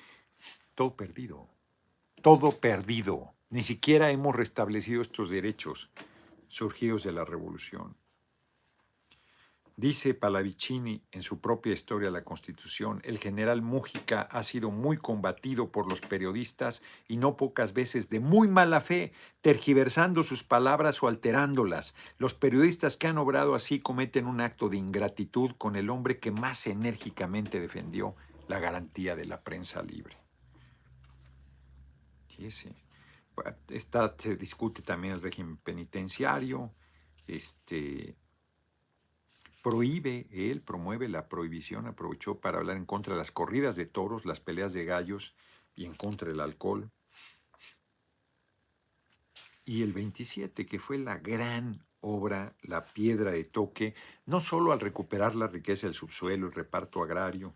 todo 0.74 0.94
perdido, 0.94 1.48
todo 2.20 2.52
perdido. 2.60 3.32
Ni 3.48 3.62
siquiera 3.62 4.10
hemos 4.10 4.36
restablecido 4.36 5.00
estos 5.00 5.30
derechos 5.30 5.90
surgidos 6.48 7.02
de 7.04 7.12
la 7.12 7.24
revolución. 7.24 7.96
Dice 9.76 10.14
Pallavicini 10.14 11.02
en 11.10 11.24
su 11.24 11.40
propia 11.40 11.72
historia 11.72 12.06
de 12.06 12.12
la 12.12 12.22
Constitución, 12.22 13.00
el 13.04 13.18
general 13.18 13.60
Mújica 13.60 14.22
ha 14.22 14.44
sido 14.44 14.70
muy 14.70 14.96
combatido 14.96 15.72
por 15.72 15.90
los 15.90 16.00
periodistas 16.00 16.84
y 17.08 17.16
no 17.16 17.36
pocas 17.36 17.72
veces 17.72 18.08
de 18.08 18.20
muy 18.20 18.46
mala 18.46 18.80
fe, 18.80 19.12
tergiversando 19.40 20.22
sus 20.22 20.44
palabras 20.44 21.02
o 21.02 21.08
alterándolas. 21.08 21.96
Los 22.18 22.34
periodistas 22.34 22.96
que 22.96 23.08
han 23.08 23.18
obrado 23.18 23.56
así 23.56 23.80
cometen 23.80 24.26
un 24.26 24.40
acto 24.40 24.68
de 24.68 24.76
ingratitud 24.76 25.50
con 25.58 25.74
el 25.74 25.90
hombre 25.90 26.20
que 26.20 26.30
más 26.30 26.68
enérgicamente 26.68 27.58
defendió 27.58 28.14
la 28.46 28.60
garantía 28.60 29.16
de 29.16 29.24
la 29.24 29.42
prensa 29.42 29.82
libre. 29.82 30.16
Está, 33.68 34.14
se 34.16 34.36
discute 34.36 34.82
también 34.82 35.14
el 35.14 35.22
régimen 35.22 35.56
penitenciario, 35.56 36.72
este, 37.26 38.16
prohíbe, 39.64 40.26
él 40.30 40.60
promueve 40.60 41.08
la 41.08 41.26
prohibición, 41.26 41.86
aprovechó 41.86 42.38
para 42.38 42.58
hablar 42.58 42.76
en 42.76 42.84
contra 42.84 43.14
de 43.14 43.18
las 43.18 43.32
corridas 43.32 43.76
de 43.76 43.86
toros, 43.86 44.26
las 44.26 44.38
peleas 44.38 44.74
de 44.74 44.84
gallos 44.84 45.34
y 45.74 45.86
en 45.86 45.94
contra 45.94 46.28
del 46.28 46.40
alcohol. 46.40 46.90
Y 49.64 49.80
el 49.80 49.94
27, 49.94 50.66
que 50.66 50.78
fue 50.78 50.98
la 50.98 51.16
gran 51.16 51.82
obra, 52.00 52.54
la 52.60 52.84
piedra 52.84 53.32
de 53.32 53.44
toque, 53.44 53.94
no 54.26 54.38
solo 54.38 54.70
al 54.70 54.80
recuperar 54.80 55.34
la 55.34 55.46
riqueza 55.46 55.86
del 55.86 55.94
subsuelo, 55.94 56.48
el 56.48 56.52
reparto 56.52 57.02
agrario, 57.02 57.54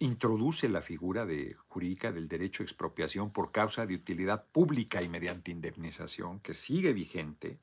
introduce 0.00 0.68
la 0.68 0.82
figura 0.82 1.24
de, 1.24 1.54
jurídica 1.68 2.12
del 2.12 2.28
derecho 2.28 2.62
a 2.62 2.66
expropiación 2.66 3.32
por 3.32 3.52
causa 3.52 3.86
de 3.86 3.94
utilidad 3.94 4.44
pública 4.52 5.00
y 5.00 5.08
mediante 5.08 5.50
indemnización, 5.50 6.40
que 6.40 6.52
sigue 6.52 6.92
vigente, 6.92 7.58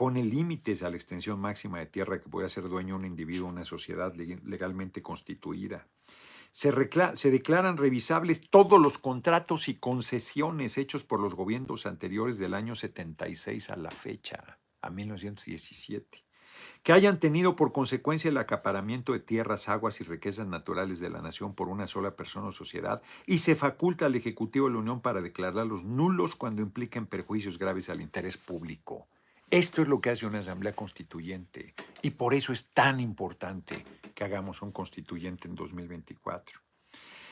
pone 0.00 0.24
límites 0.24 0.82
a 0.82 0.88
la 0.88 0.96
extensión 0.96 1.38
máxima 1.38 1.78
de 1.78 1.84
tierra 1.84 2.22
que 2.22 2.30
puede 2.30 2.48
ser 2.48 2.70
dueño 2.70 2.96
un 2.96 3.04
individuo 3.04 3.48
o 3.48 3.50
una 3.50 3.66
sociedad 3.66 4.14
legalmente 4.14 5.02
constituida. 5.02 5.86
Se, 6.52 6.72
se, 7.16 7.30
declaran 7.30 7.76
revisables 7.76 8.48
todos 8.48 8.80
los 8.80 8.96
contratos 8.96 9.68
y 9.68 9.74
concesiones 9.74 10.78
hechos 10.78 11.04
por 11.04 11.20
los 11.20 11.34
gobiernos 11.34 11.84
anteriores 11.84 12.38
del 12.38 12.54
año 12.54 12.76
76 12.76 13.68
a 13.68 13.76
la 13.76 13.90
fecha, 13.90 14.58
a 14.80 14.88
1917, 14.88 16.24
que 16.82 16.92
hayan 16.94 17.20
tenido 17.20 17.54
por 17.54 17.72
consecuencia 17.72 18.30
el 18.30 18.38
acaparamiento 18.38 19.12
de 19.12 19.20
tierras, 19.20 19.68
aguas 19.68 20.00
y 20.00 20.04
riquezas 20.04 20.46
naturales 20.46 21.00
de 21.00 21.10
la 21.10 21.20
nación 21.20 21.54
por 21.54 21.68
una 21.68 21.86
sola 21.86 22.16
persona 22.16 22.46
o 22.48 22.52
sociedad, 22.52 23.02
y 23.26 23.40
se 23.40 23.54
faculta 23.54 24.06
al 24.06 24.14
Ejecutivo 24.14 24.66
de 24.66 24.72
la 24.72 24.80
Unión 24.80 25.02
para 25.02 25.20
declararlos 25.20 25.84
nulos 25.84 26.36
cuando 26.36 26.62
impliquen 26.62 27.04
perjuicios 27.04 27.58
graves 27.58 27.90
al 27.90 28.00
interés 28.00 28.38
público. 28.38 29.06
Esto 29.50 29.82
es 29.82 29.88
lo 29.88 30.00
que 30.00 30.10
hace 30.10 30.26
una 30.26 30.38
asamblea 30.38 30.72
constituyente 30.74 31.74
y 32.02 32.10
por 32.10 32.34
eso 32.34 32.52
es 32.52 32.70
tan 32.70 33.00
importante 33.00 33.84
que 34.14 34.22
hagamos 34.22 34.62
un 34.62 34.70
constituyente 34.70 35.48
en 35.48 35.56
2024. 35.56 36.60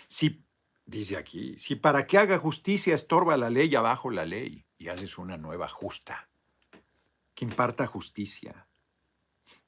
Si, 0.09 0.45
dice 0.85 1.17
aquí, 1.17 1.57
si 1.59 1.77
para 1.77 2.07
que 2.07 2.19
haga 2.19 2.39
justicia 2.39 2.95
estorba 2.95 3.37
la 3.37 3.51
ley, 3.51 3.73
abajo 3.77 4.11
la 4.11 4.27
ley 4.27 4.67
y 4.77 4.89
haces 4.89 5.17
una 5.17 5.37
nueva 5.37 5.69
justa, 5.69 6.29
que 7.35 7.45
imparta 7.45 7.87
justicia. 7.87 8.67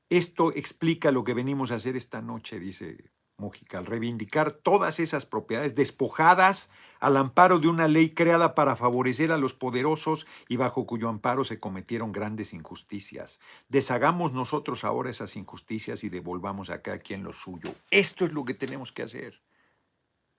Esto 0.09 0.53
explica 0.53 1.13
lo 1.13 1.23
que 1.23 1.35
venimos 1.35 1.71
a 1.71 1.77
hacer 1.77 1.95
esta 1.95 2.21
noche, 2.21 2.59
dice 2.59 3.13
Mújica, 3.41 3.79
al 3.79 3.87
reivindicar 3.87 4.53
todas 4.53 5.01
esas 5.01 5.25
propiedades 5.25 5.75
despojadas 5.75 6.71
al 7.01 7.17
amparo 7.17 7.59
de 7.59 7.69
una 7.69 7.89
ley 7.89 8.11
creada 8.11 8.55
para 8.55 8.77
favorecer 8.77 9.33
a 9.33 9.39
los 9.39 9.55
poderosos 9.55 10.27
y 10.49 10.57
bajo 10.57 10.87
cuyo 10.87 11.09
amparo 11.09 11.43
se 11.45 11.59
cometieron 11.59 12.13
grandes 12.13 12.53
injusticias. 12.53 13.41
Deshagamos 13.69 14.33
nosotros 14.33 14.85
ahora 14.85 15.11
esas 15.11 15.35
injusticias 15.37 16.05
y 16.05 16.11
devolvamos 16.11 16.69
a 16.69 16.83
cada 16.83 16.99
quien 16.99 17.25
lo 17.25 17.33
suyo. 17.33 17.75
Esto 17.91 18.27
es 18.27 18.35
lo 18.35 18.45
que 18.45 18.55
tenemos 18.55 18.93
que 18.93 19.03
hacer. 19.03 19.41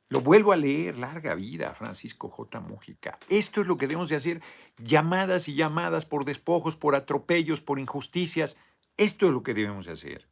Lo 0.09 0.21
vuelvo 0.21 0.51
a 0.51 0.57
leer, 0.57 0.97
larga 0.97 1.35
vida, 1.35 1.73
Francisco 1.73 2.29
J. 2.29 2.59
Mújica. 2.59 3.17
Esto 3.29 3.61
es 3.61 3.67
lo 3.67 3.77
que 3.77 3.87
debemos 3.87 4.09
de 4.09 4.17
hacer, 4.17 4.41
llamadas 4.77 5.47
y 5.47 5.55
llamadas 5.55 6.05
por 6.05 6.25
despojos, 6.25 6.75
por 6.75 6.95
atropellos, 6.95 7.61
por 7.61 7.79
injusticias. 7.79 8.57
Esto 8.97 9.27
es 9.27 9.31
lo 9.31 9.41
que 9.41 9.53
debemos 9.53 9.85
de 9.85 9.93
hacer. 9.93 10.30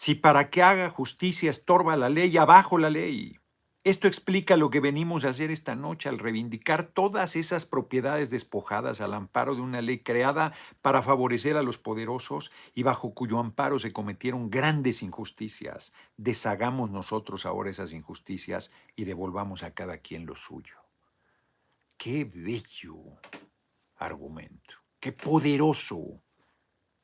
Si 0.00 0.14
para 0.14 0.48
que 0.48 0.62
haga 0.62 0.88
justicia 0.88 1.50
estorba 1.50 1.94
la 1.94 2.08
ley, 2.08 2.34
abajo 2.38 2.78
la 2.78 2.88
ley. 2.88 3.38
Esto 3.84 4.08
explica 4.08 4.56
lo 4.56 4.70
que 4.70 4.80
venimos 4.80 5.26
a 5.26 5.28
hacer 5.28 5.50
esta 5.50 5.74
noche 5.76 6.08
al 6.08 6.18
reivindicar 6.18 6.84
todas 6.84 7.36
esas 7.36 7.66
propiedades 7.66 8.30
despojadas 8.30 9.02
al 9.02 9.12
amparo 9.12 9.54
de 9.54 9.60
una 9.60 9.82
ley 9.82 9.98
creada 9.98 10.54
para 10.80 11.02
favorecer 11.02 11.58
a 11.58 11.62
los 11.62 11.76
poderosos 11.76 12.50
y 12.74 12.82
bajo 12.82 13.12
cuyo 13.12 13.38
amparo 13.38 13.78
se 13.78 13.92
cometieron 13.92 14.48
grandes 14.48 15.02
injusticias. 15.02 15.92
Deshagamos 16.16 16.90
nosotros 16.90 17.44
ahora 17.44 17.68
esas 17.68 17.92
injusticias 17.92 18.72
y 18.96 19.04
devolvamos 19.04 19.62
a 19.62 19.74
cada 19.74 19.98
quien 19.98 20.24
lo 20.24 20.34
suyo. 20.34 20.76
Qué 21.98 22.24
bello 22.24 23.20
argumento, 23.96 24.76
qué 24.98 25.12
poderoso. 25.12 26.22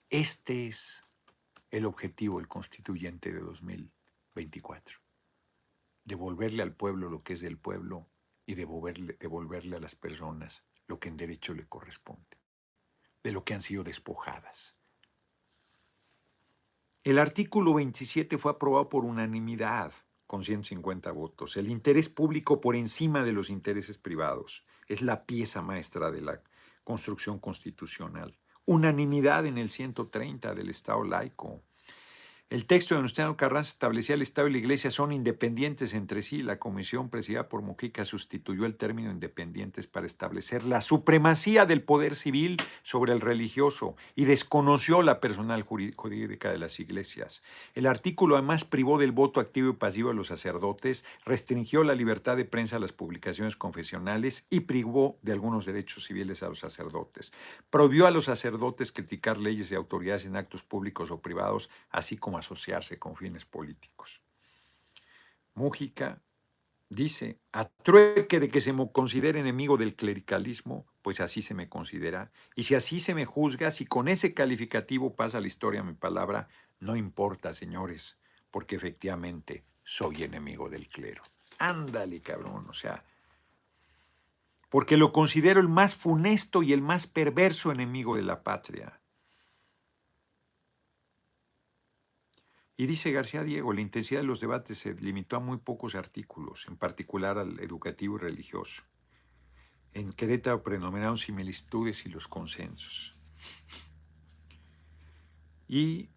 Este 0.08 0.68
es 0.68 1.05
el 1.76 1.84
objetivo, 1.84 2.40
el 2.40 2.48
constituyente 2.48 3.32
de 3.32 3.40
2024. 3.40 4.98
Devolverle 6.04 6.62
al 6.62 6.74
pueblo 6.74 7.10
lo 7.10 7.22
que 7.22 7.34
es 7.34 7.40
del 7.40 7.58
pueblo 7.58 8.08
y 8.46 8.54
devolverle, 8.54 9.16
devolverle 9.20 9.76
a 9.76 9.80
las 9.80 9.94
personas 9.94 10.64
lo 10.86 10.98
que 10.98 11.08
en 11.08 11.16
derecho 11.16 11.52
le 11.52 11.66
corresponde, 11.66 12.38
de 13.22 13.32
lo 13.32 13.44
que 13.44 13.54
han 13.54 13.60
sido 13.60 13.84
despojadas. 13.84 14.76
El 17.04 17.18
artículo 17.18 17.74
27 17.74 18.38
fue 18.38 18.52
aprobado 18.52 18.88
por 18.88 19.04
unanimidad, 19.04 19.92
con 20.26 20.42
150 20.42 21.12
votos. 21.12 21.56
El 21.56 21.68
interés 21.68 22.08
público 22.08 22.60
por 22.60 22.74
encima 22.74 23.22
de 23.22 23.32
los 23.32 23.48
intereses 23.48 23.98
privados 23.98 24.64
es 24.88 25.02
la 25.02 25.24
pieza 25.24 25.62
maestra 25.62 26.10
de 26.10 26.20
la 26.20 26.42
construcción 26.82 27.38
constitucional 27.38 28.36
unanimidad 28.66 29.46
en 29.46 29.58
el 29.58 29.70
130 29.70 30.54
del 30.54 30.68
Estado 30.68 31.02
laico. 31.04 31.62
El 32.48 32.66
texto 32.66 32.94
de 32.94 32.98
Venustiano 33.00 33.36
Carranza 33.36 33.70
establecía 33.70 34.14
el 34.14 34.22
Estado 34.22 34.46
y 34.46 34.52
la 34.52 34.58
Iglesia 34.58 34.92
son 34.92 35.10
independientes 35.10 35.94
entre 35.94 36.22
sí. 36.22 36.44
La 36.44 36.60
comisión 36.60 37.10
presidida 37.10 37.48
por 37.48 37.60
Mujica 37.60 38.04
sustituyó 38.04 38.66
el 38.66 38.76
término 38.76 39.10
independientes 39.10 39.88
para 39.88 40.06
establecer 40.06 40.62
la 40.62 40.80
supremacía 40.80 41.66
del 41.66 41.82
poder 41.82 42.14
civil 42.14 42.56
sobre 42.84 43.12
el 43.12 43.20
religioso 43.20 43.96
y 44.14 44.26
desconoció 44.26 45.02
la 45.02 45.18
personal 45.18 45.62
jurídica 45.62 46.52
de 46.52 46.58
las 46.58 46.78
iglesias. 46.78 47.42
El 47.74 47.84
artículo 47.84 48.36
además 48.36 48.64
privó 48.64 48.96
del 48.96 49.10
voto 49.10 49.40
activo 49.40 49.70
y 49.70 49.72
pasivo 49.72 50.10
a 50.10 50.14
los 50.14 50.28
sacerdotes, 50.28 51.04
restringió 51.24 51.82
la 51.82 51.96
libertad 51.96 52.36
de 52.36 52.44
prensa 52.44 52.76
a 52.76 52.78
las 52.78 52.92
publicaciones 52.92 53.56
confesionales 53.56 54.46
y 54.50 54.60
privó 54.60 55.18
de 55.22 55.32
algunos 55.32 55.66
derechos 55.66 56.04
civiles 56.04 56.44
a 56.44 56.48
los 56.48 56.60
sacerdotes. 56.60 57.32
Prohibió 57.70 58.06
a 58.06 58.12
los 58.12 58.26
sacerdotes 58.26 58.92
criticar 58.92 59.40
leyes 59.40 59.72
y 59.72 59.74
autoridades 59.74 60.26
en 60.26 60.36
actos 60.36 60.62
públicos 60.62 61.10
o 61.10 61.20
privados, 61.20 61.70
así 61.90 62.16
como 62.16 62.35
asociarse 62.38 62.98
con 62.98 63.16
fines 63.16 63.44
políticos. 63.44 64.20
Mújica 65.54 66.20
dice, 66.88 67.40
a 67.52 67.64
trueque 67.64 68.40
de 68.40 68.48
que 68.48 68.60
se 68.60 68.72
me 68.72 68.90
considere 68.92 69.40
enemigo 69.40 69.76
del 69.76 69.96
clericalismo, 69.96 70.86
pues 71.02 71.20
así 71.20 71.42
se 71.42 71.54
me 71.54 71.68
considera, 71.68 72.30
y 72.54 72.64
si 72.64 72.74
así 72.74 73.00
se 73.00 73.14
me 73.14 73.24
juzga, 73.24 73.70
si 73.70 73.86
con 73.86 74.08
ese 74.08 74.34
calificativo 74.34 75.14
pasa 75.14 75.40
la 75.40 75.46
historia 75.46 75.82
mi 75.82 75.94
palabra, 75.94 76.48
no 76.78 76.96
importa, 76.96 77.52
señores, 77.52 78.18
porque 78.50 78.76
efectivamente 78.76 79.64
soy 79.82 80.22
enemigo 80.22 80.68
del 80.68 80.88
clero. 80.88 81.22
Ándale, 81.58 82.20
cabrón, 82.20 82.66
o 82.68 82.74
sea, 82.74 83.04
porque 84.68 84.96
lo 84.96 85.12
considero 85.12 85.60
el 85.60 85.68
más 85.68 85.94
funesto 85.94 86.62
y 86.62 86.72
el 86.72 86.82
más 86.82 87.06
perverso 87.06 87.72
enemigo 87.72 88.16
de 88.16 88.22
la 88.22 88.42
patria. 88.42 89.00
Y 92.76 92.86
dice 92.86 93.10
García 93.10 93.42
Diego, 93.42 93.72
la 93.72 93.80
intensidad 93.80 94.20
de 94.20 94.26
los 94.26 94.40
debates 94.40 94.78
se 94.78 94.94
limitó 94.94 95.36
a 95.36 95.40
muy 95.40 95.58
pocos 95.58 95.94
artículos, 95.94 96.66
en 96.68 96.76
particular 96.76 97.38
al 97.38 97.58
educativo 97.60 98.16
y 98.16 98.20
religioso. 98.20 98.82
En 99.94 100.12
Querétaro 100.12 100.62
predominaron 100.62 101.16
similitudes 101.16 102.04
y 102.04 102.10
los 102.10 102.28
consensos. 102.28 103.16
Y 105.68 106.10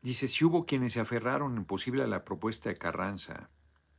dice, 0.00 0.28
si 0.28 0.44
hubo 0.44 0.64
quienes 0.64 0.92
se 0.92 1.00
aferraron 1.00 1.56
en 1.56 1.64
posible 1.64 2.04
a 2.04 2.06
la 2.06 2.24
propuesta 2.24 2.68
de 2.68 2.78
Carranza, 2.78 3.50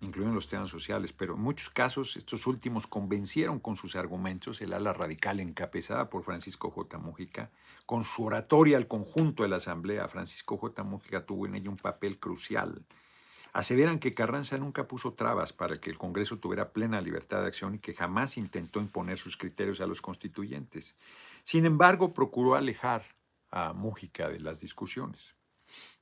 incluyendo 0.02 0.36
los 0.36 0.47
temas 0.47 0.70
sociales, 0.70 1.12
pero 1.12 1.36
en 1.36 1.41
muchos 1.41 1.70
casos 1.70 2.16
estos 2.16 2.47
últimos 2.47 2.88
convencieron 2.88 3.60
con 3.60 3.76
sus 3.76 3.95
argumentos 3.95 4.62
el 4.62 4.74
ala 4.74 4.93
radical 4.93 5.39
encabezada 5.39 6.10
por 6.10 6.24
Francisco 6.24 6.72
J. 6.72 6.97
Mújica, 6.97 7.52
con 7.86 8.04
su 8.04 8.24
oratoria 8.24 8.78
al 8.78 8.88
conjunto 8.88 9.43
de 9.43 9.50
la 9.50 9.58
Asamblea. 9.58 10.08
Francisco 10.08 10.58
J. 10.58 10.84
Mújica 10.84 11.26
tuvo 11.26 11.47
en 11.47 11.56
ella 11.56 11.70
un 11.70 11.78
papel 11.78 12.18
crucial. 12.18 12.86
Aseveran 13.52 14.00
que 14.00 14.14
Carranza 14.14 14.58
nunca 14.58 14.88
puso 14.88 15.14
trabas 15.14 15.54
para 15.54 15.80
que 15.80 15.89
el 15.89 15.97
Congreso 15.97 16.38
tuviera 16.38 16.72
plena 16.72 17.02
libertad 17.02 17.41
de 17.41 17.47
acción 17.47 17.76
y 17.76 17.80
que 17.80 17.95
jamás 17.95 18.38
intentó 18.38 18.80
imponer 18.80 19.18
sus 19.18 19.38
criterios 19.38 19.82
a 19.82 19.88
los 19.88 20.02
constituyentes. 20.02 20.97
Sin 21.43 21.66
embargo, 21.66 22.14
procuró 22.14 22.56
alejar 22.56 23.04
a 23.50 23.74
Mújica 23.74 24.30
de 24.30 24.39
las 24.39 24.62
discusiones. 24.62 25.36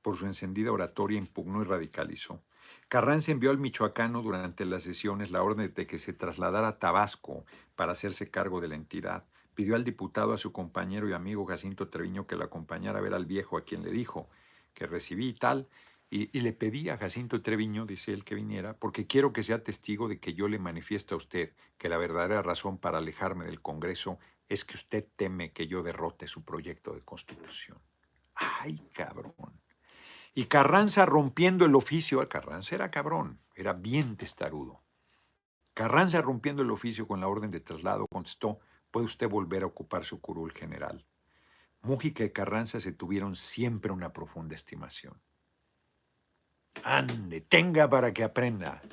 Por 0.01 0.17
su 0.17 0.25
encendida 0.25 0.71
oratoria 0.71 1.17
impugnó 1.17 1.61
y 1.61 1.65
radicalizó. 1.65 2.41
Carranza 2.87 3.31
envió 3.31 3.51
al 3.51 3.57
michoacano 3.57 4.21
durante 4.21 4.65
las 4.65 4.83
sesiones 4.83 5.31
la 5.31 5.43
orden 5.43 5.73
de 5.73 5.87
que 5.87 5.97
se 5.97 6.13
trasladara 6.13 6.67
a 6.69 6.79
Tabasco 6.79 7.45
para 7.75 7.91
hacerse 7.91 8.29
cargo 8.29 8.61
de 8.61 8.67
la 8.67 8.75
entidad. 8.75 9.25
Pidió 9.53 9.75
al 9.75 9.83
diputado 9.83 10.33
a 10.33 10.37
su 10.37 10.51
compañero 10.51 11.09
y 11.09 11.13
amigo 11.13 11.45
Jacinto 11.45 11.89
Treviño 11.89 12.27
que 12.27 12.35
lo 12.35 12.45
acompañara 12.45 12.99
a 12.99 13.01
ver 13.01 13.13
al 13.13 13.25
viejo, 13.25 13.57
a 13.57 13.65
quien 13.65 13.83
le 13.83 13.91
dijo 13.91 14.29
que 14.73 14.85
recibí 14.85 15.29
y 15.29 15.33
tal, 15.33 15.67
y, 16.09 16.37
y, 16.37 16.41
le 16.41 16.53
pedí 16.53 16.89
a 16.89 16.97
Jacinto 16.97 17.41
Treviño, 17.41 17.85
dice 17.85 18.13
él, 18.13 18.23
que 18.23 18.35
viniera, 18.35 18.77
porque 18.77 19.07
quiero 19.07 19.33
que 19.33 19.43
sea 19.43 19.63
testigo 19.63 20.07
de 20.07 20.19
que 20.19 20.33
yo 20.33 20.47
le 20.47 20.59
manifiesto 20.59 21.15
a 21.15 21.17
usted 21.17 21.51
que 21.77 21.89
la 21.89 21.97
verdadera 21.97 22.41
razón 22.41 22.77
para 22.77 22.99
alejarme 22.99 23.45
del 23.45 23.61
Congreso 23.61 24.17
es 24.47 24.63
que 24.63 24.75
usted 24.75 25.05
teme 25.15 25.51
que 25.51 25.67
yo 25.67 25.83
derrote 25.83 26.27
su 26.27 26.43
proyecto 26.45 26.93
de 26.93 27.01
constitución. 27.01 27.79
¡Ay, 28.35 28.79
cabrón! 28.93 29.33
Y 30.37 30.45
Carranza 30.45 31.07
rompiendo 31.07 31.65
el 31.65 31.73
oficio, 31.73 32.23
Carranza 32.29 32.75
era 32.75 32.91
cabrón, 32.91 33.39
era 33.55 33.73
bien 33.73 34.17
testarudo. 34.17 34.83
Carranza 35.73 36.21
rompiendo 36.21 36.61
el 36.61 36.69
oficio 36.69 37.07
con 37.07 37.19
la 37.19 37.27
orden 37.27 37.49
de 37.49 37.59
traslado 37.59 38.05
contestó, 38.05 38.59
puede 38.91 39.07
usted 39.07 39.27
volver 39.27 39.63
a 39.63 39.65
ocupar 39.65 40.05
su 40.05 40.21
curul 40.21 40.51
general. 40.51 41.03
Mújica 41.81 42.23
y 42.23 42.29
Carranza 42.29 42.79
se 42.79 42.91
tuvieron 42.91 43.35
siempre 43.35 43.91
una 43.91 44.13
profunda 44.13 44.53
estimación. 44.53 45.19
Ande, 46.83 47.41
tenga 47.41 47.89
para 47.89 48.13
que 48.13 48.23
aprenda. 48.23 48.83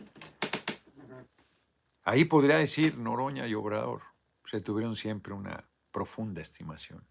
Ahí 2.05 2.24
podría 2.24 2.57
decir 2.57 2.97
Noroña 2.97 3.47
y 3.47 3.53
Obrador, 3.53 4.01
se 4.47 4.62
tuvieron 4.62 4.97
siempre 4.97 5.34
una 5.34 5.68
profunda 5.92 6.40
estimación. 6.40 7.07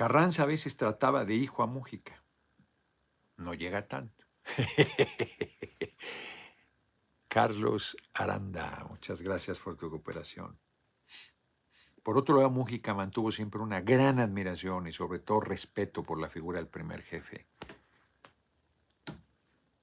Carranza 0.00 0.44
a 0.44 0.46
veces 0.46 0.78
trataba 0.78 1.26
de 1.26 1.34
hijo 1.34 1.62
a 1.62 1.66
Mújica. 1.66 2.24
No 3.36 3.52
llega 3.52 3.86
tanto. 3.86 4.24
Carlos 7.28 7.98
Aranda, 8.14 8.86
muchas 8.88 9.20
gracias 9.20 9.60
por 9.60 9.76
tu 9.76 9.90
cooperación. 9.90 10.58
Por 12.02 12.16
otro 12.16 12.36
lado, 12.36 12.48
Mújica 12.48 12.94
mantuvo 12.94 13.30
siempre 13.30 13.60
una 13.60 13.82
gran 13.82 14.20
admiración 14.20 14.86
y 14.86 14.92
sobre 14.92 15.18
todo 15.18 15.40
respeto 15.40 16.02
por 16.02 16.18
la 16.18 16.30
figura 16.30 16.60
del 16.60 16.68
primer 16.68 17.02
jefe. 17.02 17.46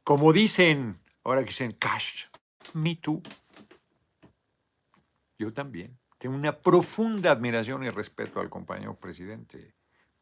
Como 0.03 0.33
dicen, 0.33 0.99
ahora 1.25 1.41
que 1.41 1.49
dicen, 1.49 1.73
Cash, 1.73 2.25
me 2.73 2.95
too. 2.95 3.21
Yo 5.37 5.53
también. 5.53 5.99
Tengo 6.17 6.35
una 6.35 6.59
profunda 6.59 7.29
admiración 7.29 7.83
y 7.83 7.91
respeto 7.91 8.39
al 8.39 8.49
compañero 8.49 8.95
presidente. 8.95 9.76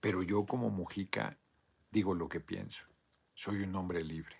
Pero 0.05 0.21
yo 0.21 0.45
como 0.45 0.69
Mujica 0.69 1.35
digo 1.89 2.13
lo 2.13 2.29
que 2.29 2.39
pienso. 2.39 2.83
Soy 3.33 3.63
un 3.63 3.75
hombre 3.75 4.03
libre. 4.03 4.35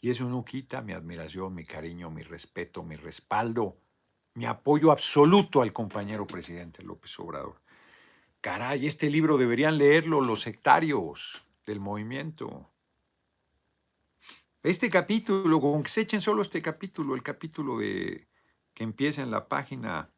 Y 0.00 0.10
eso 0.10 0.28
no 0.28 0.44
quita 0.44 0.82
mi 0.82 0.92
admiración, 0.92 1.52
mi 1.52 1.64
cariño, 1.64 2.08
mi 2.08 2.22
respeto, 2.22 2.84
mi 2.84 2.94
respaldo, 2.94 3.76
mi 4.34 4.46
apoyo 4.46 4.92
absoluto 4.92 5.62
al 5.62 5.72
compañero 5.72 6.28
presidente 6.28 6.84
López 6.84 7.18
Obrador. 7.18 7.60
Caray, 8.40 8.86
este 8.86 9.10
libro 9.10 9.36
deberían 9.36 9.78
leerlo 9.78 10.20
los 10.20 10.42
sectarios 10.42 11.44
del 11.66 11.80
movimiento. 11.80 12.70
Este 14.62 14.90
capítulo, 14.90 15.60
con 15.60 15.82
que 15.82 15.90
se 15.90 16.02
echen 16.02 16.20
solo 16.20 16.42
este 16.42 16.62
capítulo, 16.62 17.16
el 17.16 17.24
capítulo 17.24 17.78
de 17.78 18.28
que 18.74 18.84
empieza 18.84 19.22
en 19.22 19.32
la 19.32 19.48
página 19.48 20.11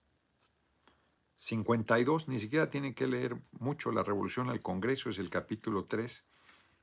52, 1.36 2.28
ni 2.28 2.38
siquiera 2.38 2.70
tienen 2.70 2.94
que 2.94 3.06
leer 3.06 3.36
mucho 3.52 3.90
la 3.90 4.02
Revolución 4.02 4.50
al 4.50 4.62
Congreso, 4.62 5.10
es 5.10 5.18
el 5.18 5.30
capítulo 5.30 5.84
3, 5.84 6.26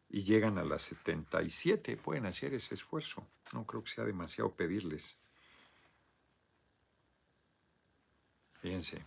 y 0.10 0.24
llegan 0.24 0.58
a 0.58 0.64
las 0.64 0.82
77, 0.84 1.98
pueden 1.98 2.26
hacer 2.26 2.54
ese 2.54 2.76
esfuerzo, 2.76 3.28
no 3.54 3.66
creo 3.66 3.84
que 3.84 3.92
sea 3.92 4.04
demasiado 4.04 4.54
pedirles. 4.54 5.18
Fíjense. 8.62 9.06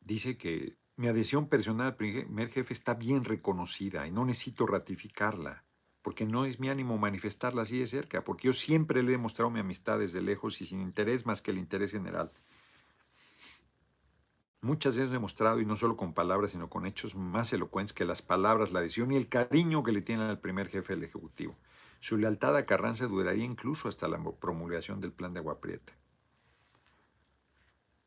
Dice 0.00 0.36
que 0.38 0.76
mi 0.96 1.08
adhesión 1.08 1.48
personal 1.48 1.88
al 1.88 1.96
primer 1.96 2.48
jefe 2.48 2.72
está 2.72 2.94
bien 2.94 3.24
reconocida 3.24 4.06
y 4.06 4.10
no 4.10 4.24
necesito 4.24 4.66
ratificarla 4.66 5.64
porque 6.02 6.26
no 6.26 6.44
es 6.44 6.60
mi 6.60 6.68
ánimo 6.68 6.98
manifestarla 6.98 7.62
así 7.62 7.78
de 7.78 7.86
cerca, 7.86 8.24
porque 8.24 8.48
yo 8.48 8.52
siempre 8.52 9.02
le 9.02 9.10
he 9.10 9.12
demostrado 9.12 9.50
mi 9.50 9.60
amistad 9.60 10.00
desde 10.00 10.20
lejos 10.20 10.60
y 10.60 10.66
sin 10.66 10.80
interés 10.80 11.26
más 11.26 11.40
que 11.40 11.52
el 11.52 11.58
interés 11.58 11.92
general. 11.92 12.32
Muchas 14.60 14.96
veces 14.96 15.10
he 15.10 15.14
demostrado, 15.14 15.60
y 15.60 15.66
no 15.66 15.74
solo 15.74 15.96
con 15.96 16.12
palabras, 16.12 16.52
sino 16.52 16.68
con 16.68 16.86
hechos 16.86 17.16
más 17.16 17.52
elocuentes 17.52 17.92
que 17.92 18.04
las 18.04 18.22
palabras, 18.22 18.72
la 18.72 18.78
adhesión 18.78 19.10
y 19.10 19.16
el 19.16 19.28
cariño 19.28 19.82
que 19.82 19.90
le 19.90 20.02
tienen 20.02 20.28
al 20.28 20.38
primer 20.38 20.68
jefe 20.68 20.94
del 20.94 21.02
Ejecutivo. 21.02 21.56
Su 21.98 22.16
lealtad 22.16 22.56
a 22.56 22.66
Carranza 22.66 23.06
duraría 23.06 23.44
incluso 23.44 23.88
hasta 23.88 24.08
la 24.08 24.22
promulgación 24.40 25.00
del 25.00 25.12
plan 25.12 25.32
de 25.32 25.40
Agua 25.40 25.60
Prieta. 25.60 25.92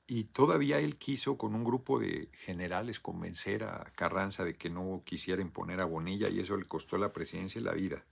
Y 0.08 0.26
todavía 0.26 0.80
él 0.80 0.98
quiso 0.98 1.38
con 1.38 1.56
un 1.56 1.64
grupo 1.64 2.00
de 2.00 2.30
generales 2.34 3.00
convencer 3.00 3.64
a 3.64 3.92
Carranza 3.96 4.44
de 4.44 4.56
que 4.56 4.70
no 4.70 5.02
quisiera 5.04 5.42
imponer 5.42 5.82
a 5.82 5.86
Bonilla 5.86 6.30
y 6.30 6.40
eso 6.40 6.58
le 6.58 6.66
costó 6.66 6.98
la 6.98 7.12
presidencia 7.12 7.60
y 7.60 7.64
la 7.64 7.74
vida. 7.74 8.06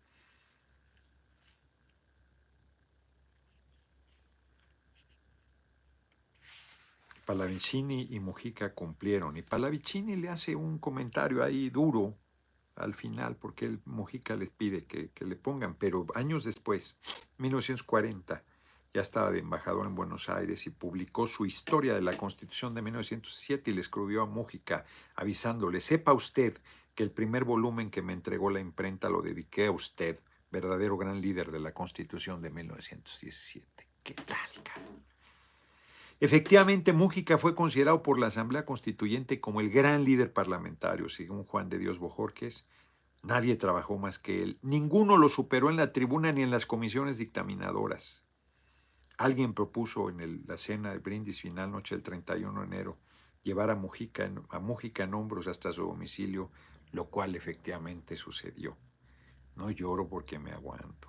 Palavicini 7.25 8.07
y 8.09 8.19
Mujica 8.19 8.73
cumplieron. 8.73 9.37
Y 9.37 9.41
Palavicini 9.43 10.15
le 10.15 10.29
hace 10.29 10.55
un 10.55 10.77
comentario 10.79 11.43
ahí 11.43 11.69
duro 11.69 12.17
al 12.75 12.93
final, 12.95 13.35
porque 13.35 13.65
el 13.65 13.79
Mujica 13.85 14.35
les 14.35 14.49
pide 14.49 14.85
que, 14.85 15.09
que 15.11 15.25
le 15.25 15.35
pongan, 15.35 15.75
pero 15.75 16.07
años 16.15 16.43
después, 16.43 16.99
1940, 17.37 18.43
ya 18.93 19.01
estaba 19.01 19.31
de 19.31 19.39
embajador 19.39 19.87
en 19.87 19.95
Buenos 19.95 20.29
Aires 20.29 20.67
y 20.67 20.69
publicó 20.69 21.25
su 21.25 21.45
historia 21.47 21.95
de 21.95 22.01
la 22.01 22.15
Constitución 22.15 22.75
de 22.75 22.83
1907 22.83 23.71
y 23.71 23.73
le 23.73 23.81
escribió 23.81 24.21
a 24.21 24.25
Mújica 24.27 24.85
avisándole, 25.15 25.79
sepa 25.81 26.13
usted 26.13 26.57
que 26.93 27.01
el 27.01 27.09
primer 27.09 27.43
volumen 27.43 27.89
que 27.89 28.03
me 28.03 28.13
entregó 28.13 28.51
la 28.51 28.59
imprenta 28.59 29.09
lo 29.09 29.23
dediqué 29.23 29.65
a 29.65 29.71
usted, 29.71 30.19
verdadero 30.51 30.95
gran 30.95 31.21
líder 31.21 31.51
de 31.51 31.59
la 31.59 31.73
Constitución 31.73 32.41
de 32.43 32.51
1917. 32.51 33.87
¿Qué 34.03 34.13
tal, 34.13 34.63
cara? 34.63 34.85
Efectivamente, 36.19 36.93
Mújica 36.93 37.39
fue 37.39 37.55
considerado 37.55 38.03
por 38.03 38.19
la 38.19 38.27
Asamblea 38.27 38.63
Constituyente 38.63 39.41
como 39.41 39.59
el 39.59 39.71
gran 39.71 40.03
líder 40.03 40.31
parlamentario, 40.31 41.09
según 41.09 41.43
Juan 41.45 41.67
de 41.67 41.79
Dios 41.79 41.97
Bojorques. 41.97 42.65
Nadie 43.23 43.55
trabajó 43.55 43.97
más 43.97 44.19
que 44.19 44.43
él. 44.43 44.59
Ninguno 44.61 45.17
lo 45.17 45.29
superó 45.29 45.71
en 45.71 45.77
la 45.77 45.91
tribuna 45.91 46.31
ni 46.31 46.43
en 46.43 46.51
las 46.51 46.67
comisiones 46.67 47.17
dictaminadoras. 47.17 48.23
Alguien 49.23 49.53
propuso 49.53 50.09
en 50.09 50.43
la 50.45 50.57
cena 50.57 50.91
de 50.91 50.99
brindis 50.99 51.39
final, 51.39 51.71
noche 51.71 51.95
del 51.95 52.03
31 52.03 52.59
de 52.59 52.65
enero 52.67 52.97
llevar 53.41 53.69
a 53.69 53.75
Mujica, 53.77 54.29
a 54.49 54.59
Mujica 54.59 55.05
en 55.05 55.13
hombros 55.13 55.47
hasta 55.47 55.71
su 55.71 55.83
domicilio, 55.83 56.51
lo 56.91 57.05
cual 57.05 57.33
efectivamente 57.37 58.17
sucedió. 58.17 58.75
No 59.55 59.71
lloro 59.71 60.09
porque 60.09 60.39
me 60.39 60.51
aguanto. 60.51 61.07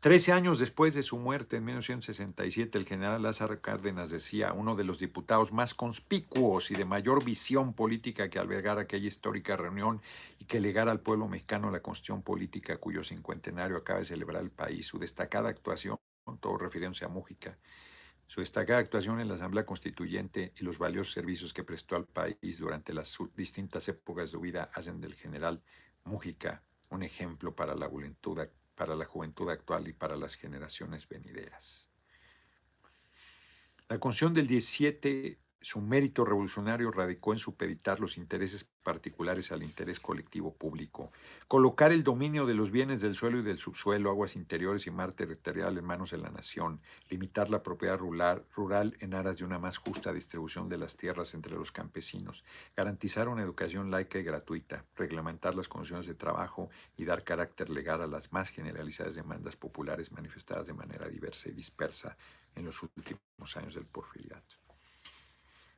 Trece 0.00 0.32
años 0.32 0.58
después 0.58 0.94
de 0.94 1.02
su 1.02 1.18
muerte, 1.18 1.58
en 1.58 1.66
1967, 1.66 2.78
el 2.78 2.86
general 2.86 3.24
Lázaro 3.24 3.60
Cárdenas 3.60 4.08
decía, 4.08 4.54
uno 4.54 4.74
de 4.74 4.84
los 4.84 4.98
diputados 4.98 5.52
más 5.52 5.74
conspicuos 5.74 6.70
y 6.70 6.74
de 6.76 6.86
mayor 6.86 7.22
visión 7.22 7.74
política 7.74 8.30
que 8.30 8.38
albergara 8.38 8.80
aquella 8.80 9.08
histórica 9.08 9.54
reunión 9.54 10.00
y 10.38 10.46
que 10.46 10.60
legara 10.60 10.92
al 10.92 11.00
pueblo 11.00 11.28
mexicano 11.28 11.70
la 11.70 11.82
constitución 11.82 12.22
política 12.22 12.78
cuyo 12.78 13.04
cincuentenario 13.04 13.76
acaba 13.76 13.98
de 13.98 14.06
celebrar 14.06 14.42
el 14.42 14.50
país, 14.50 14.86
su 14.86 14.98
destacada 14.98 15.50
actuación, 15.50 15.98
todo 16.38 16.58
refiriéndose 16.58 17.04
a 17.04 17.08
Mújica, 17.08 17.58
su 18.26 18.40
destacada 18.40 18.78
actuación 18.78 19.20
en 19.20 19.28
la 19.28 19.34
Asamblea 19.34 19.66
Constituyente 19.66 20.52
y 20.56 20.64
los 20.64 20.78
valiosos 20.78 21.12
servicios 21.12 21.52
que 21.52 21.64
prestó 21.64 21.96
al 21.96 22.06
país 22.06 22.58
durante 22.58 22.94
las 22.94 23.18
distintas 23.34 23.88
épocas 23.88 24.30
de 24.30 24.38
vida 24.38 24.70
hacen 24.72 25.00
del 25.00 25.14
general 25.14 25.62
Mújica 26.04 26.62
un 26.90 27.02
ejemplo 27.02 27.54
para 27.54 27.74
la 27.74 27.88
juventud 27.88 28.38
para 28.74 28.96
la 28.96 29.04
juventud 29.04 29.50
actual 29.50 29.88
y 29.88 29.92
para 29.92 30.16
las 30.16 30.36
generaciones 30.36 31.06
venideras. 31.08 31.90
La 33.88 33.98
Constitución 33.98 34.32
del 34.32 34.46
17 34.46 35.38
su 35.62 35.80
mérito 35.80 36.24
revolucionario 36.24 36.90
radicó 36.90 37.32
en 37.32 37.38
supeditar 37.38 38.00
los 38.00 38.16
intereses 38.16 38.66
particulares 38.82 39.52
al 39.52 39.62
interés 39.62 40.00
colectivo 40.00 40.54
público, 40.54 41.12
colocar 41.48 41.92
el 41.92 42.02
dominio 42.02 42.46
de 42.46 42.54
los 42.54 42.70
bienes 42.70 43.02
del 43.02 43.14
suelo 43.14 43.38
y 43.38 43.42
del 43.42 43.58
subsuelo, 43.58 44.08
aguas 44.08 44.36
interiores 44.36 44.86
y 44.86 44.90
mar 44.90 45.12
territorial 45.12 45.76
en 45.76 45.84
manos 45.84 46.12
de 46.12 46.18
la 46.18 46.30
nación, 46.30 46.80
limitar 47.10 47.50
la 47.50 47.62
propiedad 47.62 47.98
rural, 47.98 48.46
rural 48.54 48.96
en 49.00 49.12
aras 49.14 49.36
de 49.36 49.44
una 49.44 49.58
más 49.58 49.76
justa 49.76 50.14
distribución 50.14 50.68
de 50.70 50.78
las 50.78 50.96
tierras 50.96 51.34
entre 51.34 51.54
los 51.56 51.72
campesinos, 51.72 52.42
garantizar 52.74 53.28
una 53.28 53.42
educación 53.42 53.90
laica 53.90 54.18
y 54.18 54.22
gratuita, 54.22 54.86
reglamentar 54.96 55.54
las 55.54 55.68
condiciones 55.68 56.06
de 56.06 56.14
trabajo 56.14 56.70
y 56.96 57.04
dar 57.04 57.22
carácter 57.22 57.68
legal 57.68 58.00
a 58.00 58.06
las 58.06 58.32
más 58.32 58.48
generalizadas 58.48 59.14
demandas 59.14 59.56
populares 59.56 60.10
manifestadas 60.10 60.66
de 60.66 60.74
manera 60.74 61.06
diversa 61.08 61.50
y 61.50 61.52
dispersa 61.52 62.16
en 62.54 62.64
los 62.64 62.82
últimos 62.82 63.56
años 63.56 63.74
del 63.74 63.86
porfiriato. 63.86 64.59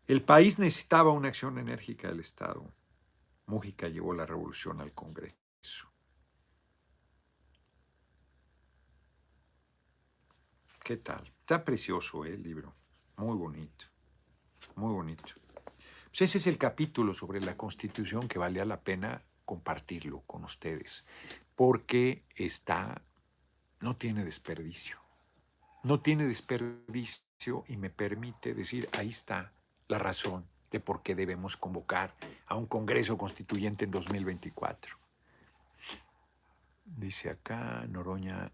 El 0.07 0.22
país 0.22 0.59
necesitaba 0.59 1.11
una 1.12 1.28
acción 1.28 1.59
enérgica 1.59 2.09
del 2.09 2.20
Estado. 2.20 2.74
Mújica 3.46 3.88
llevó 3.88 4.14
la 4.14 4.26
revolución 4.26 4.80
al 4.80 4.92
Congreso. 4.92 5.36
¿Qué 10.82 10.96
tal? 10.96 11.32
Está 11.40 11.64
precioso 11.64 12.24
¿eh? 12.24 12.34
el 12.34 12.42
libro, 12.42 12.74
muy 13.16 13.36
bonito, 13.36 13.86
muy 14.74 14.92
bonito. 14.92 15.34
Pues 16.07 16.22
ese 16.22 16.38
es 16.38 16.46
el 16.48 16.59
capítulo 16.59 17.14
sobre 17.14 17.40
la 17.40 17.57
Constitución 17.57 18.26
que 18.26 18.40
valía 18.40 18.64
la 18.64 18.80
pena 18.80 19.22
compartirlo 19.44 20.22
con 20.22 20.44
ustedes, 20.44 21.07
porque 21.55 22.24
está, 22.34 23.03
no 23.80 23.96
tiene 23.96 24.24
desperdicio, 24.24 24.98
no 25.84 26.00
tiene 26.00 26.26
desperdicio 26.26 27.64
y 27.68 27.76
me 27.76 27.90
permite 27.90 28.53
decir, 28.53 28.88
ahí 28.92 29.11
está, 29.11 29.53
la 29.93 29.99
razón 29.99 30.47
de 30.70 30.80
por 30.80 31.03
qué 31.03 31.14
debemos 31.14 31.57
convocar 31.57 32.14
a 32.47 32.57
un 32.57 32.66
Congreso 32.66 33.18
Constituyente 33.18 33.84
en 33.84 33.90
2024. 33.90 34.97
Dice 36.84 37.30
acá, 37.30 37.86
Noroña, 37.88 38.51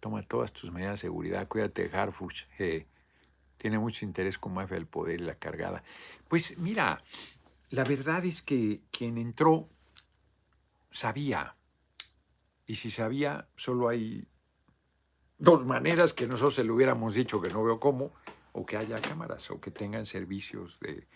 toma 0.00 0.22
todas 0.22 0.52
tus 0.52 0.70
medidas 0.70 0.92
de 0.92 1.08
seguridad, 1.08 1.48
cuídate 1.48 1.88
de 1.88 1.96
Harfuch, 1.96 2.46
tiene 3.56 3.78
mucho 3.78 4.04
interés 4.04 4.38
como 4.38 4.60
jefe 4.60 4.76
del 4.76 4.86
poder 4.86 5.20
y 5.20 5.24
la 5.24 5.34
cargada. 5.34 5.82
Pues 6.28 6.58
mira, 6.58 7.02
la 7.70 7.82
verdad 7.82 8.24
es 8.24 8.40
que 8.40 8.80
quien 8.92 9.18
entró 9.18 9.68
sabía, 10.92 11.56
y 12.66 12.76
si 12.76 12.90
sabía, 12.90 13.48
solo 13.56 13.88
hay 13.88 14.28
dos 15.38 15.66
maneras 15.66 16.12
que 16.12 16.28
nosotros 16.28 16.54
se 16.54 16.64
lo 16.64 16.74
hubiéramos 16.74 17.14
dicho 17.14 17.40
que 17.40 17.50
no 17.50 17.64
veo 17.64 17.80
cómo, 17.80 18.12
o 18.58 18.66
que 18.66 18.76
haya 18.76 19.00
cámaras 19.00 19.50
o 19.52 19.60
que 19.60 19.70
tengan 19.70 20.04
servicios 20.04 20.80
de, 20.80 21.06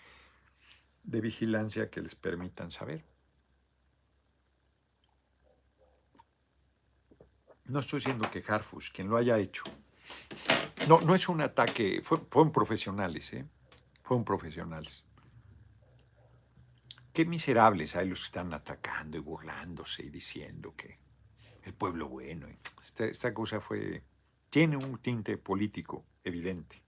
vigilancia 1.21 1.91
que 1.91 2.01
les 2.01 2.15
permitan 2.15 2.71
saber. 2.71 3.05
No 7.65 7.81
estoy 7.81 7.99
diciendo 7.99 8.31
que 8.31 8.45
Harfush, 8.47 8.93
quien 8.93 9.09
lo 9.09 9.17
haya 9.17 9.39
hecho, 9.39 9.65
no, 10.89 11.01
no 11.01 11.15
es 11.17 11.29
un 11.29 11.41
ataque, 11.41 12.01
fue, 12.05 12.19
fueron 12.31 12.53
profesionales, 12.53 13.33
¿eh? 13.33 13.45
fueron 14.03 14.25
profesionales. 14.25 15.05
Qué 17.13 17.25
miserables 17.25 17.97
hay 17.97 18.09
los 18.09 18.21
que 18.21 18.27
están 18.27 18.55
atacando 18.55 19.17
y 19.17 19.21
burlándose 19.21 20.05
y 20.05 20.11
diciendo 20.11 20.75
que 20.77 20.99
el 21.65 21.75
pueblo 21.75 22.09
bueno. 22.09 22.47
Esta, 22.81 23.05
esta 23.05 23.35
cosa 23.35 23.61
fue, 23.61 24.03
tiene 24.49 24.77
un 24.77 24.99
tinte 24.99 25.37
político 25.39 26.05
evidente. 26.25 26.83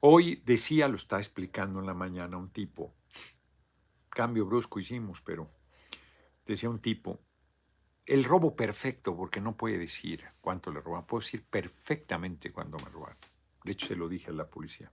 Hoy 0.00 0.42
decía, 0.44 0.86
lo 0.86 0.96
está 0.96 1.18
explicando 1.18 1.80
en 1.80 1.86
la 1.86 1.94
mañana 1.94 2.36
un 2.36 2.50
tipo, 2.50 2.94
cambio 4.08 4.46
brusco 4.46 4.78
hicimos, 4.78 5.20
pero 5.22 5.50
decía 6.46 6.70
un 6.70 6.80
tipo, 6.80 7.20
el 8.06 8.24
robo 8.24 8.54
perfecto, 8.54 9.16
porque 9.16 9.40
no 9.40 9.56
puede 9.56 9.76
decir 9.76 10.24
cuánto 10.40 10.72
le 10.72 10.80
roban, 10.80 11.04
puedo 11.04 11.20
decir 11.20 11.44
perfectamente 11.44 12.52
cuándo 12.52 12.78
me 12.78 12.90
robaron. 12.90 13.18
De 13.64 13.72
hecho, 13.72 13.88
se 13.88 13.96
lo 13.96 14.08
dije 14.08 14.30
a 14.30 14.34
la 14.34 14.48
policía. 14.48 14.90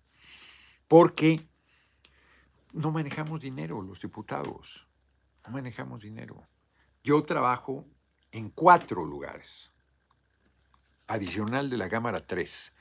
Porque 0.87 1.39
no 2.73 2.91
manejamos 2.91 3.39
dinero 3.41 3.81
los 3.81 4.01
diputados, 4.01 4.87
no 5.45 5.53
manejamos 5.53 6.01
dinero. 6.01 6.47
Yo 7.03 7.23
trabajo 7.23 7.87
en 8.31 8.49
cuatro 8.49 9.05
lugares, 9.05 9.73
adicional 11.07 11.69
de 11.69 11.77
la 11.77 11.89
Cámara 11.89 12.25
3. 12.25 12.73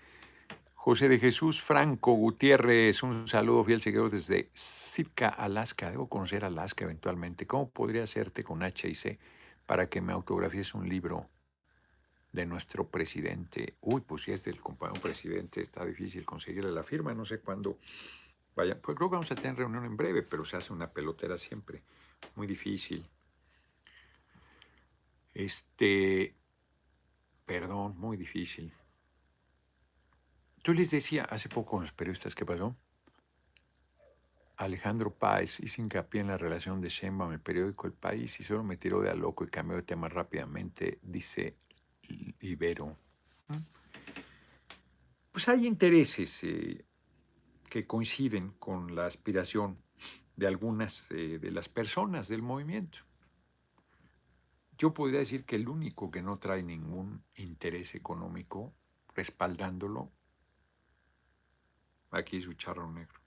José 0.85 1.09
de 1.09 1.19
Jesús 1.19 1.63
Franco 1.63 2.13
Gutiérrez, 2.13 3.03
un 3.03 3.27
saludo 3.27 3.65
fiel 3.65 3.81
seguidor 3.81 4.11
desde 4.11 4.51
Sitka, 4.53 5.31
Alaska. 5.31 5.91
Debo 5.91 6.11
conocer 6.11 6.45
Alaska 6.45 6.85
eventualmente. 6.85 7.47
¿Cómo 7.47 7.71
podría 7.71 8.03
hacerte 8.03 8.45
con 8.45 8.63
H 8.63 8.87
y 8.87 8.95
C 8.95 9.19
para 9.65 9.89
que 9.89 10.03
me 10.03 10.13
autografíes 10.13 10.75
un 10.75 10.87
libro 10.87 11.31
de 12.33 12.45
nuestro 12.45 12.87
presidente? 12.91 13.77
Uy, 13.81 14.03
pues 14.03 14.25
si 14.25 14.33
es 14.33 14.45
del 14.45 14.61
compañero 14.61 15.01
presidente, 15.01 15.63
está 15.63 15.87
difícil 15.87 16.27
conseguirle 16.27 16.71
la 16.71 16.83
firma. 16.83 17.15
No 17.15 17.25
sé 17.25 17.41
cuándo 17.41 17.79
vaya. 18.55 18.79
Pues 18.79 18.95
creo 18.95 19.09
que 19.09 19.15
vamos 19.15 19.33
a 19.33 19.37
tener 19.37 19.57
reunión 19.57 19.87
en 19.87 19.97
breve, 19.97 20.23
pero 20.23 20.45
se 20.45 20.59
hace 20.59 20.75
una 20.75 20.93
pelotera 20.93 21.39
siempre. 21.39 21.83
Muy 22.35 22.47
difícil. 22.47 23.03
Este, 25.33 26.35
perdón, 27.47 27.97
muy 27.97 28.19
difícil. 28.19 28.71
Yo 30.65 30.73
les 30.73 30.91
decía 30.91 31.25
hace 31.25 31.51
poco 31.51 31.79
a 31.79 31.83
los 31.83 31.93
periodistas 31.93 32.35
qué 32.35 32.47
pasó. 32.47 32.75
Alejandro 34.57 35.13
Páez 35.13 35.61
hizo 35.61 35.83
hincapié 35.83 36.23
en 36.23 36.29
la 36.29 36.39
relación 36.39 36.81
de 36.81 36.89
Sheinbaum, 36.89 37.33
el 37.33 37.41
periódico 37.41 37.87
El 37.87 37.93
País, 37.93 38.41
y 38.41 38.45
solo 38.45 38.65
me 38.65 38.79
tiró 38.79 39.03
de 39.03 39.11
a 39.11 39.15
loco 39.15 39.45
y 39.45 39.49
cambió 39.49 39.77
de 39.77 39.83
tema 39.83 40.09
rápidamente, 40.09 41.01
dice 41.03 41.59
Ibero. 42.41 42.97
Pues 45.33 45.49
hay 45.49 45.67
intereses 45.67 46.45
eh, 46.45 46.83
que 47.69 47.87
coinciden 47.87 48.53
con 48.59 48.95
la 48.95 49.05
aspiración 49.05 49.77
de 50.35 50.47
algunas 50.47 51.11
eh, 51.11 51.39
de 51.39 51.51
las 51.51 51.69
personas 51.69 52.29
del 52.29 52.41
movimiento. 52.41 53.01
Yo 54.79 54.95
podría 54.95 55.19
decir 55.19 55.45
que 55.45 55.57
el 55.57 55.69
único 55.69 56.11
que 56.11 56.23
no 56.23 56.39
trae 56.39 56.63
ningún 56.63 57.23
interés 57.35 57.95
económico 57.95 58.73
respaldándolo 59.15 60.11
Aquí 62.15 62.41
su 62.41 62.53
charro 62.53 62.89
negro. 62.91 63.21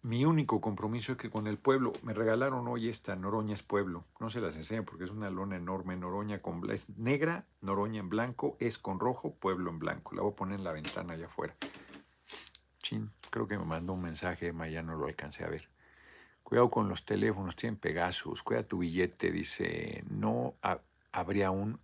Mi 0.00 0.24
único 0.24 0.62
compromiso 0.62 1.12
es 1.12 1.18
que 1.18 1.30
con 1.30 1.46
el 1.46 1.58
pueblo, 1.58 1.92
me 2.02 2.14
regalaron 2.14 2.66
hoy 2.66 2.88
esta 2.88 3.14
Noroña 3.14 3.54
es 3.54 3.62
pueblo, 3.62 4.04
no 4.18 4.30
se 4.30 4.40
las 4.40 4.56
enseño 4.56 4.84
porque 4.84 5.04
es 5.04 5.10
una 5.10 5.30
lona 5.30 5.56
enorme, 5.56 5.94
Noroña 5.94 6.40
con 6.40 6.68
es 6.70 6.88
negra, 6.98 7.44
Noroña 7.60 8.00
en 8.00 8.08
blanco, 8.08 8.56
es 8.58 8.78
con 8.78 8.98
rojo, 8.98 9.34
pueblo 9.34 9.70
en 9.70 9.78
blanco. 9.78 10.16
La 10.16 10.22
voy 10.22 10.32
a 10.32 10.36
poner 10.36 10.58
en 10.58 10.64
la 10.64 10.72
ventana 10.72 11.12
allá 11.12 11.26
afuera. 11.26 11.54
Chin, 12.78 13.12
creo 13.30 13.46
que 13.46 13.58
me 13.58 13.64
mandó 13.64 13.92
un 13.92 14.02
mensaje, 14.02 14.52
ya 14.70 14.82
no 14.82 14.96
lo 14.96 15.06
alcancé 15.06 15.44
a 15.44 15.48
ver. 15.48 15.68
Cuidado 16.42 16.70
con 16.70 16.88
los 16.88 17.04
teléfonos, 17.04 17.56
tienen 17.56 17.78
Pegasus, 17.78 18.42
cuida 18.42 18.62
tu 18.62 18.78
billete, 18.78 19.30
dice, 19.30 20.02
no 20.08 20.54
habría 21.12 21.50
un 21.50 21.78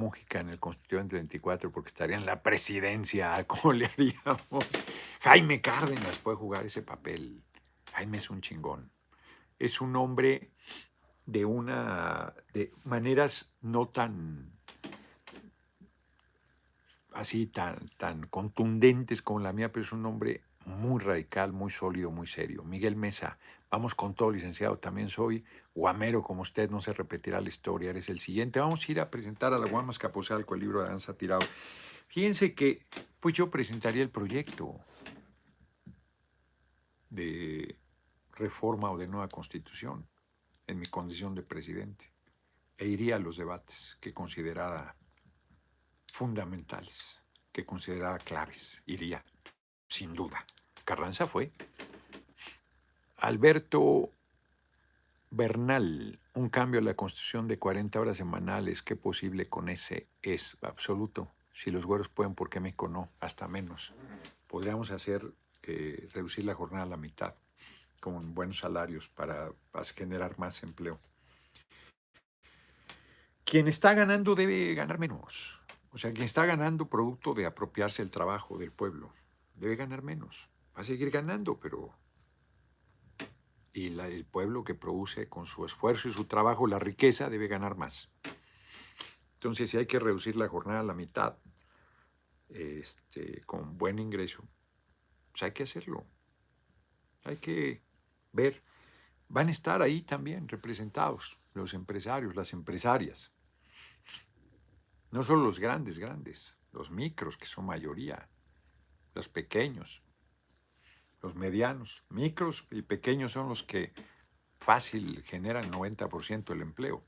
Mújica 0.00 0.40
en 0.40 0.48
el 0.48 0.58
Constituyente 0.58 1.16
24 1.16 1.70
porque 1.70 1.88
estaría 1.88 2.16
en 2.16 2.24
la 2.24 2.42
presidencia. 2.42 3.44
¿Cómo 3.46 3.74
le 3.74 3.84
haríamos? 3.84 4.64
Jaime 5.20 5.60
Cárdenas 5.60 6.18
puede 6.18 6.38
jugar 6.38 6.64
ese 6.64 6.80
papel. 6.80 7.42
Jaime 7.92 8.16
es 8.16 8.30
un 8.30 8.40
chingón. 8.40 8.90
Es 9.58 9.82
un 9.82 9.94
hombre 9.96 10.52
de 11.26 11.44
una 11.44 12.32
de 12.54 12.72
maneras 12.84 13.52
no 13.60 13.88
tan 13.88 14.52
así 17.12 17.46
tan, 17.46 17.76
tan 17.98 18.26
contundentes 18.28 19.20
como 19.20 19.40
la 19.40 19.52
mía, 19.52 19.70
pero 19.70 19.84
es 19.84 19.92
un 19.92 20.06
hombre 20.06 20.44
muy 20.64 21.00
radical, 21.00 21.52
muy 21.52 21.70
sólido, 21.70 22.10
muy 22.10 22.26
serio. 22.26 22.64
Miguel 22.64 22.96
Mesa, 22.96 23.38
vamos 23.70 23.94
con 23.94 24.14
todo, 24.14 24.30
licenciado. 24.30 24.78
También 24.78 25.10
soy 25.10 25.44
guamero 25.80 26.22
como 26.22 26.42
usted, 26.42 26.68
no 26.68 26.82
se 26.82 26.92
repetirá 26.92 27.40
la 27.40 27.48
historia. 27.48 27.88
Eres 27.88 28.10
el 28.10 28.20
siguiente. 28.20 28.60
Vamos 28.60 28.86
a 28.86 28.92
ir 28.92 29.00
a 29.00 29.10
presentar 29.10 29.54
a 29.54 29.58
la 29.58 29.66
Guamas 29.66 29.98
Capozalco 29.98 30.54
el 30.54 30.60
libro 30.60 30.80
de 30.80 30.86
Aranza 30.88 31.16
Tirado. 31.16 31.46
Fíjense 32.06 32.54
que, 32.54 32.84
pues 33.18 33.34
yo 33.34 33.50
presentaría 33.50 34.02
el 34.02 34.10
proyecto 34.10 34.78
de 37.08 37.78
reforma 38.32 38.90
o 38.90 38.98
de 38.98 39.08
nueva 39.08 39.28
constitución 39.28 40.06
en 40.66 40.78
mi 40.78 40.86
condición 40.86 41.34
de 41.34 41.42
presidente 41.42 42.12
e 42.76 42.86
iría 42.86 43.16
a 43.16 43.18
los 43.18 43.38
debates 43.38 43.96
que 44.02 44.12
considerara 44.12 44.94
fundamentales, 46.12 47.22
que 47.52 47.64
consideraba 47.64 48.18
claves. 48.18 48.82
Iría, 48.84 49.24
sin 49.88 50.12
duda. 50.12 50.44
Carranza 50.84 51.26
fue. 51.26 51.52
Alberto 53.16 54.10
Bernal, 55.30 56.18
un 56.34 56.48
cambio 56.48 56.80
a 56.80 56.82
la 56.82 56.94
constitución 56.94 57.46
de 57.46 57.58
40 57.58 58.00
horas 58.00 58.16
semanales, 58.16 58.82
¿qué 58.82 58.96
posible 58.96 59.48
con 59.48 59.68
ese 59.68 60.08
es 60.22 60.58
absoluto? 60.62 61.32
Si 61.52 61.70
los 61.70 61.86
güeros 61.86 62.08
pueden, 62.08 62.34
¿por 62.34 62.50
qué 62.50 62.58
México 62.58 62.88
no? 62.88 63.10
Hasta 63.20 63.46
menos. 63.46 63.94
Podríamos 64.48 64.90
hacer, 64.90 65.32
eh, 65.62 66.08
reducir 66.12 66.44
la 66.44 66.54
jornada 66.54 66.84
a 66.84 66.88
la 66.88 66.96
mitad, 66.96 67.34
con 68.00 68.34
buenos 68.34 68.58
salarios 68.58 69.08
para, 69.08 69.52
para 69.70 69.84
generar 69.84 70.36
más 70.38 70.64
empleo. 70.64 70.98
Quien 73.44 73.68
está 73.68 73.94
ganando 73.94 74.34
debe 74.34 74.74
ganar 74.74 74.98
menos. 74.98 75.60
O 75.92 75.98
sea, 75.98 76.12
quien 76.12 76.24
está 76.24 76.44
ganando 76.44 76.88
producto 76.88 77.34
de 77.34 77.46
apropiarse 77.46 78.02
el 78.02 78.10
trabajo 78.10 78.58
del 78.58 78.72
pueblo, 78.72 79.12
debe 79.54 79.76
ganar 79.76 80.02
menos. 80.02 80.48
Va 80.76 80.80
a 80.80 80.84
seguir 80.84 81.10
ganando, 81.10 81.58
pero... 81.60 81.99
Y 83.72 83.98
el 83.98 84.24
pueblo 84.24 84.64
que 84.64 84.74
produce 84.74 85.28
con 85.28 85.46
su 85.46 85.64
esfuerzo 85.64 86.08
y 86.08 86.12
su 86.12 86.24
trabajo 86.24 86.66
la 86.66 86.78
riqueza 86.78 87.30
debe 87.30 87.46
ganar 87.46 87.76
más. 87.76 88.08
Entonces, 89.34 89.70
si 89.70 89.78
hay 89.78 89.86
que 89.86 89.98
reducir 89.98 90.36
la 90.36 90.48
jornada 90.48 90.80
a 90.80 90.84
la 90.84 90.94
mitad, 90.94 91.36
este, 92.48 93.42
con 93.42 93.78
buen 93.78 93.98
ingreso, 93.98 94.44
pues 95.30 95.44
hay 95.44 95.52
que 95.52 95.62
hacerlo. 95.62 96.04
Hay 97.24 97.36
que 97.36 97.82
ver. 98.32 98.62
Van 99.28 99.48
a 99.48 99.52
estar 99.52 99.82
ahí 99.82 100.02
también 100.02 100.48
representados 100.48 101.36
los 101.54 101.74
empresarios, 101.74 102.36
las 102.36 102.52
empresarias. 102.52 103.32
No 105.10 105.22
solo 105.22 105.44
los 105.44 105.58
grandes, 105.58 105.98
grandes, 105.98 106.58
los 106.72 106.90
micros, 106.90 107.36
que 107.36 107.46
son 107.46 107.66
mayoría, 107.66 108.28
los 109.14 109.28
pequeños, 109.28 110.02
los 111.22 111.34
medianos. 111.34 112.04
Micros 112.08 112.66
y 112.70 112.82
pequeños 112.82 113.32
son 113.32 113.48
los 113.48 113.62
que 113.62 113.92
fácil 114.58 115.22
generan 115.22 115.70
90% 115.70 116.44
del 116.44 116.62
empleo. 116.62 117.02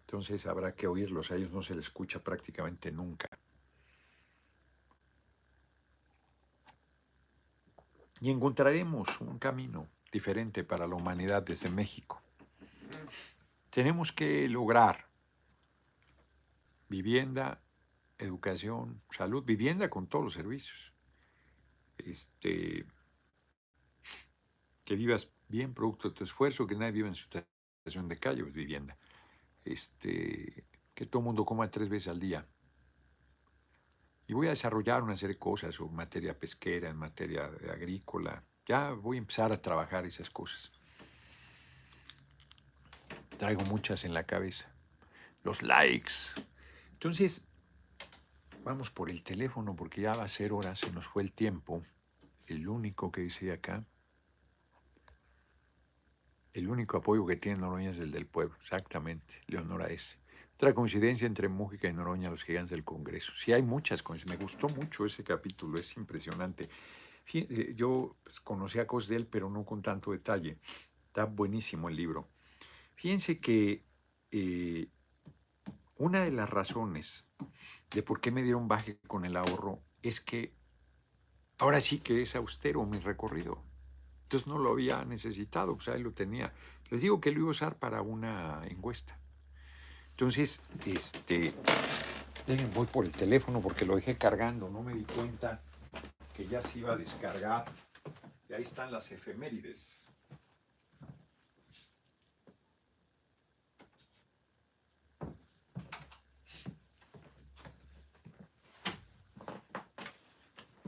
Entonces 0.00 0.46
habrá 0.46 0.74
que 0.74 0.86
oírlos, 0.86 1.30
a 1.30 1.36
ellos 1.36 1.50
no 1.50 1.62
se 1.62 1.74
les 1.74 1.84
escucha 1.84 2.22
prácticamente 2.22 2.90
nunca. 2.90 3.28
Y 8.20 8.30
encontraremos 8.30 9.20
un 9.20 9.38
camino 9.38 9.86
diferente 10.10 10.64
para 10.64 10.86
la 10.86 10.94
humanidad 10.94 11.42
desde 11.42 11.70
México. 11.70 12.20
Tenemos 13.70 14.10
que 14.10 14.48
lograr 14.48 15.08
vivienda, 16.88 17.60
educación, 18.16 19.02
salud, 19.10 19.44
vivienda 19.44 19.90
con 19.90 20.06
todos 20.06 20.24
los 20.24 20.34
servicios. 20.34 20.92
Este, 22.10 22.86
que 24.84 24.94
vivas 24.94 25.30
bien 25.48 25.74
producto 25.74 26.08
de 26.08 26.14
tu 26.14 26.24
esfuerzo, 26.24 26.66
que 26.66 26.74
nadie 26.74 26.92
viva 26.92 27.08
en 27.08 27.14
situación 27.14 28.08
de 28.08 28.16
calle, 28.16 28.42
pues 28.42 28.54
vivienda 28.54 28.96
este, 29.68 30.64
que 30.94 31.04
todo 31.04 31.20
el 31.20 31.26
mundo 31.26 31.44
coma 31.44 31.70
tres 31.70 31.88
veces 31.88 32.08
al 32.08 32.20
día. 32.20 32.46
Y 34.26 34.34
voy 34.34 34.46
a 34.46 34.50
desarrollar 34.50 35.02
una 35.02 35.16
serie 35.16 35.34
de 35.34 35.38
cosas 35.38 35.78
en 35.78 35.94
materia 35.94 36.38
pesquera, 36.38 36.90
en 36.90 36.96
materia 36.96 37.44
agrícola. 37.44 38.42
Ya 38.66 38.92
voy 38.92 39.16
a 39.16 39.18
empezar 39.18 39.52
a 39.52 39.56
trabajar 39.60 40.04
esas 40.04 40.28
cosas. 40.28 40.70
Traigo 43.38 43.62
muchas 43.62 44.04
en 44.04 44.12
la 44.12 44.24
cabeza. 44.24 44.70
Los 45.44 45.62
likes. 45.62 46.12
Entonces, 46.92 47.46
vamos 48.64 48.90
por 48.90 49.08
el 49.08 49.22
teléfono 49.22 49.74
porque 49.74 50.02
ya 50.02 50.12
va 50.12 50.24
a 50.24 50.28
ser 50.28 50.52
hora, 50.52 50.74
se 50.74 50.90
nos 50.90 51.06
fue 51.06 51.22
el 51.22 51.32
tiempo. 51.32 51.82
El 52.48 52.66
único 52.66 53.12
que 53.12 53.20
dice 53.20 53.52
acá. 53.52 53.84
El 56.54 56.68
único 56.68 56.96
apoyo 56.96 57.26
que 57.26 57.36
tiene 57.36 57.60
Noroña 57.60 57.90
es 57.90 57.98
el 57.98 58.10
del 58.10 58.26
pueblo, 58.26 58.56
exactamente, 58.60 59.34
Leonora 59.46 59.88
S. 59.88 60.18
Otra 60.54 60.72
coincidencia 60.74 61.26
entre 61.26 61.48
Mújica 61.48 61.88
y 61.88 61.92
Noroña, 61.92 62.30
los 62.30 62.42
gigantes 62.42 62.70
del 62.70 62.84
Congreso. 62.84 63.32
Sí, 63.36 63.52
hay 63.52 63.62
muchas 63.62 64.02
coincidencias. 64.02 64.38
Me 64.38 64.42
gustó 64.42 64.68
mucho 64.68 65.04
ese 65.04 65.22
capítulo, 65.22 65.78
es 65.78 65.96
impresionante. 65.96 66.68
Eh, 67.32 67.74
yo 67.76 68.16
pues, 68.24 68.40
conocía 68.40 68.86
cosas 68.86 69.10
de 69.10 69.16
él, 69.16 69.26
pero 69.26 69.50
no 69.50 69.64
con 69.64 69.82
tanto 69.82 70.10
detalle. 70.10 70.58
Está 71.06 71.24
buenísimo 71.26 71.88
el 71.88 71.96
libro. 71.96 72.30
Fíjense 72.96 73.38
que 73.38 73.84
eh, 74.30 74.88
una 75.96 76.24
de 76.24 76.32
las 76.32 76.48
razones 76.48 77.28
de 77.90 78.02
por 78.02 78.20
qué 78.20 78.30
me 78.30 78.42
dieron 78.42 78.66
baje 78.66 78.98
con 79.06 79.24
el 79.24 79.36
ahorro 79.36 79.84
es 80.02 80.20
que 80.20 80.57
ahora 81.58 81.80
sí 81.80 81.98
que 81.98 82.22
es 82.22 82.34
austero 82.36 82.84
mi 82.84 82.98
recorrido. 82.98 83.62
Entonces 84.22 84.46
no 84.46 84.58
lo 84.58 84.72
había 84.72 85.04
necesitado, 85.04 85.74
pues 85.74 85.88
ahí 85.88 86.02
lo 86.02 86.12
tenía. 86.12 86.52
Les 86.90 87.00
digo 87.00 87.20
que 87.20 87.30
lo 87.32 87.40
iba 87.40 87.48
a 87.48 87.52
usar 87.52 87.76
para 87.76 88.02
una 88.02 88.62
encuesta. 88.66 89.18
Entonces, 90.10 90.60
este, 90.84 91.54
voy 92.74 92.86
por 92.86 93.04
el 93.04 93.12
teléfono 93.12 93.60
porque 93.60 93.84
lo 93.84 93.94
dejé 93.94 94.16
cargando, 94.16 94.68
no 94.68 94.82
me 94.82 94.94
di 94.94 95.04
cuenta 95.04 95.60
que 96.36 96.46
ya 96.46 96.60
se 96.60 96.80
iba 96.80 96.92
a 96.92 96.96
descargar. 96.96 97.64
Y 98.48 98.54
ahí 98.54 98.62
están 98.62 98.90
las 98.90 99.12
efemérides. 99.12 100.07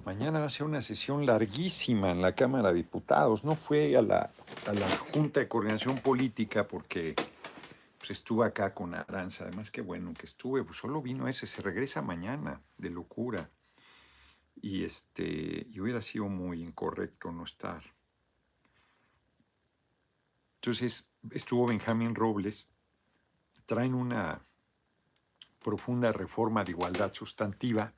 Mañana 0.05 0.41
va 0.41 0.47
a 0.47 0.51
ser 0.51 0.67
una 0.67 0.83
sesión 0.83 1.27
larguísima 1.27 2.11
en 2.11 2.23
la 2.23 2.35
Cámara 2.35 2.71
de 2.71 2.77
Diputados. 2.77 3.45
No 3.45 3.55
fue 3.57 3.97
a 3.97 4.03
la, 4.03 4.31
Junta 5.13 5.41
de 5.41 5.49
Coordinación 5.49 5.99
Política 5.99 6.67
porque 6.67 7.15
pues, 7.99 8.11
estuve 8.11 8.47
acá 8.47 8.73
con 8.73 8.95
Aranza. 8.95 9.45
Además, 9.45 9.71
qué 9.71 9.83
bueno 9.83 10.15
que 10.15 10.27
estuve. 10.27 10.65
Pues 10.65 10.79
solo 10.79 11.03
vino 11.03 11.29
ese. 11.29 11.47
Se 11.47 11.61
regresa 11.61 12.03
mañana, 12.03 12.61
de 12.79 12.91
locura. 12.91 13.51
Y, 14.63 14.85
este, 14.85 15.67
y 15.71 15.81
hubiera 15.81 16.01
sido 16.01 16.27
muy 16.27 16.63
incorrecto 16.63 17.31
no 17.33 17.45
estar. 17.45 17.83
Entonces, 20.57 21.11
estuvo 21.31 21.67
Benjamín 21.67 22.15
Robles. 22.15 22.69
Traen 23.67 23.95
una 23.95 24.43
profunda 25.63 26.13
reforma 26.13 26.65
de 26.65 26.71
igualdad 26.71 27.13
sustantiva 27.13 27.93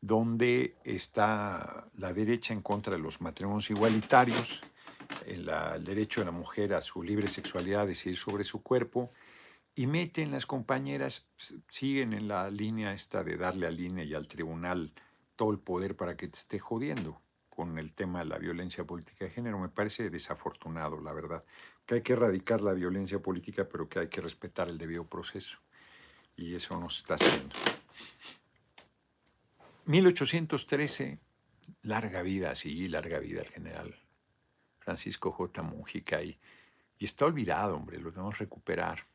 donde 0.00 0.76
está 0.84 1.88
la 1.96 2.12
derecha 2.12 2.52
en 2.52 2.62
contra 2.62 2.94
de 2.94 3.00
los 3.00 3.20
matrimonios 3.20 3.70
igualitarios, 3.70 4.60
el, 5.26 5.50
derecho 5.84 6.20
de 6.20 6.26
la 6.26 6.32
mujer 6.32 6.74
a 6.74 6.80
su 6.80 7.02
libre 7.02 7.28
sexualidad, 7.28 7.86
decidir 7.86 8.16
sobre 8.16 8.44
su 8.44 8.62
cuerpo, 8.62 9.10
y 9.74 9.86
meten 9.86 10.32
las 10.32 10.46
compañeras, 10.46 11.26
siguen 11.68 12.12
en 12.12 12.28
la 12.28 12.50
línea 12.50 12.92
esta 12.92 13.22
de 13.22 13.36
darle 13.36 13.66
al 13.66 13.80
INE 13.80 14.04
y 14.04 14.14
al 14.14 14.26
tribunal 14.26 14.92
todo 15.36 15.52
el 15.52 15.58
poder 15.58 15.96
para 15.96 16.16
que 16.16 16.26
te 16.26 16.36
esté 16.36 16.58
jodiendo 16.58 17.20
con 17.48 17.78
el 17.78 17.92
tema 17.92 18.20
de 18.20 18.24
la 18.24 18.38
violencia 18.38 18.84
política 18.84 19.24
de 19.24 19.30
género. 19.30 19.58
Me 19.58 19.68
parece 19.68 20.10
desafortunado, 20.10 21.00
la 21.00 21.12
verdad, 21.12 21.44
que 21.86 21.96
hay 21.96 22.02
que 22.02 22.12
erradicar 22.12 22.60
la 22.60 22.72
violencia 22.72 23.20
política, 23.20 23.68
pero 23.68 23.88
que 23.88 24.00
hay 24.00 24.08
que 24.08 24.20
respetar 24.20 24.68
el 24.68 24.78
debido 24.78 25.04
proceso. 25.04 25.58
Y 26.36 26.54
eso 26.54 26.78
no 26.78 26.90
se 26.90 27.00
está 27.00 27.14
haciendo. 27.14 27.54
1813, 29.88 31.18
larga 31.82 32.20
vida, 32.20 32.54
sí, 32.54 32.88
larga 32.88 33.18
vida 33.20 33.40
el 33.40 33.48
general 33.48 33.98
Francisco 34.80 35.32
J. 35.32 35.62
Mujica 35.62 36.22
y, 36.22 36.38
y 36.98 37.06
está 37.06 37.24
olvidado, 37.24 37.76
hombre, 37.76 37.98
lo 37.98 38.10
debemos 38.10 38.38
recuperar. 38.38 39.06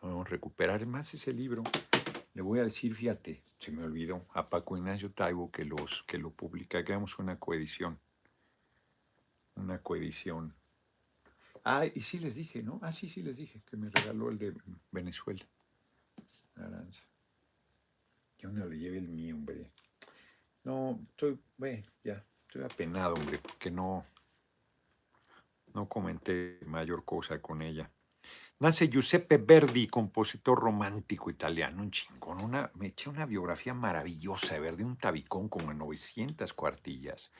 Lo 0.00 0.08
debemos 0.08 0.28
recuperar. 0.28 0.84
Más 0.86 1.14
ese 1.14 1.32
libro, 1.32 1.62
le 2.34 2.42
voy 2.42 2.58
a 2.58 2.64
decir, 2.64 2.96
fíjate, 2.96 3.44
se 3.58 3.70
me 3.70 3.84
olvidó, 3.84 4.26
a 4.34 4.48
Paco 4.48 4.76
Ignacio 4.76 5.12
Taibo 5.12 5.52
que, 5.52 5.64
los, 5.64 6.02
que 6.02 6.18
lo 6.18 6.30
publica, 6.30 6.78
hagamos 6.78 7.20
una 7.20 7.38
coedición. 7.38 8.00
Una 9.54 9.78
coedición. 9.78 10.52
Ah, 11.62 11.86
y 11.86 12.00
sí 12.00 12.18
les 12.18 12.34
dije, 12.34 12.64
¿no? 12.64 12.80
Ah, 12.82 12.90
sí, 12.90 13.08
sí 13.08 13.22
les 13.22 13.36
dije, 13.36 13.60
que 13.70 13.76
me 13.76 13.88
regaló 13.88 14.30
el 14.30 14.38
de 14.38 14.52
Venezuela. 14.90 15.46
Aranza. 16.56 17.04
Que 18.36 18.48
uno 18.48 18.66
le 18.66 18.78
lleve 18.78 18.98
el 18.98 19.08
mío, 19.08 19.36
hombre. 19.36 19.70
No, 20.68 21.00
estoy, 21.12 21.40
bueno, 21.56 21.82
ya, 22.04 22.22
estoy 22.46 22.62
apenado, 22.62 23.14
hombre, 23.14 23.38
porque 23.38 23.70
no, 23.70 24.04
no 25.72 25.88
comenté 25.88 26.60
mayor 26.66 27.06
cosa 27.06 27.40
con 27.40 27.62
ella. 27.62 27.90
Nace 28.58 28.90
Giuseppe 28.90 29.38
Verdi, 29.38 29.86
compositor 29.86 30.60
romántico 30.60 31.30
italiano, 31.30 31.80
un 31.80 31.90
chingón. 31.90 32.44
Una, 32.44 32.70
me 32.74 32.88
eché 32.88 33.08
una 33.08 33.24
biografía 33.24 33.72
maravillosa 33.72 34.56
de 34.56 34.60
Verdi, 34.60 34.82
un 34.82 34.98
tabicón 34.98 35.48
como 35.48 35.72
en 35.72 35.78
900 35.78 36.52
cuartillas. 36.52 37.32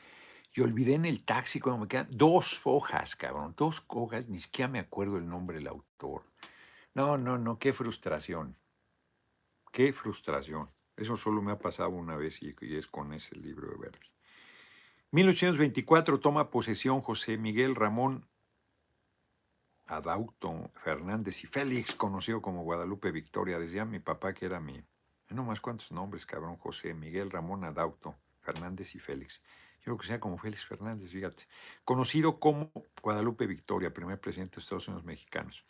Y 0.54 0.62
olvidé 0.62 0.94
en 0.94 1.04
el 1.04 1.22
taxi 1.26 1.60
cuando 1.60 1.82
me 1.82 1.88
quedan 1.88 2.08
dos 2.10 2.62
hojas, 2.64 3.14
cabrón, 3.14 3.52
dos 3.58 3.84
hojas, 3.88 4.30
ni 4.30 4.38
siquiera 4.38 4.70
me 4.70 4.78
acuerdo 4.78 5.18
el 5.18 5.28
nombre 5.28 5.58
del 5.58 5.66
autor. 5.66 6.24
No, 6.94 7.18
no, 7.18 7.36
no, 7.36 7.58
qué 7.58 7.74
frustración. 7.74 8.56
Qué 9.70 9.92
frustración. 9.92 10.70
Eso 10.98 11.16
solo 11.16 11.40
me 11.40 11.52
ha 11.52 11.58
pasado 11.58 11.90
una 11.90 12.16
vez 12.16 12.42
y, 12.42 12.54
es 12.60 12.86
con 12.88 13.12
ese 13.12 13.36
libro 13.36 13.70
de 13.70 13.76
Verdi. 13.76 14.06
1824 15.12 16.20
toma 16.20 16.50
posesión 16.50 17.00
José 17.00 17.38
Miguel 17.38 17.74
Ramón 17.74 18.26
Adauto 19.86 20.70
Fernández 20.74 21.44
y 21.44 21.46
Félix, 21.46 21.94
conocido 21.94 22.42
como 22.42 22.62
Guadalupe 22.62 23.10
Victoria. 23.10 23.58
Decía 23.58 23.86
mi 23.86 24.00
papá 24.00 24.34
que 24.34 24.44
era 24.44 24.60
mi. 24.60 24.82
No 25.30 25.44
más 25.44 25.60
cuántos 25.60 25.92
nombres, 25.92 26.26
cabrón. 26.26 26.56
José, 26.56 26.92
Miguel, 26.94 27.30
Ramón, 27.30 27.64
Adauto, 27.64 28.14
Fernández 28.40 28.94
y 28.94 28.98
Félix. 28.98 29.42
Yo 29.78 29.84
creo 29.84 29.98
que 29.98 30.06
sea 30.06 30.20
como 30.20 30.38
Félix 30.38 30.66
Fernández, 30.66 31.10
fíjate. 31.10 31.46
Conocido 31.84 32.40
como 32.40 32.70
Guadalupe 33.02 33.46
Victoria, 33.46 33.92
primer 33.92 34.20
presidente 34.20 34.56
de 34.56 34.60
Estados 34.60 34.88
Unidos 34.88 35.04
mexicanos. 35.04 35.64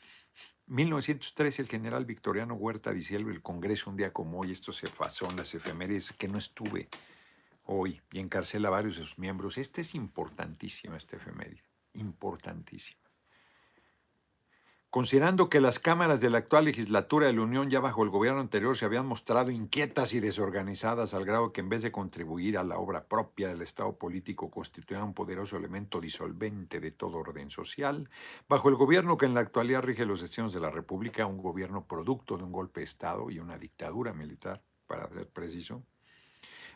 1913, 0.67 1.63
el 1.63 1.69
general 1.69 2.05
Victoriano 2.05 2.55
Huerta 2.55 2.93
disuelve 2.93 3.33
el 3.33 3.43
Congreso 3.43 3.91
un 3.91 3.97
día 3.97 4.13
como 4.13 4.41
hoy. 4.41 4.53
Esto 4.53 4.73
se 4.73 4.89
pasó 4.89 5.29
en 5.31 5.37
las 5.37 5.55
efemérides 5.55 6.13
que 6.13 6.29
no 6.29 6.39
estuve 6.39 6.89
hoy 7.65 8.01
y 8.13 8.21
encarcela 8.21 8.69
a 8.69 8.73
varios 8.73 8.97
de 8.97 9.05
sus 9.05 9.19
miembros. 9.19 9.59
Este 9.59 9.83
es 9.83 9.95
importantísimo, 9.95 10.97
este 10.97 11.17
efeméride. 11.17 11.63
Importantísimo. 11.95 13.08
Considerando 14.91 15.51
que 15.51 15.61
las 15.61 15.79
cámaras 15.79 16.23
de 16.23 16.31
la 16.31 16.39
actual 16.39 16.65
legislatura 16.65 17.27
de 17.27 17.35
la 17.35 17.43
Unión 17.43 17.69
ya 17.69 17.79
bajo 17.79 18.05
el 18.05 18.09
gobierno 18.09 18.41
anterior 18.41 18.75
se 18.75 18.87
habían 18.87 19.05
mostrado 19.05 19.51
inquietas 19.51 20.15
y 20.15 20.21
desorganizadas 20.21 21.13
al 21.13 21.27
grado 21.27 21.53
que 21.53 21.61
en 21.61 21.69
vez 21.69 21.83
de 21.83 21.93
contribuir 21.93 22.57
a 22.57 22.65
la 22.65 22.79
obra 22.79 23.05
propia 23.05 23.49
del 23.49 23.61
Estado 23.61 23.99
político 23.99 24.51
constituían 24.51 25.03
un 25.03 25.13
poderoso 25.13 25.59
elemento 25.59 26.01
disolvente 26.01 26.81
de 26.81 26.91
todo 26.91 27.19
orden 27.19 27.51
social, 27.51 28.09
bajo 28.49 28.71
el 28.71 28.77
gobierno 28.77 29.19
que 29.19 29.27
en 29.27 29.35
la 29.35 29.41
actualidad 29.41 29.83
rige 29.83 30.07
los 30.07 30.23
destinos 30.23 30.55
de 30.55 30.61
la 30.61 30.71
República, 30.71 31.27
un 31.27 31.43
gobierno 31.43 31.85
producto 31.87 32.39
de 32.39 32.45
un 32.45 32.53
golpe 32.53 32.81
de 32.81 32.85
Estado 32.85 33.29
y 33.29 33.41
una 33.41 33.59
dictadura 33.59 34.15
militar, 34.15 34.63
para 34.87 35.07
ser 35.11 35.29
preciso, 35.29 35.83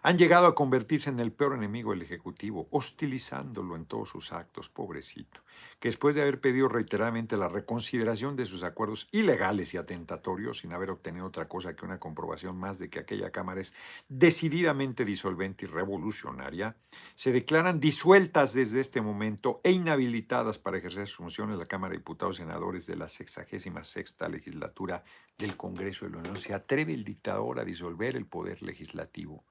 han 0.05 0.18
llegado 0.18 0.46
a 0.46 0.55
convertirse 0.57 1.11
en 1.11 1.20
el 1.20 1.30
peor 1.30 1.55
enemigo 1.55 1.92
del 1.92 2.03
Ejecutivo, 2.03 2.66
hostilizándolo 2.72 3.76
en 3.76 3.84
todos 3.84 4.09
sus 4.09 4.32
actos, 4.32 4.68
pobrecito, 4.68 5.42
que 5.78 5.88
después 5.88 6.16
de 6.16 6.22
haber 6.22 6.40
pedido 6.40 6.66
reiteradamente 6.66 7.36
la 7.36 7.46
reconsideración 7.46 8.34
de 8.34 8.44
sus 8.44 8.64
acuerdos 8.64 9.09
ilegales 9.12 9.74
y 9.74 9.76
atentatorios, 9.76 10.59
sin 10.59 10.72
haber 10.72 10.90
obtenido 10.90 11.24
otra 11.24 11.46
cosa 11.46 11.76
que 11.76 11.84
una 11.84 12.00
comprobación 12.00 12.57
más 12.57 12.80
de 12.80 12.90
que 12.90 12.98
aquella 12.98 13.30
Cámara 13.30 13.61
es 13.61 13.74
decididamente 14.09 15.05
disolvente 15.05 15.66
y 15.66 15.68
revolucionaria, 15.68 16.74
se 17.14 17.30
declaran 17.30 17.78
disueltas 17.78 18.55
desde 18.55 18.80
este 18.80 19.00
momento 19.00 19.61
e 19.62 19.70
inhabilitadas 19.70 20.59
para 20.59 20.78
ejercer 20.78 21.07
sus 21.07 21.18
funciones 21.18 21.59
la 21.59 21.66
Cámara 21.66 21.92
de 21.92 21.98
Diputados 21.98 22.36
y 22.36 22.42
Senadores 22.42 22.86
de 22.86 22.96
la 22.96 23.07
66 23.07 23.72
sexta 23.82 24.28
legislatura 24.28 25.05
del 25.38 25.57
Congreso 25.57 26.07
de 26.07 26.11
la 26.11 26.18
Unión. 26.18 26.36
Se 26.36 26.55
atreve 26.55 26.92
el 26.92 27.05
dictador 27.05 27.61
a 27.61 27.64
disolver 27.64 28.16
el 28.16 28.26
poder 28.26 28.62
legislativo 28.62 29.44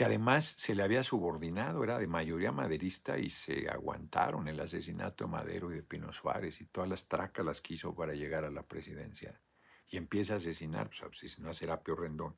que 0.00 0.06
además 0.06 0.46
se 0.46 0.74
le 0.74 0.82
había 0.82 1.02
subordinado, 1.02 1.84
era 1.84 1.98
de 1.98 2.06
mayoría 2.06 2.52
maderista 2.52 3.18
y 3.18 3.28
se 3.28 3.68
aguantaron 3.68 4.48
el 4.48 4.58
asesinato 4.58 5.24
de 5.24 5.30
Madero 5.30 5.70
y 5.70 5.74
de 5.74 5.82
Pino 5.82 6.10
Suárez 6.10 6.62
y 6.62 6.64
todas 6.64 6.88
las 6.88 7.06
tracas 7.06 7.44
las 7.44 7.60
quiso 7.60 7.94
para 7.94 8.14
llegar 8.14 8.46
a 8.46 8.50
la 8.50 8.62
presidencia. 8.62 9.38
Y 9.88 9.98
empieza 9.98 10.32
a 10.32 10.36
asesinar, 10.38 10.88
pues 10.88 11.02
asesinó 11.02 11.50
a 11.50 11.52
Serapio 11.52 11.96
Rendón. 11.96 12.34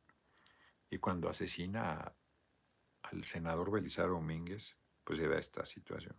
Y 0.90 0.98
cuando 0.98 1.28
asesina 1.28 2.12
al 3.04 3.22
senador 3.22 3.70
Belisario 3.70 4.14
Domínguez, 4.14 4.76
pues 5.04 5.20
se 5.20 5.28
da 5.28 5.38
esta 5.38 5.64
situación. 5.64 6.16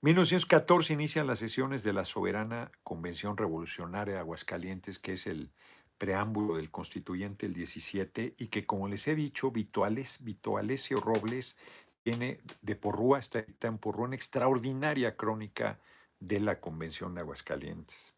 1914 0.00 0.94
inician 0.94 1.26
las 1.26 1.40
sesiones 1.40 1.82
de 1.82 1.92
la 1.92 2.06
Soberana 2.06 2.72
Convención 2.82 3.36
Revolucionaria 3.36 4.14
de 4.14 4.20
Aguascalientes, 4.20 4.98
que 4.98 5.12
es 5.12 5.26
el 5.26 5.52
preámbulo 5.98 6.56
del 6.56 6.70
constituyente 6.70 7.46
el 7.46 7.52
17 7.52 8.34
y 8.38 8.46
que 8.46 8.64
como 8.64 8.88
les 8.88 9.06
he 9.08 9.14
dicho, 9.14 9.50
Vituales, 9.50 10.18
Vitualesio 10.20 11.00
Robles 11.00 11.56
tiene 12.02 12.40
de 12.62 12.76
Porrúa, 12.76 13.18
está 13.18 13.44
en 13.62 13.78
Porrúa, 13.78 14.06
una 14.06 14.16
extraordinaria 14.16 15.16
crónica 15.16 15.78
de 16.20 16.40
la 16.40 16.60
Convención 16.60 17.14
de 17.14 17.20
Aguascalientes. 17.20 18.14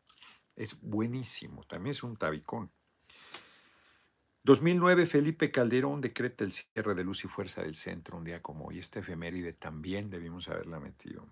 Es 0.54 0.80
buenísimo, 0.80 1.64
también 1.64 1.92
es 1.92 2.02
un 2.02 2.16
tabicón. 2.16 2.70
2009, 4.42 5.06
Felipe 5.06 5.50
Calderón 5.50 6.00
decreta 6.00 6.44
el 6.44 6.52
cierre 6.52 6.94
de 6.94 7.04
luz 7.04 7.24
y 7.24 7.28
fuerza 7.28 7.62
del 7.62 7.74
centro 7.74 8.16
un 8.16 8.24
día 8.24 8.40
como 8.40 8.66
hoy. 8.66 8.78
Esta 8.78 9.00
efeméride 9.00 9.52
también 9.52 10.08
debimos 10.08 10.48
haberla 10.48 10.80
metido. 10.80 11.26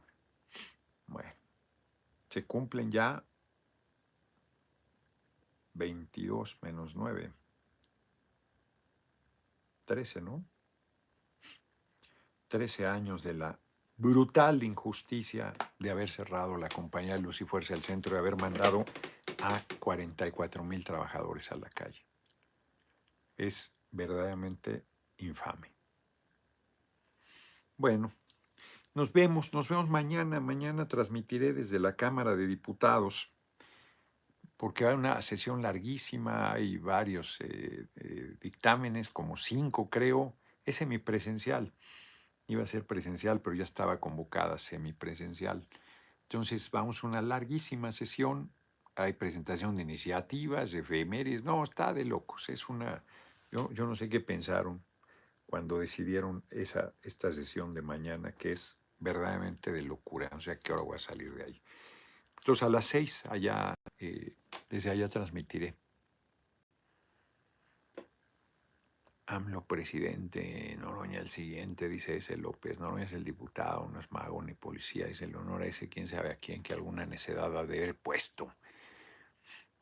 Bueno, 1.06 1.30
se 2.28 2.44
cumplen 2.44 2.90
ya 2.90 3.24
22 5.74 6.58
menos 6.62 6.94
9. 6.94 7.32
13, 9.84 10.20
¿no? 10.20 10.44
13 12.48 12.86
años 12.86 13.22
de 13.22 13.34
la 13.34 13.58
brutal 13.96 14.62
injusticia 14.62 15.52
de 15.78 15.90
haber 15.90 16.08
cerrado 16.08 16.56
la 16.56 16.68
compañía 16.68 17.14
de 17.14 17.22
Luz 17.22 17.40
y 17.40 17.44
Fuerza 17.44 17.74
del 17.74 17.82
Centro 17.82 18.14
y 18.14 18.18
haber 18.18 18.40
mandado 18.40 18.84
a 19.42 19.60
44 19.78 20.64
mil 20.64 20.84
trabajadores 20.84 21.50
a 21.52 21.56
la 21.56 21.68
calle. 21.68 22.06
Es 23.36 23.74
verdaderamente 23.90 24.84
infame. 25.18 25.72
Bueno, 27.76 28.12
nos 28.94 29.12
vemos, 29.12 29.52
nos 29.52 29.68
vemos 29.68 29.88
mañana. 29.88 30.40
Mañana 30.40 30.88
transmitiré 30.88 31.52
desde 31.52 31.78
la 31.78 31.96
Cámara 31.96 32.34
de 32.34 32.46
Diputados 32.46 33.32
porque 34.58 34.84
hay 34.84 34.94
una 34.94 35.22
sesión 35.22 35.62
larguísima, 35.62 36.52
hay 36.52 36.78
varios 36.78 37.40
eh, 37.40 37.86
eh, 37.94 38.36
dictámenes, 38.40 39.08
como 39.08 39.36
cinco 39.36 39.88
creo, 39.88 40.34
es 40.64 40.76
semipresencial. 40.76 41.72
Iba 42.48 42.64
a 42.64 42.66
ser 42.66 42.84
presencial, 42.84 43.40
pero 43.40 43.54
ya 43.54 43.62
estaba 43.62 44.00
convocada 44.00 44.58
semipresencial. 44.58 45.64
Entonces 46.22 46.68
vamos 46.72 47.02
a 47.02 47.06
una 47.06 47.22
larguísima 47.22 47.92
sesión, 47.92 48.52
hay 48.96 49.12
presentación 49.12 49.76
de 49.76 49.82
iniciativas, 49.82 50.72
de 50.72 50.80
efemérides, 50.80 51.44
no, 51.44 51.62
está 51.62 51.94
de 51.94 52.04
locos, 52.04 52.48
es 52.48 52.68
una, 52.68 53.04
yo, 53.52 53.72
yo 53.72 53.86
no 53.86 53.94
sé 53.94 54.08
qué 54.08 54.18
pensaron 54.18 54.82
cuando 55.46 55.78
decidieron 55.78 56.42
esa, 56.50 56.92
esta 57.02 57.30
sesión 57.30 57.72
de 57.72 57.82
mañana, 57.82 58.32
que 58.32 58.52
es 58.52 58.76
verdaderamente 58.98 59.70
de 59.70 59.82
locura, 59.82 60.28
o 60.34 60.40
sea, 60.40 60.58
¿qué 60.58 60.72
hora 60.72 60.82
voy 60.82 60.96
a 60.96 60.98
salir 60.98 61.32
de 61.32 61.44
ahí? 61.44 61.62
Entonces 62.38 62.62
a 62.62 62.68
las 62.68 62.84
seis 62.84 63.24
allá, 63.26 63.74
eh, 63.98 64.34
desde 64.68 64.90
allá 64.90 65.08
transmitiré. 65.08 65.76
AMLO 69.26 69.66
presidente, 69.66 70.74
Noroña 70.78 71.20
el 71.20 71.28
siguiente, 71.28 71.88
dice 71.88 72.16
ese 72.16 72.38
López. 72.38 72.80
Noroña 72.80 73.04
es 73.04 73.12
el 73.12 73.24
diputado, 73.24 73.86
no 73.88 74.00
es 74.00 74.10
mago 74.10 74.42
ni 74.42 74.54
policía, 74.54 75.06
es 75.06 75.20
el 75.20 75.36
honor 75.36 75.62
a 75.62 75.66
ese 75.66 75.90
quién 75.90 76.08
sabe 76.08 76.30
a 76.30 76.36
quién 76.36 76.62
que 76.62 76.72
alguna 76.72 77.04
necedad 77.04 77.54
ha 77.56 77.66
de 77.66 77.76
haber 77.76 77.96
puesto. 77.96 78.54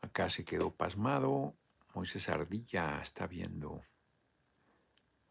Acá 0.00 0.28
se 0.30 0.44
quedó 0.44 0.72
pasmado. 0.74 1.54
Moisés 1.94 2.28
Ardilla 2.28 3.00
está 3.00 3.26
viendo 3.28 3.82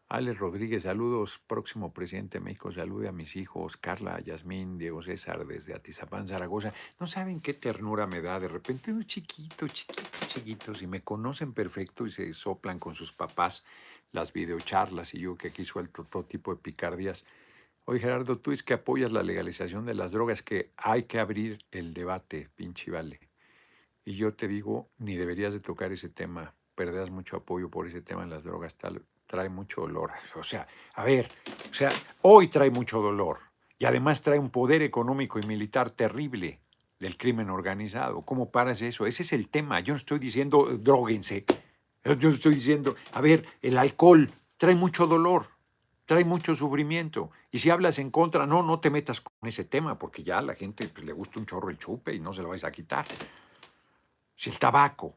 Alex 0.08 0.38
Rodríguez, 0.38 0.84
saludos. 0.84 1.40
Próximo 1.48 1.92
presidente 1.92 2.38
de 2.38 2.44
México, 2.44 2.70
salude 2.70 3.08
a 3.08 3.12
mis 3.12 3.34
hijos, 3.34 3.76
Carla, 3.76 4.20
Yasmín, 4.20 4.78
Diego 4.78 5.02
César, 5.02 5.44
desde 5.44 5.74
Atizapán, 5.74 6.28
Zaragoza. 6.28 6.72
No 7.00 7.08
saben 7.08 7.40
qué 7.40 7.54
ternura 7.54 8.06
me 8.06 8.20
da. 8.20 8.38
De 8.38 8.46
repente 8.46 8.92
unos 8.92 9.06
chiquitos, 9.06 9.72
chiquitos, 9.72 10.28
chiquitos, 10.28 10.82
y 10.82 10.86
me 10.86 11.02
conocen 11.02 11.52
perfecto 11.52 12.06
y 12.06 12.12
se 12.12 12.32
soplan 12.34 12.78
con 12.78 12.94
sus 12.94 13.12
papás 13.12 13.64
las 14.12 14.32
videocharlas 14.32 15.12
y 15.12 15.18
yo 15.18 15.36
que 15.36 15.48
aquí 15.48 15.64
suelto 15.64 16.04
todo 16.04 16.22
tipo 16.22 16.54
de 16.54 16.60
picardías. 16.60 17.24
Oye, 17.84 17.98
Gerardo, 17.98 18.38
tú 18.38 18.52
es 18.52 18.62
que 18.62 18.74
apoyas 18.74 19.10
la 19.10 19.24
legalización 19.24 19.86
de 19.86 19.94
las 19.94 20.12
drogas, 20.12 20.40
que 20.40 20.70
hay 20.76 21.04
que 21.04 21.18
abrir 21.18 21.58
el 21.72 21.94
debate, 21.94 22.48
pinche 22.54 22.92
vale. 22.92 23.18
Y 24.04 24.14
yo 24.14 24.32
te 24.32 24.46
digo, 24.46 24.88
ni 24.98 25.16
deberías 25.16 25.52
de 25.52 25.58
tocar 25.58 25.90
ese 25.90 26.08
tema, 26.08 26.54
perderás 26.76 27.10
mucho 27.10 27.36
apoyo 27.36 27.68
por 27.70 27.88
ese 27.88 28.02
tema 28.02 28.22
en 28.22 28.30
las 28.30 28.44
drogas, 28.44 28.76
tal, 28.76 29.02
trae 29.26 29.48
mucho 29.48 29.82
dolor. 29.82 30.12
O 30.34 30.44
sea, 30.44 30.66
a 30.94 31.04
ver, 31.04 31.28
o 31.70 31.74
sea, 31.74 31.92
hoy 32.22 32.48
trae 32.48 32.70
mucho 32.70 33.00
dolor 33.00 33.38
y 33.78 33.84
además 33.84 34.22
trae 34.22 34.38
un 34.38 34.50
poder 34.50 34.82
económico 34.82 35.38
y 35.38 35.46
militar 35.46 35.90
terrible 35.90 36.60
del 36.98 37.16
crimen 37.16 37.50
organizado. 37.50 38.22
¿Cómo 38.22 38.50
paras 38.50 38.80
eso? 38.82 39.06
Ese 39.06 39.22
es 39.22 39.32
el 39.32 39.48
tema. 39.48 39.80
Yo 39.80 39.92
no 39.92 39.98
estoy 39.98 40.18
diciendo 40.18 40.64
droguense. 40.64 41.44
Yo 42.18 42.30
estoy 42.30 42.54
diciendo, 42.54 42.94
a 43.12 43.20
ver, 43.20 43.44
el 43.62 43.76
alcohol 43.76 44.30
trae 44.56 44.76
mucho 44.76 45.06
dolor, 45.06 45.46
trae 46.04 46.24
mucho 46.24 46.54
sufrimiento. 46.54 47.30
Y 47.50 47.58
si 47.58 47.70
hablas 47.70 47.98
en 47.98 48.10
contra, 48.10 48.46
no, 48.46 48.62
no 48.62 48.78
te 48.78 48.90
metas 48.90 49.20
con 49.20 49.32
ese 49.42 49.64
tema, 49.64 49.98
porque 49.98 50.22
ya 50.22 50.38
a 50.38 50.42
la 50.42 50.54
gente 50.54 50.88
pues, 50.88 51.04
le 51.04 51.12
gusta 51.12 51.40
un 51.40 51.46
chorro 51.46 51.68
el 51.68 51.78
chupe 51.78 52.14
y 52.14 52.20
no 52.20 52.32
se 52.32 52.42
lo 52.42 52.50
vais 52.50 52.64
a 52.64 52.70
quitar. 52.70 53.04
Si 54.36 54.50
el 54.50 54.58
tabaco 54.58 55.16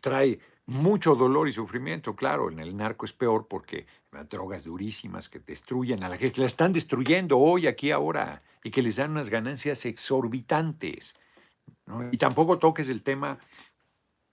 trae 0.00 0.38
mucho 0.66 1.14
dolor 1.14 1.48
y 1.48 1.52
sufrimiento, 1.52 2.16
claro, 2.16 2.50
en 2.50 2.58
el 2.58 2.76
narco 2.76 3.04
es 3.04 3.12
peor 3.12 3.46
porque 3.48 3.86
drogas 4.30 4.64
durísimas 4.64 5.28
que 5.28 5.40
destruyen 5.40 6.02
a 6.04 6.08
la 6.08 6.16
gente, 6.16 6.40
la 6.40 6.46
están 6.46 6.72
destruyendo 6.72 7.38
hoy, 7.38 7.66
aquí, 7.66 7.90
ahora, 7.90 8.42
y 8.62 8.70
que 8.70 8.82
les 8.82 8.96
dan 8.96 9.10
unas 9.10 9.28
ganancias 9.28 9.84
exorbitantes. 9.84 11.16
Y 12.12 12.16
tampoco 12.16 12.58
toques 12.58 12.88
el 12.88 13.02
tema 13.02 13.38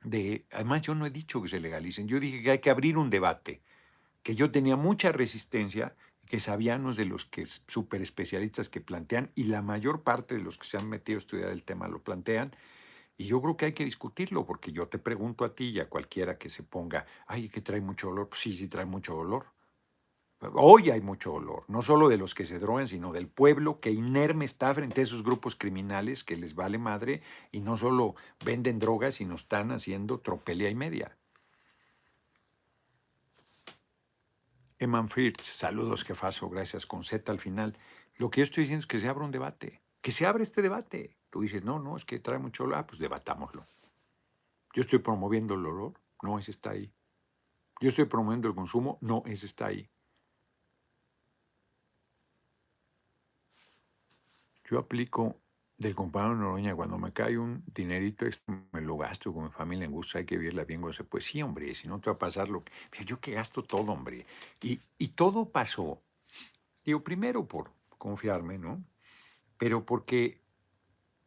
de, 0.04 0.46
además 0.52 0.84
yo 0.84 0.96
no 0.96 1.06
he 1.06 1.10
dicho 1.10 1.42
que 1.42 1.50
se 1.50 1.60
legalicen, 1.60 2.08
yo 2.08 2.20
dije 2.20 2.42
que 2.42 2.52
hay 2.52 2.60
que 2.60 2.70
abrir 2.70 2.98
un 2.98 3.10
debate, 3.10 3.62
que 4.24 4.36
yo 4.36 4.52
tenía 4.52 4.76
mucha 4.76 5.12
resistencia, 5.12 5.96
que 6.26 6.40
sabíamos 6.40 6.96
de 6.96 7.06
los 7.06 7.26
que 7.26 7.46
super 7.46 8.02
especialistas 8.02 8.70
que 8.70 8.80
plantean, 8.80 9.32
y 9.36 9.46
la 9.46 9.62
mayor 9.62 10.04
parte 10.04 10.36
de 10.36 10.42
los 10.42 10.58
que 10.58 10.66
se 10.66 10.78
han 10.78 10.88
metido 10.88 11.18
a 11.18 11.20
estudiar 11.20 11.50
el 11.50 11.64
tema 11.64 11.90
lo 11.90 12.02
plantean, 12.02 12.56
y 13.18 13.26
yo 13.26 13.42
creo 13.42 13.58
que 13.58 13.66
hay 13.66 13.74
que 13.74 13.86
discutirlo, 13.86 14.46
porque 14.46 14.72
yo 14.72 14.88
te 14.88 14.98
pregunto 14.98 15.46
a 15.46 15.54
ti 15.56 15.70
y 15.70 15.80
a 15.80 15.90
cualquiera 15.90 16.38
que 16.38 16.50
se 16.50 16.64
ponga, 16.64 17.06
ay, 17.28 17.50
que 17.50 17.62
trae 17.62 17.82
mucho 17.82 18.08
dolor, 18.08 18.30
pues 18.30 18.42
sí, 18.42 18.54
sí 18.54 18.68
trae 18.68 18.86
mucho 18.86 19.16
dolor. 19.16 19.46
Hoy 20.54 20.90
hay 20.90 21.02
mucho 21.02 21.34
dolor, 21.34 21.66
no 21.68 21.84
solo 21.84 22.10
de 22.10 22.18
los 22.18 22.34
que 22.34 22.48
se 22.48 22.58
drogan, 22.58 22.88
sino 22.88 23.14
del 23.14 23.28
pueblo 23.28 23.80
que 23.80 23.92
inerme 23.92 24.46
está 24.46 24.74
frente 24.74 25.02
a 25.02 25.04
esos 25.04 25.22
grupos 25.22 25.56
criminales 25.56 26.24
que 26.24 26.36
les 26.36 26.56
vale 26.56 26.80
madre 26.80 27.22
y 27.52 27.60
no 27.62 27.78
solo 27.78 28.16
venden 28.44 28.80
drogas, 28.80 29.16
sino 29.16 29.36
están 29.36 29.72
haciendo 29.72 30.20
tropelía 30.20 30.70
y 30.70 30.76
media. 30.76 31.16
Eman 34.80 35.10
Fritz, 35.10 35.44
saludos 35.44 36.04
jefazo, 36.04 36.50
gracias 36.50 36.88
con 36.88 37.04
Z 37.04 37.32
al 37.32 37.40
final. 37.40 37.78
Lo 38.16 38.32
que 38.32 38.40
yo 38.40 38.44
estoy 38.46 38.64
diciendo 38.64 38.82
es 38.82 38.88
que 38.88 38.98
se 38.98 39.08
abra 39.08 39.24
un 39.24 39.32
debate, 39.32 39.84
que 40.02 40.10
se 40.12 40.26
abra 40.26 40.42
este 40.42 40.64
debate. 40.64 41.21
Tú 41.32 41.42
dices, 41.42 41.64
no, 41.64 41.80
no, 41.80 41.96
es 41.96 42.04
que 42.04 42.20
trae 42.20 42.38
mucho 42.38 42.64
dolor, 42.64 42.80
ah, 42.80 42.86
pues 42.86 43.00
debatámoslo. 43.00 43.66
Yo 44.74 44.82
estoy 44.82 45.00
promoviendo 45.00 45.56
el 45.56 45.66
olor, 45.66 45.94
no, 46.22 46.38
ese 46.38 46.52
está 46.52 46.72
ahí. 46.72 46.94
Yo 47.80 47.90
estoy 47.90 48.06
promoviendo 48.06 48.50
el 48.50 48.54
consumo, 48.54 48.98
no, 49.02 49.24
ese 49.26 49.46
está 49.46 49.68
ahí. 49.68 49.90
Yo 54.66 54.78
aplico 54.78 55.38
del 55.78 55.96
compañero 55.96 56.36
Noroña, 56.36 56.76
cuando 56.76 56.98
me 56.98 57.14
cae 57.14 57.38
un 57.38 57.64
dinerito 57.74 58.26
extra, 58.26 58.62
me 58.74 58.82
lo 58.82 58.98
gasto 58.98 59.34
con 59.34 59.46
mi 59.46 59.50
familia 59.52 59.86
en 59.86 59.92
gusto, 59.92 60.18
hay 60.18 60.26
que 60.26 60.38
vivirla 60.38 60.66
bien. 60.66 60.82
Pues 60.82 61.26
sí, 61.26 61.42
hombre, 61.42 61.74
si 61.74 61.88
no 61.88 62.00
te 62.00 62.10
va 62.10 62.16
a 62.16 62.20
pasar 62.20 62.50
lo 62.50 62.62
que... 62.62 62.72
Yo 63.06 63.22
que 63.22 63.32
gasto 63.32 63.64
todo, 63.64 63.94
hombre. 63.94 64.26
Y, 64.62 64.82
y 64.98 65.08
todo 65.10 65.46
pasó, 65.46 66.02
digo, 66.84 67.02
primero 67.04 67.48
por 67.48 67.72
confiarme, 67.98 68.58
¿no? 68.58 68.84
Pero 69.58 69.86
porque 69.86 70.42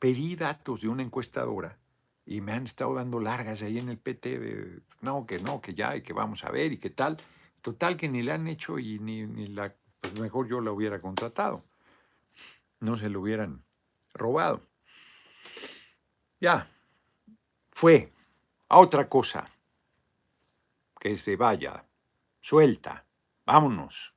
pedí 0.05 0.37
datos 0.37 0.83
de 0.83 0.89
una 0.89 1.03
encuestadora 1.03 1.79
y 2.27 2.43
me 2.43 2.53
han 2.53 2.65
estado 2.65 2.93
dando 2.95 3.21
largas 3.21 3.63
ahí 3.63 3.79
en 3.79 3.89
el 3.89 3.97
PT 3.97 4.39
de, 4.39 4.81
no, 5.01 5.25
que 5.25 5.39
no, 5.39 5.63
que 5.63 5.73
ya, 5.73 5.97
y 5.97 6.03
que 6.03 6.13
vamos 6.13 6.45
a 6.45 6.51
ver, 6.51 6.73
y 6.73 6.77
qué 6.77 6.91
tal. 6.91 7.17
Total 7.63 7.97
que 7.97 8.07
ni 8.11 8.23
le 8.23 8.33
han 8.33 8.47
hecho 8.47 8.79
y 8.79 8.99
ni, 8.99 9.25
la, 9.49 9.75
pues 10.03 10.21
mejor 10.21 10.47
yo 10.47 10.61
la 10.61 10.73
hubiera 10.73 11.01
contratado 11.01 11.65
no 12.81 12.99
se 12.99 13.09
lo 13.09 13.23
hubieran 13.23 13.65
robado. 14.13 14.61
Ya, 16.39 16.69
fue 17.71 18.13
a 18.69 18.81
otra 18.81 19.09
cosa, 19.09 19.49
que 21.01 21.17
se 21.17 21.37
vaya, 21.37 21.87
suelta, 22.43 23.07
vámonos. 23.47 24.14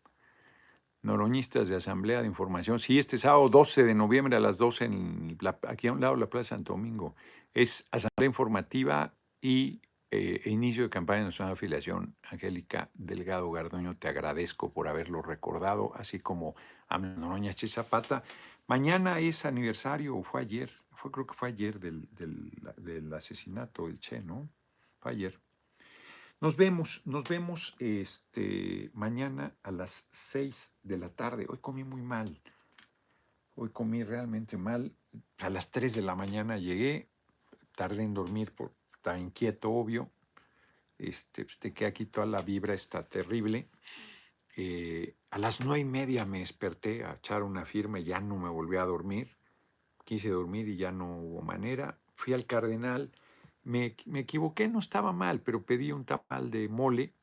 Noroñistas 1.08 1.70
de 1.70 1.78
Asamblea 1.78 2.22
de 2.22 2.28
Información. 2.28 2.80
Sí, 2.80 2.99
este 2.99 3.18
sábado 3.18 3.47
12 3.47 3.86
de 3.86 3.95
noviembre 3.95 4.36
a 4.36 4.41
las 4.41 4.58
12, 4.58 4.86
en 4.86 5.38
aquí 5.68 5.88
a 5.88 5.93
un 5.93 6.01
lado 6.01 6.16
de 6.16 6.20
la 6.20 6.30
Plaza 6.30 6.49
Santo 6.49 6.74
Domingo, 6.74 7.16
es 7.53 7.88
Asamblea 7.91 8.28
Informativa 8.28 9.14
y 9.41 9.82
eh, 10.12 10.41
inicio 10.45 10.84
de 10.84 10.89
campaña 10.89 11.28
de 11.28 11.43
afiliación. 11.43 12.14
Angélica 12.24 12.89
Delgado 12.93 13.49
Gardoño, 13.49 13.95
te 13.95 14.10
agradezco 14.10 14.74
por 14.74 14.89
haberlo 14.89 15.22
recordado, 15.22 15.93
así 15.95 16.20
como 16.20 16.55
a 16.89 16.97
Noroña 16.97 17.53
Zapata. 17.53 18.24
Mañana 18.68 19.20
es 19.20 19.45
aniversario, 19.45 20.18
o 20.18 20.24
fue 20.24 20.41
ayer, 20.41 20.70
fue, 20.91 21.10
creo 21.10 21.26
que 21.26 21.34
fue 21.34 21.47
ayer 21.47 21.80
del, 21.80 22.10
del, 22.12 23.14
asesinato 23.14 23.88
del 23.88 23.99
Che, 23.99 24.22
¿no? 24.22 24.49
Fue 24.99 25.12
ayer. 25.12 25.39
Nos 26.39 26.55
vemos, 26.55 27.01
nos 27.05 27.23
vemos 27.27 27.75
este, 27.79 28.91
mañana 28.93 29.55
a 29.63 29.71
las 29.71 30.07
6 30.11 30.75
de 30.83 30.97
la 30.97 31.09
tarde. 31.09 31.47
Hoy 31.49 31.57
comí 31.57 31.83
muy 31.83 32.03
mal. 32.03 32.39
Hoy 33.55 33.69
comí 33.69 34.03
realmente 34.03 34.55
mal. 34.55 34.95
A 35.39 35.49
las 35.49 35.71
3 35.71 35.95
de 35.95 36.03
la 36.03 36.13
mañana 36.13 36.57
llegué, 36.57 37.09
tardé 37.75 38.03
en 38.03 38.13
dormir, 38.13 38.53
por, 38.53 38.71
estaba 38.93 39.17
inquieto, 39.17 39.71
obvio. 39.71 40.11
Este, 40.99 41.43
pues 41.43 41.57
te 41.57 41.85
aquí 41.88 42.05
toda 42.05 42.27
la 42.27 42.43
vibra, 42.43 42.75
está 42.75 43.07
terrible. 43.07 43.69
Eh, 44.55 45.15
a 45.31 45.39
las 45.39 45.61
nueve 45.61 45.79
y 45.79 45.85
media 45.85 46.25
me 46.25 46.39
desperté 46.39 47.03
a 47.03 47.13
echar 47.13 47.41
una 47.41 47.65
firma 47.65 47.99
y 47.99 48.03
ya 48.03 48.19
no 48.19 48.38
me 48.38 48.49
volví 48.49 48.77
a 48.77 48.85
dormir. 48.85 49.27
Quise 50.05 50.29
dormir 50.29 50.67
y 50.67 50.77
ya 50.77 50.91
no 50.91 51.17
hubo 51.17 51.41
manera. 51.41 51.97
Fui 52.15 52.33
al 52.33 52.45
cardenal, 52.45 53.11
me, 53.68 53.95
equivoqué, 54.20 54.70
no 54.70 54.80
estaba 54.80 55.11
mal, 55.11 55.41
pero 55.41 55.65
pedí 55.65 55.91
un 55.91 56.05
tamal 56.05 56.49
de 56.49 56.70
mole. 56.70 57.13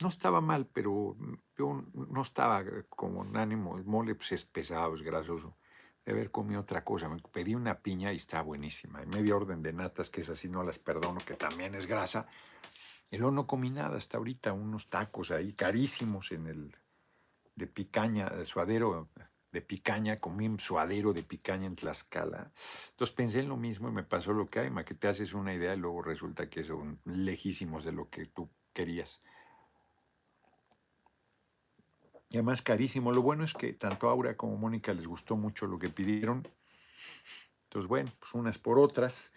No 0.00 0.08
estaba 0.08 0.40
mal, 0.42 0.66
pero 0.66 1.16
yo 1.56 1.82
no 1.94 2.22
estaba 2.22 2.62
como 2.90 3.20
un 3.20 3.36
ánimo. 3.36 3.78
El 3.78 3.84
mole 3.84 4.14
pues, 4.14 4.32
es 4.32 4.44
pesado, 4.44 4.94
es 4.94 5.02
grasoso. 5.02 5.56
De 6.04 6.12
haber 6.12 6.30
comido 6.30 6.60
otra 6.60 6.84
cosa. 6.84 7.08
Me 7.08 7.16
pedí 7.32 7.54
una 7.54 7.80
piña 7.80 8.12
y 8.12 8.16
está 8.16 8.42
buenísima. 8.42 9.02
Y 9.02 9.06
media 9.06 9.34
orden 9.34 9.62
de 9.62 9.72
natas, 9.72 10.10
que 10.10 10.20
es 10.20 10.28
así, 10.28 10.48
no 10.48 10.62
las 10.62 10.78
perdono, 10.78 11.20
que 11.26 11.34
también 11.34 11.74
es 11.74 11.86
grasa. 11.86 12.26
Luego 13.10 13.30
no 13.30 13.46
comí 13.46 13.70
nada 13.70 13.96
hasta 13.96 14.18
ahorita, 14.18 14.52
unos 14.52 14.90
tacos 14.90 15.30
ahí 15.30 15.54
carísimos 15.54 16.32
en 16.32 16.48
el 16.48 16.76
de 17.54 17.66
picaña, 17.66 18.28
de 18.28 18.44
suadero 18.44 19.08
de 19.54 19.62
picaña, 19.62 20.18
comí 20.18 20.48
un 20.48 20.58
suadero 20.58 21.12
de 21.12 21.22
picaña 21.22 21.66
en 21.66 21.76
Tlaxcala. 21.76 22.50
Entonces 22.90 23.14
pensé 23.14 23.38
en 23.38 23.48
lo 23.48 23.56
mismo 23.56 23.88
y 23.88 23.92
me 23.92 24.02
pasó 24.02 24.32
lo 24.32 24.50
que 24.50 24.58
hay, 24.58 24.70
ma, 24.70 24.84
que 24.84 24.94
te 24.94 25.06
haces 25.06 25.32
una 25.32 25.54
idea 25.54 25.74
y 25.74 25.78
luego 25.78 26.02
resulta 26.02 26.50
que 26.50 26.64
son 26.64 26.98
lejísimos 27.04 27.84
de 27.84 27.92
lo 27.92 28.10
que 28.10 28.26
tú 28.26 28.50
querías. 28.72 29.22
Y 32.30 32.36
además 32.36 32.62
carísimo. 32.62 33.12
Lo 33.12 33.22
bueno 33.22 33.44
es 33.44 33.54
que 33.54 33.72
tanto 33.72 34.08
Aura 34.08 34.36
como 34.36 34.56
Mónica 34.56 34.92
les 34.92 35.06
gustó 35.06 35.36
mucho 35.36 35.66
lo 35.66 35.78
que 35.78 35.88
pidieron. 35.88 36.42
Entonces, 37.64 37.88
bueno, 37.88 38.10
pues 38.18 38.34
unas 38.34 38.58
por 38.58 38.80
otras. 38.80 39.32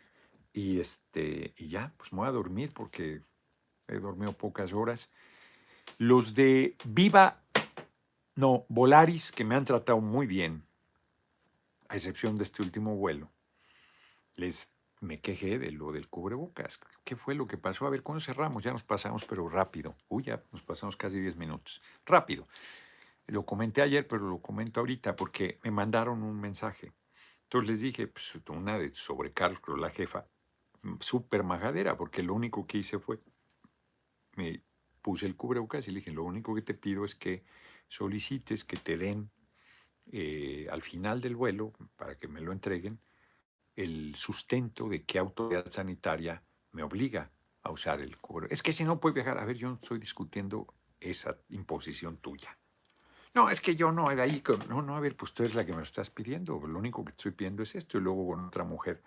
Y, 0.52 0.80
este, 0.80 1.54
y 1.58 1.68
ya, 1.68 1.94
pues 1.96 2.12
me 2.12 2.20
voy 2.20 2.28
a 2.28 2.32
dormir 2.32 2.72
porque 2.74 3.22
he 3.88 4.00
dormido 4.00 4.34
pocas 4.34 4.74
horas. 4.74 5.12
Los 6.00 6.34
de 6.34 6.76
Viva 6.86 7.44
no, 8.38 8.66
Volaris, 8.70 9.32
que 9.32 9.44
me 9.44 9.56
han 9.56 9.66
tratado 9.66 10.00
muy 10.00 10.28
bien, 10.28 10.64
a 11.90 11.96
excepción 11.96 12.36
de 12.36 12.44
este 12.44 12.62
último 12.62 12.96
vuelo, 12.96 13.32
les 14.36 14.76
me 15.00 15.20
quejé 15.20 15.58
de 15.58 15.72
lo 15.72 15.92
del 15.92 16.08
cubrebocas. 16.08 16.80
¿Qué 17.04 17.16
fue 17.16 17.34
lo 17.34 17.48
que 17.48 17.58
pasó? 17.58 17.88
A 17.88 17.90
ver, 17.90 18.04
¿cuándo 18.04 18.22
cerramos? 18.22 18.64
Ya 18.64 18.72
nos 18.72 18.84
pasamos, 18.84 19.26
pero 19.26 19.50
rápido. 19.50 19.96
Uy, 20.08 20.24
ya 20.24 20.44
nos 20.52 20.62
pasamos 20.62 20.96
casi 20.96 21.20
10 21.20 21.36
minutos. 21.38 21.82
Rápido. 22.06 22.48
Lo 23.26 23.44
comenté 23.44 23.82
ayer, 23.82 24.08
pero 24.08 24.30
lo 24.30 24.40
comento 24.40 24.82
ahorita 24.82 25.16
porque 25.16 25.60
me 25.64 25.72
mandaron 25.72 26.22
un 26.22 26.40
mensaje. 26.40 26.94
Entonces 27.44 27.70
les 27.70 27.82
dije, 27.82 28.08
pues 28.08 28.38
una 28.50 28.78
de 28.78 28.94
sobre 28.94 29.34
Carlos, 29.34 29.62
la 29.80 29.90
jefa, 29.90 30.28
súper 31.00 31.44
majadera, 31.44 31.98
porque 31.98 32.22
lo 32.22 32.36
único 32.36 32.68
que 32.68 32.78
hice 32.78 33.00
fue, 33.00 33.20
me 34.36 34.62
puse 35.02 35.26
el 35.26 35.36
cubrebocas 35.36 35.88
y 35.88 35.92
le 35.92 36.02
dije, 36.02 36.12
lo 36.12 36.24
único 36.24 36.54
que 36.54 36.62
te 36.62 36.76
pido 36.76 37.04
es 37.04 37.16
que 37.16 37.44
solicites 37.88 38.64
que 38.64 38.78
te 38.78 38.98
den 38.98 39.30
eh, 40.12 40.68
al 40.72 40.82
final 40.82 41.22
del 41.22 41.36
vuelo, 41.36 41.74
para 41.96 42.18
que 42.18 42.28
me 42.28 42.42
lo 42.42 42.52
entreguen, 42.52 43.00
el 43.76 44.16
sustento 44.16 44.88
de 44.88 45.04
qué 45.04 45.20
autoridad 45.20 45.70
sanitaria 45.70 46.42
me 46.72 46.84
obliga 46.84 47.30
a 47.62 47.72
usar 47.72 48.02
el 48.02 48.18
cubre. 48.18 48.48
Es 48.50 48.64
que 48.64 48.74
si 48.74 48.84
no 48.84 49.00
puede 49.00 49.16
viajar, 49.16 49.38
a 49.38 49.46
ver, 49.46 49.58
yo 49.58 49.70
no 49.70 49.76
estoy 49.76 50.00
discutiendo 50.00 50.74
esa 51.00 51.38
imposición 51.50 52.18
tuya. 52.18 52.58
No, 53.34 53.50
es 53.50 53.62
que 53.62 53.76
yo 53.76 53.92
no, 53.92 54.10
de 54.10 54.22
ahí, 54.22 54.42
no, 54.68 54.82
no, 54.82 54.96
a 54.96 55.00
ver, 55.00 55.16
pues 55.16 55.34
tú 55.34 55.44
eres 55.44 55.54
la 55.54 55.66
que 55.66 55.72
me 55.72 55.78
lo 55.78 55.84
estás 55.84 56.10
pidiendo, 56.10 56.60
lo 56.66 56.80
único 56.80 57.04
que 57.06 57.12
estoy 57.12 57.32
pidiendo 57.32 57.62
es 57.62 57.76
esto, 57.76 57.98
y 57.98 58.02
luego 58.02 58.26
con 58.28 58.46
otra 58.46 58.64
mujer 58.64 59.04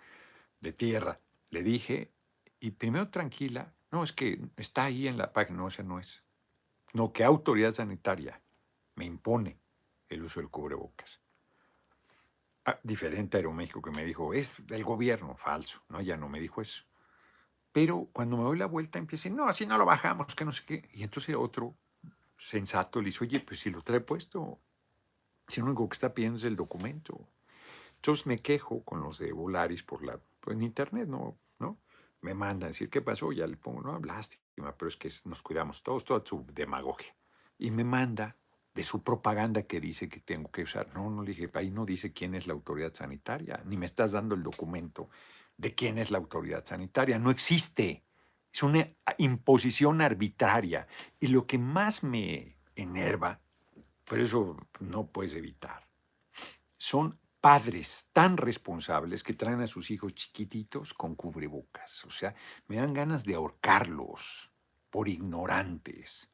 de 0.60 0.72
tierra 0.72 1.18
le 1.48 1.62
dije, 1.62 2.12
y 2.60 2.70
primero 2.72 3.08
tranquila, 3.08 3.72
no, 3.90 4.04
es 4.04 4.12
que 4.12 4.40
está 4.56 4.84
ahí 4.84 5.08
en 5.08 5.18
la 5.18 5.32
página, 5.32 5.58
no, 5.58 5.68
esa 5.68 5.82
no 5.82 5.98
es. 5.98 6.22
No, 6.92 7.12
¿qué 7.12 7.24
autoridad 7.24 7.74
sanitaria 7.74 8.40
me 9.00 9.06
impone 9.06 9.58
el 10.10 10.22
uso 10.22 10.40
del 10.40 10.50
cubrebocas. 10.50 11.22
Ah, 12.66 12.78
diferente 12.82 13.38
a 13.38 13.38
Aeroméxico 13.38 13.80
que 13.80 13.90
me 13.90 14.04
dijo, 14.04 14.34
es 14.34 14.66
del 14.66 14.84
gobierno, 14.84 15.34
falso, 15.38 15.82
¿no? 15.88 16.02
Ya 16.02 16.18
no 16.18 16.28
me 16.28 16.38
dijo 16.38 16.60
eso. 16.60 16.82
Pero 17.72 18.10
cuando 18.12 18.36
me 18.36 18.42
doy 18.42 18.58
la 18.58 18.66
vuelta 18.66 18.98
empieza, 18.98 19.30
no, 19.30 19.48
así 19.48 19.64
no 19.64 19.78
lo 19.78 19.86
bajamos, 19.86 20.34
que 20.34 20.44
no 20.44 20.52
sé 20.52 20.64
qué. 20.66 20.90
Y 20.92 21.02
entonces 21.02 21.34
otro 21.34 21.74
sensato 22.36 23.00
le 23.00 23.06
dice, 23.06 23.24
oye, 23.24 23.40
pues 23.40 23.60
si 23.60 23.70
lo 23.70 23.80
trae 23.80 24.00
puesto, 24.00 24.60
si 25.48 25.60
lo 25.60 25.68
único 25.68 25.88
que 25.88 25.94
está 25.94 26.12
pidiendo 26.12 26.36
es 26.36 26.44
el 26.44 26.56
documento. 26.56 27.26
Entonces 27.94 28.26
me 28.26 28.42
quejo 28.42 28.84
con 28.84 29.00
los 29.00 29.18
de 29.18 29.32
Volaris 29.32 29.82
por 29.82 30.04
la, 30.04 30.20
pues, 30.40 30.58
en 30.58 30.62
internet, 30.62 31.08
¿no? 31.08 31.38
¿no? 31.58 31.78
Me 32.20 32.34
mandan 32.34 32.68
decir, 32.68 32.90
¿qué 32.90 33.00
pasó? 33.00 33.32
Ya 33.32 33.46
le 33.46 33.56
pongo, 33.56 33.80
no, 33.80 33.98
lástima, 34.00 34.76
pero 34.76 34.90
es 34.90 34.96
que 34.98 35.10
nos 35.24 35.42
cuidamos 35.42 35.82
todos, 35.82 36.04
toda 36.04 36.22
su 36.22 36.44
demagogia. 36.52 37.16
Y 37.56 37.70
me 37.70 37.84
manda 37.84 38.36
de 38.74 38.82
su 38.84 39.02
propaganda 39.02 39.62
que 39.62 39.80
dice 39.80 40.08
que 40.08 40.20
tengo 40.20 40.50
que 40.50 40.62
usar. 40.62 40.94
No, 40.94 41.10
no 41.10 41.22
le 41.22 41.32
dije, 41.32 41.50
ahí 41.54 41.70
no 41.70 41.84
dice 41.84 42.12
quién 42.12 42.34
es 42.34 42.46
la 42.46 42.52
autoridad 42.52 42.94
sanitaria, 42.94 43.62
ni 43.66 43.76
me 43.76 43.86
estás 43.86 44.12
dando 44.12 44.34
el 44.34 44.42
documento 44.42 45.10
de 45.56 45.74
quién 45.74 45.98
es 45.98 46.10
la 46.10 46.18
autoridad 46.18 46.64
sanitaria. 46.64 47.18
No 47.18 47.30
existe. 47.30 48.04
Es 48.52 48.62
una 48.62 48.88
imposición 49.18 50.00
arbitraria. 50.00 50.86
Y 51.18 51.28
lo 51.28 51.46
que 51.46 51.58
más 51.58 52.02
me 52.02 52.58
enerva, 52.74 53.40
pero 54.04 54.24
eso 54.24 54.56
no 54.80 55.06
puedes 55.06 55.34
evitar, 55.34 55.86
son 56.76 57.18
padres 57.40 58.08
tan 58.12 58.36
responsables 58.36 59.22
que 59.22 59.34
traen 59.34 59.60
a 59.60 59.66
sus 59.66 59.90
hijos 59.90 60.14
chiquititos 60.14 60.94
con 60.94 61.14
cubrebocas. 61.14 62.04
O 62.04 62.10
sea, 62.10 62.34
me 62.66 62.76
dan 62.76 62.92
ganas 62.92 63.24
de 63.24 63.34
ahorcarlos 63.34 64.50
por 64.90 65.08
ignorantes 65.08 66.29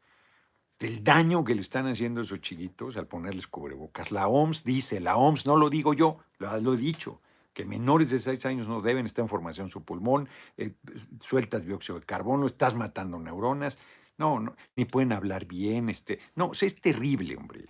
del 0.79 1.03
daño 1.03 1.45
que 1.45 1.55
le 1.55 1.61
están 1.61 1.87
haciendo 1.87 2.21
esos 2.21 2.41
chiquitos 2.41 2.97
al 2.97 3.07
ponerles 3.07 3.47
cubrebocas. 3.47 4.11
La 4.11 4.29
OMS 4.29 4.65
dice, 4.65 5.01
la 5.01 5.17
OMS 5.17 5.47
no 5.47 5.57
lo 5.57 5.71
digo 5.71 5.95
yo, 5.95 6.19
lo, 6.39 6.75
he 6.75 6.77
dicho, 6.77 7.21
que 7.53 7.65
menores 7.65 8.11
de 8.11 8.19
6 8.19 8.45
años 8.47 8.69
no 8.69 8.81
deben 8.81 9.07
estar 9.07 9.23
en 9.23 9.29
formación 9.29 9.69
su 9.69 9.85
pulmón, 9.85 10.29
eh, 10.57 10.75
sueltas 11.21 11.65
dióxido 11.65 11.99
de 11.99 12.05
carbono, 12.05 12.47
estás 12.47 12.75
matando 12.75 13.19
neuronas, 13.19 13.79
no, 14.19 14.41
no, 14.41 14.57
ni 14.77 14.85
pueden 14.85 15.13
hablar 15.13 15.47
bien, 15.47 15.89
este, 15.89 16.21
no, 16.35 16.51
es 16.53 16.81
terrible, 16.81 17.37
hombre, 17.37 17.67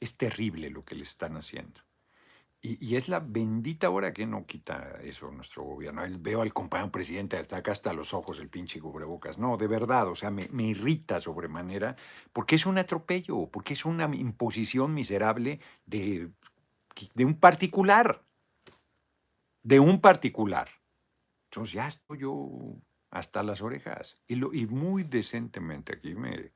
es 0.00 0.16
terrible 0.16 0.70
lo 0.70 0.84
que 0.84 0.94
le 0.94 1.02
están 1.02 1.36
haciendo. 1.36 1.80
Y, 2.66 2.96
es 2.96 3.10
la 3.10 3.20
bendita 3.20 3.90
hora 3.90 4.14
que 4.14 4.26
no 4.26 4.46
quita 4.46 4.98
eso 5.02 5.30
nuestro 5.30 5.64
gobierno. 5.64 6.02
veo 6.20 6.40
al 6.40 6.54
compañero 6.54 6.90
presidente 6.90 7.36
hasta 7.36 7.58
acá 7.58 7.72
hasta 7.72 7.92
los 7.92 8.14
ojos 8.14 8.40
el 8.40 8.48
pinche 8.48 8.80
cubrebocas. 8.80 9.36
No, 9.36 9.58
de 9.58 9.66
verdad, 9.66 10.08
o 10.08 10.14
sea, 10.14 10.30
me, 10.30 10.48
irrita 10.62 11.20
sobremanera 11.20 11.94
porque 12.32 12.54
es 12.54 12.64
un 12.64 12.78
atropello, 12.78 13.50
porque 13.52 13.74
es 13.74 13.84
una 13.84 14.06
imposición 14.16 14.94
miserable 14.94 15.60
de, 15.84 16.30
de 17.12 17.24
un 17.26 17.34
particular. 17.34 18.24
De 19.62 19.78
un 19.78 20.00
particular. 20.00 20.70
Entonces 21.50 21.74
ya 21.74 21.86
estoy 21.86 22.20
yo 22.20 22.48
hasta 23.10 23.42
las 23.42 23.60
orejas. 23.60 24.18
Y 24.26 24.36
muy 24.36 25.02
decentemente 25.02 25.92
aquí 25.96 26.14
me... 26.14 26.50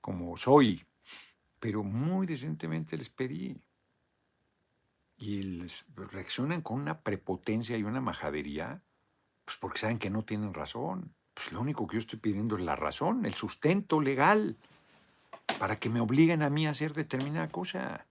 como 0.00 0.36
soy, 0.36 0.86
pero 1.58 1.82
muy 1.82 2.28
decentemente 2.28 2.96
les 2.96 3.10
pedí 3.10 3.60
y 5.18 5.66
reaccionan 5.94 6.62
con 6.62 6.80
una 6.80 7.00
prepotencia 7.00 7.76
y 7.76 7.82
una 7.82 8.00
majadería, 8.00 8.82
pues 9.44 9.56
porque 9.56 9.78
saben 9.78 9.98
que 9.98 10.10
no 10.10 10.24
tienen 10.24 10.52
razón. 10.52 11.14
Pues 11.32 11.52
lo 11.52 11.60
único 11.60 11.86
que 11.86 11.94
yo 11.94 12.00
estoy 12.00 12.18
pidiendo 12.18 12.56
es 12.56 12.62
la 12.62 12.76
razón, 12.76 13.24
el 13.26 13.34
sustento 13.34 14.00
legal, 14.00 14.56
para 15.58 15.76
que 15.76 15.88
me 15.88 16.00
obliguen 16.00 16.42
a 16.42 16.50
mí 16.50 16.66
a 16.66 16.70
hacer 16.70 16.92
determinada 16.92 17.48
cosa. 17.48 18.06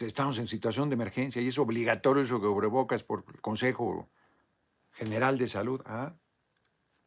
Estamos 0.00 0.38
en 0.38 0.48
situación 0.48 0.88
de 0.88 0.94
emergencia 0.94 1.42
y 1.42 1.48
es 1.48 1.58
obligatorio 1.58 2.22
eso 2.22 2.40
que 2.40 2.46
sobrebocas 2.46 3.02
por 3.02 3.24
el 3.28 3.40
Consejo 3.40 4.08
General 4.92 5.36
de 5.38 5.46
Salud. 5.46 5.82
Ah, 5.84 6.14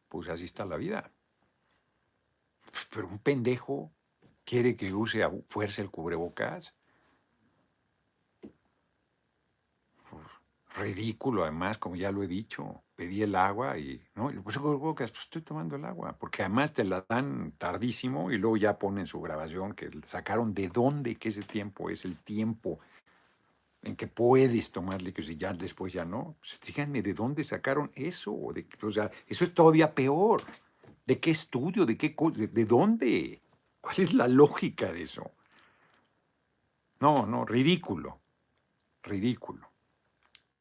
pues 0.08 0.28
así 0.28 0.44
está 0.44 0.64
la 0.64 0.76
vida. 0.76 1.10
Pero 2.90 3.08
un 3.08 3.18
pendejo 3.18 3.92
quiere 4.44 4.76
que 4.76 4.94
use 4.94 5.22
a 5.22 5.32
fuerza 5.48 5.82
el 5.82 5.90
cubrebocas. 5.90 6.74
Ridículo 10.76 11.42
además, 11.42 11.78
como 11.78 11.96
ya 11.96 12.10
lo 12.10 12.22
he 12.22 12.26
dicho. 12.26 12.82
Pedí 12.94 13.22
el 13.22 13.34
agua 13.34 13.78
y, 13.78 14.02
¿no? 14.14 14.30
Y 14.30 14.38
pues, 14.38 14.58
pues 14.58 15.12
estoy 15.20 15.42
tomando 15.42 15.76
el 15.76 15.84
agua, 15.84 16.16
porque 16.18 16.42
además 16.42 16.72
te 16.72 16.84
la 16.84 17.04
dan 17.08 17.52
tardísimo 17.58 18.30
y 18.30 18.38
luego 18.38 18.56
ya 18.56 18.78
ponen 18.78 19.06
su 19.06 19.20
grabación 19.20 19.74
que 19.74 19.90
sacaron 20.04 20.54
de 20.54 20.68
dónde 20.68 21.16
que 21.16 21.28
ese 21.28 21.42
tiempo 21.42 21.90
es 21.90 22.04
el 22.04 22.18
tiempo 22.18 22.78
en 23.82 23.96
que 23.96 24.06
puedes 24.06 24.70
tomar 24.70 25.02
líquidos 25.02 25.30
y 25.30 25.36
ya 25.36 25.52
después 25.52 25.92
ya 25.92 26.04
no. 26.04 26.36
Pues, 26.38 26.60
díganme 26.60 27.02
de 27.02 27.14
dónde 27.14 27.42
sacaron 27.44 27.90
eso. 27.94 28.32
De, 28.54 28.66
o 28.82 28.90
sea, 28.90 29.10
eso 29.26 29.44
es 29.44 29.52
todavía 29.52 29.94
peor. 29.94 30.42
¿De 31.04 31.18
qué 31.18 31.32
estudio? 31.32 31.84
¿De 31.84 31.96
qué 31.96 32.14
de 32.16 32.64
dónde? 32.64 33.42
¿Cuál 33.80 33.96
es 33.98 34.14
la 34.14 34.28
lógica 34.28 34.92
de 34.92 35.02
eso? 35.02 35.32
No, 37.00 37.26
no, 37.26 37.44
ridículo. 37.44 38.20
Ridículo. 39.02 39.71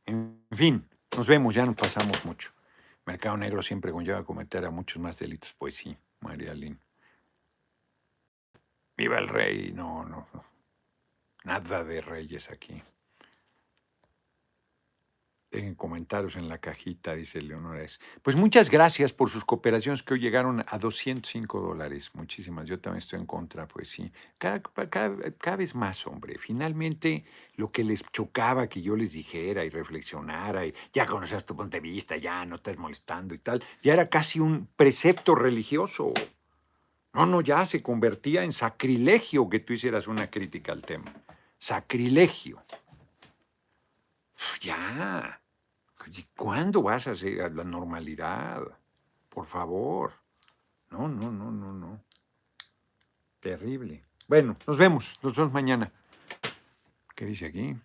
En 0.05 0.45
fin, 0.51 0.89
nos 1.15 1.27
vemos, 1.27 1.53
ya 1.53 1.65
nos 1.65 1.75
pasamos 1.75 2.25
mucho. 2.25 2.51
Mercado 3.05 3.37
Negro 3.37 3.61
siempre 3.61 3.91
conlleva 3.91 4.23
cometer 4.23 4.65
a 4.65 4.71
muchos 4.71 5.01
más 5.01 5.17
delitos. 5.19 5.53
Pues 5.57 5.75
sí, 5.75 5.97
María 6.19 6.53
Lynn. 6.53 6.79
Viva 8.95 9.17
el 9.17 9.27
rey. 9.27 9.71
No, 9.73 10.05
no, 10.05 10.27
no. 10.33 10.45
Nada 11.43 11.83
de 11.83 12.01
reyes 12.01 12.49
aquí 12.51 12.83
en 15.51 15.75
comentarios 15.75 16.35
en 16.37 16.47
la 16.47 16.57
cajita, 16.59 17.13
dice 17.13 17.41
Leonora. 17.41 17.85
Pues 18.21 18.35
muchas 18.35 18.69
gracias 18.69 19.11
por 19.11 19.29
sus 19.29 19.43
cooperaciones 19.43 20.01
que 20.01 20.13
hoy 20.13 20.19
llegaron 20.19 20.63
a 20.67 20.77
205 20.77 21.59
dólares. 21.59 22.11
Muchísimas. 22.13 22.67
Yo 22.67 22.79
también 22.79 22.99
estoy 22.99 23.19
en 23.19 23.25
contra, 23.25 23.67
pues 23.67 23.89
sí. 23.89 24.11
Cada, 24.37 25.55
vez 25.55 25.75
más, 25.75 26.07
hombre. 26.07 26.37
Finalmente, 26.37 27.25
lo 27.55 27.71
que 27.71 27.83
les 27.83 28.03
chocaba 28.11 28.67
que 28.67 28.81
yo 28.81 28.95
les 28.95 29.11
dijera 29.11 29.65
y 29.65 29.69
reflexionara, 29.69 30.65
y 30.65 30.73
ya 30.93 31.05
conoces 31.05 31.45
tu 31.45 31.55
punto 31.55 31.77
de 31.77 31.81
vista, 31.81 32.15
ya 32.17 32.45
no 32.45 32.55
estás 32.55 32.77
molestando 32.77 33.35
y 33.35 33.39
tal, 33.39 33.63
ya 33.81 33.93
era 33.93 34.09
casi 34.09 34.39
un 34.39 34.67
precepto 34.75 35.35
religioso. 35.35 36.13
No, 37.13 37.25
no, 37.25 37.41
ya 37.41 37.65
se 37.65 37.81
convertía 37.81 38.43
en 38.43 38.53
sacrilegio 38.53 39.49
que 39.49 39.59
tú 39.59 39.73
hicieras 39.73 40.07
una 40.07 40.29
crítica 40.29 40.71
al 40.71 40.81
tema. 40.81 41.13
Sacrilegio. 41.59 42.63
Ya. 44.61 45.40
¿Cuándo 46.35 46.81
vas 46.81 47.07
a 47.07 47.11
hacer 47.11 47.53
la 47.53 47.63
normalidad? 47.63 48.63
Por 49.29 49.45
favor. 49.45 50.13
No, 50.89 51.07
no, 51.07 51.31
no, 51.31 51.51
no, 51.51 51.73
no. 51.73 52.03
Terrible. 53.39 54.03
Bueno, 54.27 54.57
nos 54.67 54.77
vemos. 54.77 55.13
Nos 55.23 55.35
vemos 55.35 55.53
mañana. 55.53 55.91
¿Qué 57.15 57.25
dice 57.25 57.45
aquí? 57.47 57.75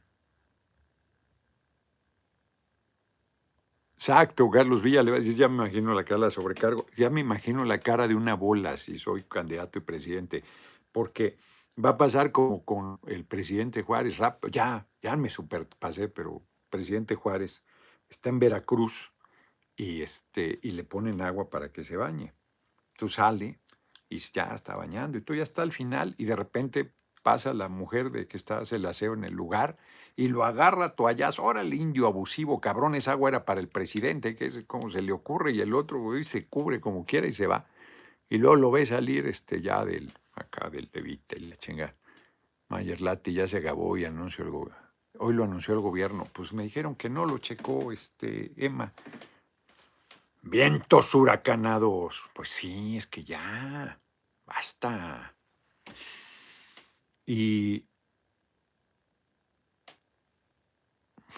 Exacto, 3.96 4.48
Carlos 4.50 4.82
Villa 4.82 5.02
le 5.02 5.10
va 5.10 5.16
a 5.16 5.20
decir, 5.20 5.34
ya 5.34 5.48
me 5.48 5.54
imagino 5.54 5.92
la 5.94 6.04
cara 6.04 6.26
de 6.26 6.30
sobrecargo, 6.30 6.86
ya 6.96 7.10
me 7.10 7.20
imagino 7.20 7.64
la 7.64 7.80
cara 7.80 8.06
de 8.06 8.14
una 8.14 8.34
bola 8.34 8.76
si 8.76 8.96
soy 8.98 9.24
candidato 9.24 9.78
y 9.78 9.82
presidente, 9.82 10.44
porque 10.92 11.36
va 11.82 11.90
a 11.90 11.96
pasar 11.96 12.30
como 12.30 12.64
con 12.64 13.00
el 13.06 13.24
presidente 13.24 13.82
Juárez, 13.82 14.18
ya, 14.52 14.86
ya 15.00 15.16
me 15.16 15.28
superpasé, 15.30 16.08
pero 16.08 16.42
presidente 16.70 17.14
Juárez 17.14 17.64
está 18.08 18.28
en 18.28 18.38
Veracruz 18.38 19.12
y, 19.76 20.02
este, 20.02 20.58
y 20.62 20.70
le 20.70 20.84
ponen 20.84 21.20
agua 21.20 21.50
para 21.50 21.70
que 21.70 21.84
se 21.84 21.96
bañe. 21.96 22.32
Tú 22.96 23.08
sale 23.08 23.60
y 24.08 24.18
ya 24.18 24.54
está 24.54 24.76
bañando 24.76 25.18
y 25.18 25.22
tú 25.22 25.34
ya 25.34 25.42
está 25.42 25.62
al 25.62 25.72
final 25.72 26.14
y 26.18 26.24
de 26.24 26.36
repente 26.36 26.94
pasa 27.22 27.52
la 27.52 27.68
mujer 27.68 28.10
de 28.12 28.28
que 28.28 28.36
está 28.36 28.58
hace 28.58 28.76
el 28.76 28.86
aseo 28.86 29.14
en 29.14 29.24
el 29.24 29.34
lugar 29.34 29.76
y 30.14 30.28
lo 30.28 30.44
agarra 30.44 30.94
toallas, 30.94 31.40
ahora 31.40 31.60
el 31.60 31.74
indio 31.74 32.06
abusivo, 32.06 32.60
cabrón, 32.60 32.94
esa 32.94 33.12
agua 33.12 33.30
era 33.30 33.44
para 33.44 33.60
el 33.60 33.68
presidente, 33.68 34.36
que 34.36 34.46
es 34.46 34.64
como 34.64 34.90
se 34.90 35.02
le 35.02 35.12
ocurre, 35.12 35.52
y 35.52 35.60
el 35.60 35.74
otro 35.74 35.98
güey 36.00 36.24
se 36.24 36.46
cubre 36.46 36.80
como 36.80 37.04
quiera 37.04 37.26
y 37.26 37.32
se 37.32 37.46
va. 37.48 37.66
Y 38.28 38.38
luego 38.38 38.56
lo 38.56 38.70
ve 38.70 38.86
salir 38.86 39.26
este 39.26 39.60
ya 39.60 39.84
del, 39.84 40.12
acá 40.32 40.70
del 40.70 40.88
Levite, 40.92 41.36
y 41.38 41.46
la 41.48 41.56
chinga. 41.56 41.96
Mayer 42.68 43.00
Lati 43.00 43.32
ya 43.32 43.46
se 43.46 43.58
acabó 43.58 43.96
y 43.98 44.04
anunció 44.04 44.44
el 44.44 44.52
gobierno 44.52 44.85
Hoy 45.18 45.34
lo 45.34 45.44
anunció 45.44 45.74
el 45.74 45.80
gobierno. 45.80 46.24
Pues 46.32 46.52
me 46.52 46.64
dijeron 46.64 46.94
que 46.94 47.08
no 47.08 47.24
lo 47.24 47.38
checó 47.38 47.92
este 47.92 48.52
Emma. 48.56 48.92
Vientos 50.42 51.14
huracanados. 51.14 52.22
Pues 52.34 52.48
sí, 52.48 52.96
es 52.96 53.06
que 53.06 53.24
ya. 53.24 54.00
Basta. 54.44 55.34
Y 57.24 57.84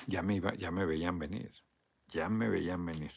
ya 0.06 0.22
me, 0.22 0.40
ya 0.56 0.70
me 0.70 0.84
veían 0.84 1.18
venir. 1.18 1.52
Ya 2.08 2.28
me 2.28 2.48
veían 2.48 2.84
venir. 2.84 3.12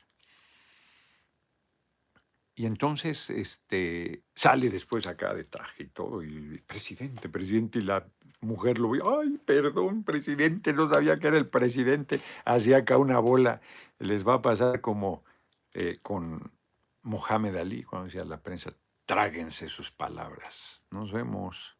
Y 2.56 2.66
entonces 2.66 3.30
este, 3.30 4.24
sale 4.36 4.70
después 4.70 5.08
acá 5.08 5.34
de 5.34 5.46
traje 5.46 5.84
y 5.84 5.88
todo, 5.88 6.22
y 6.22 6.62
presidente, 6.68 7.30
presidente, 7.30 7.80
y 7.80 7.84
la 7.84 8.06
mujer 8.42 8.80
lo 8.80 8.92
vio, 8.92 9.20
ay, 9.20 9.40
perdón, 9.46 10.04
presidente, 10.04 10.74
no 10.74 10.90
sabía 10.90 11.20
que 11.20 11.28
era 11.28 11.38
el 11.38 11.48
presidente, 11.48 12.22
hacía 12.46 12.78
acá 12.78 12.98
una 12.98 13.20
bola. 13.20 13.62
Les 14.00 14.28
va 14.28 14.36
a 14.36 14.42
pasar 14.42 14.82
como 14.82 15.24
eh, 15.74 16.00
con 16.02 16.52
Mohamed 17.04 17.56
Ali, 17.56 17.84
cuando 17.84 18.06
decía 18.06 18.26
la 18.26 18.42
prensa, 18.42 18.74
tráguense 19.06 19.68
sus 19.68 19.92
palabras. 19.92 20.84
Nos 20.90 21.12
vemos. 21.12 21.78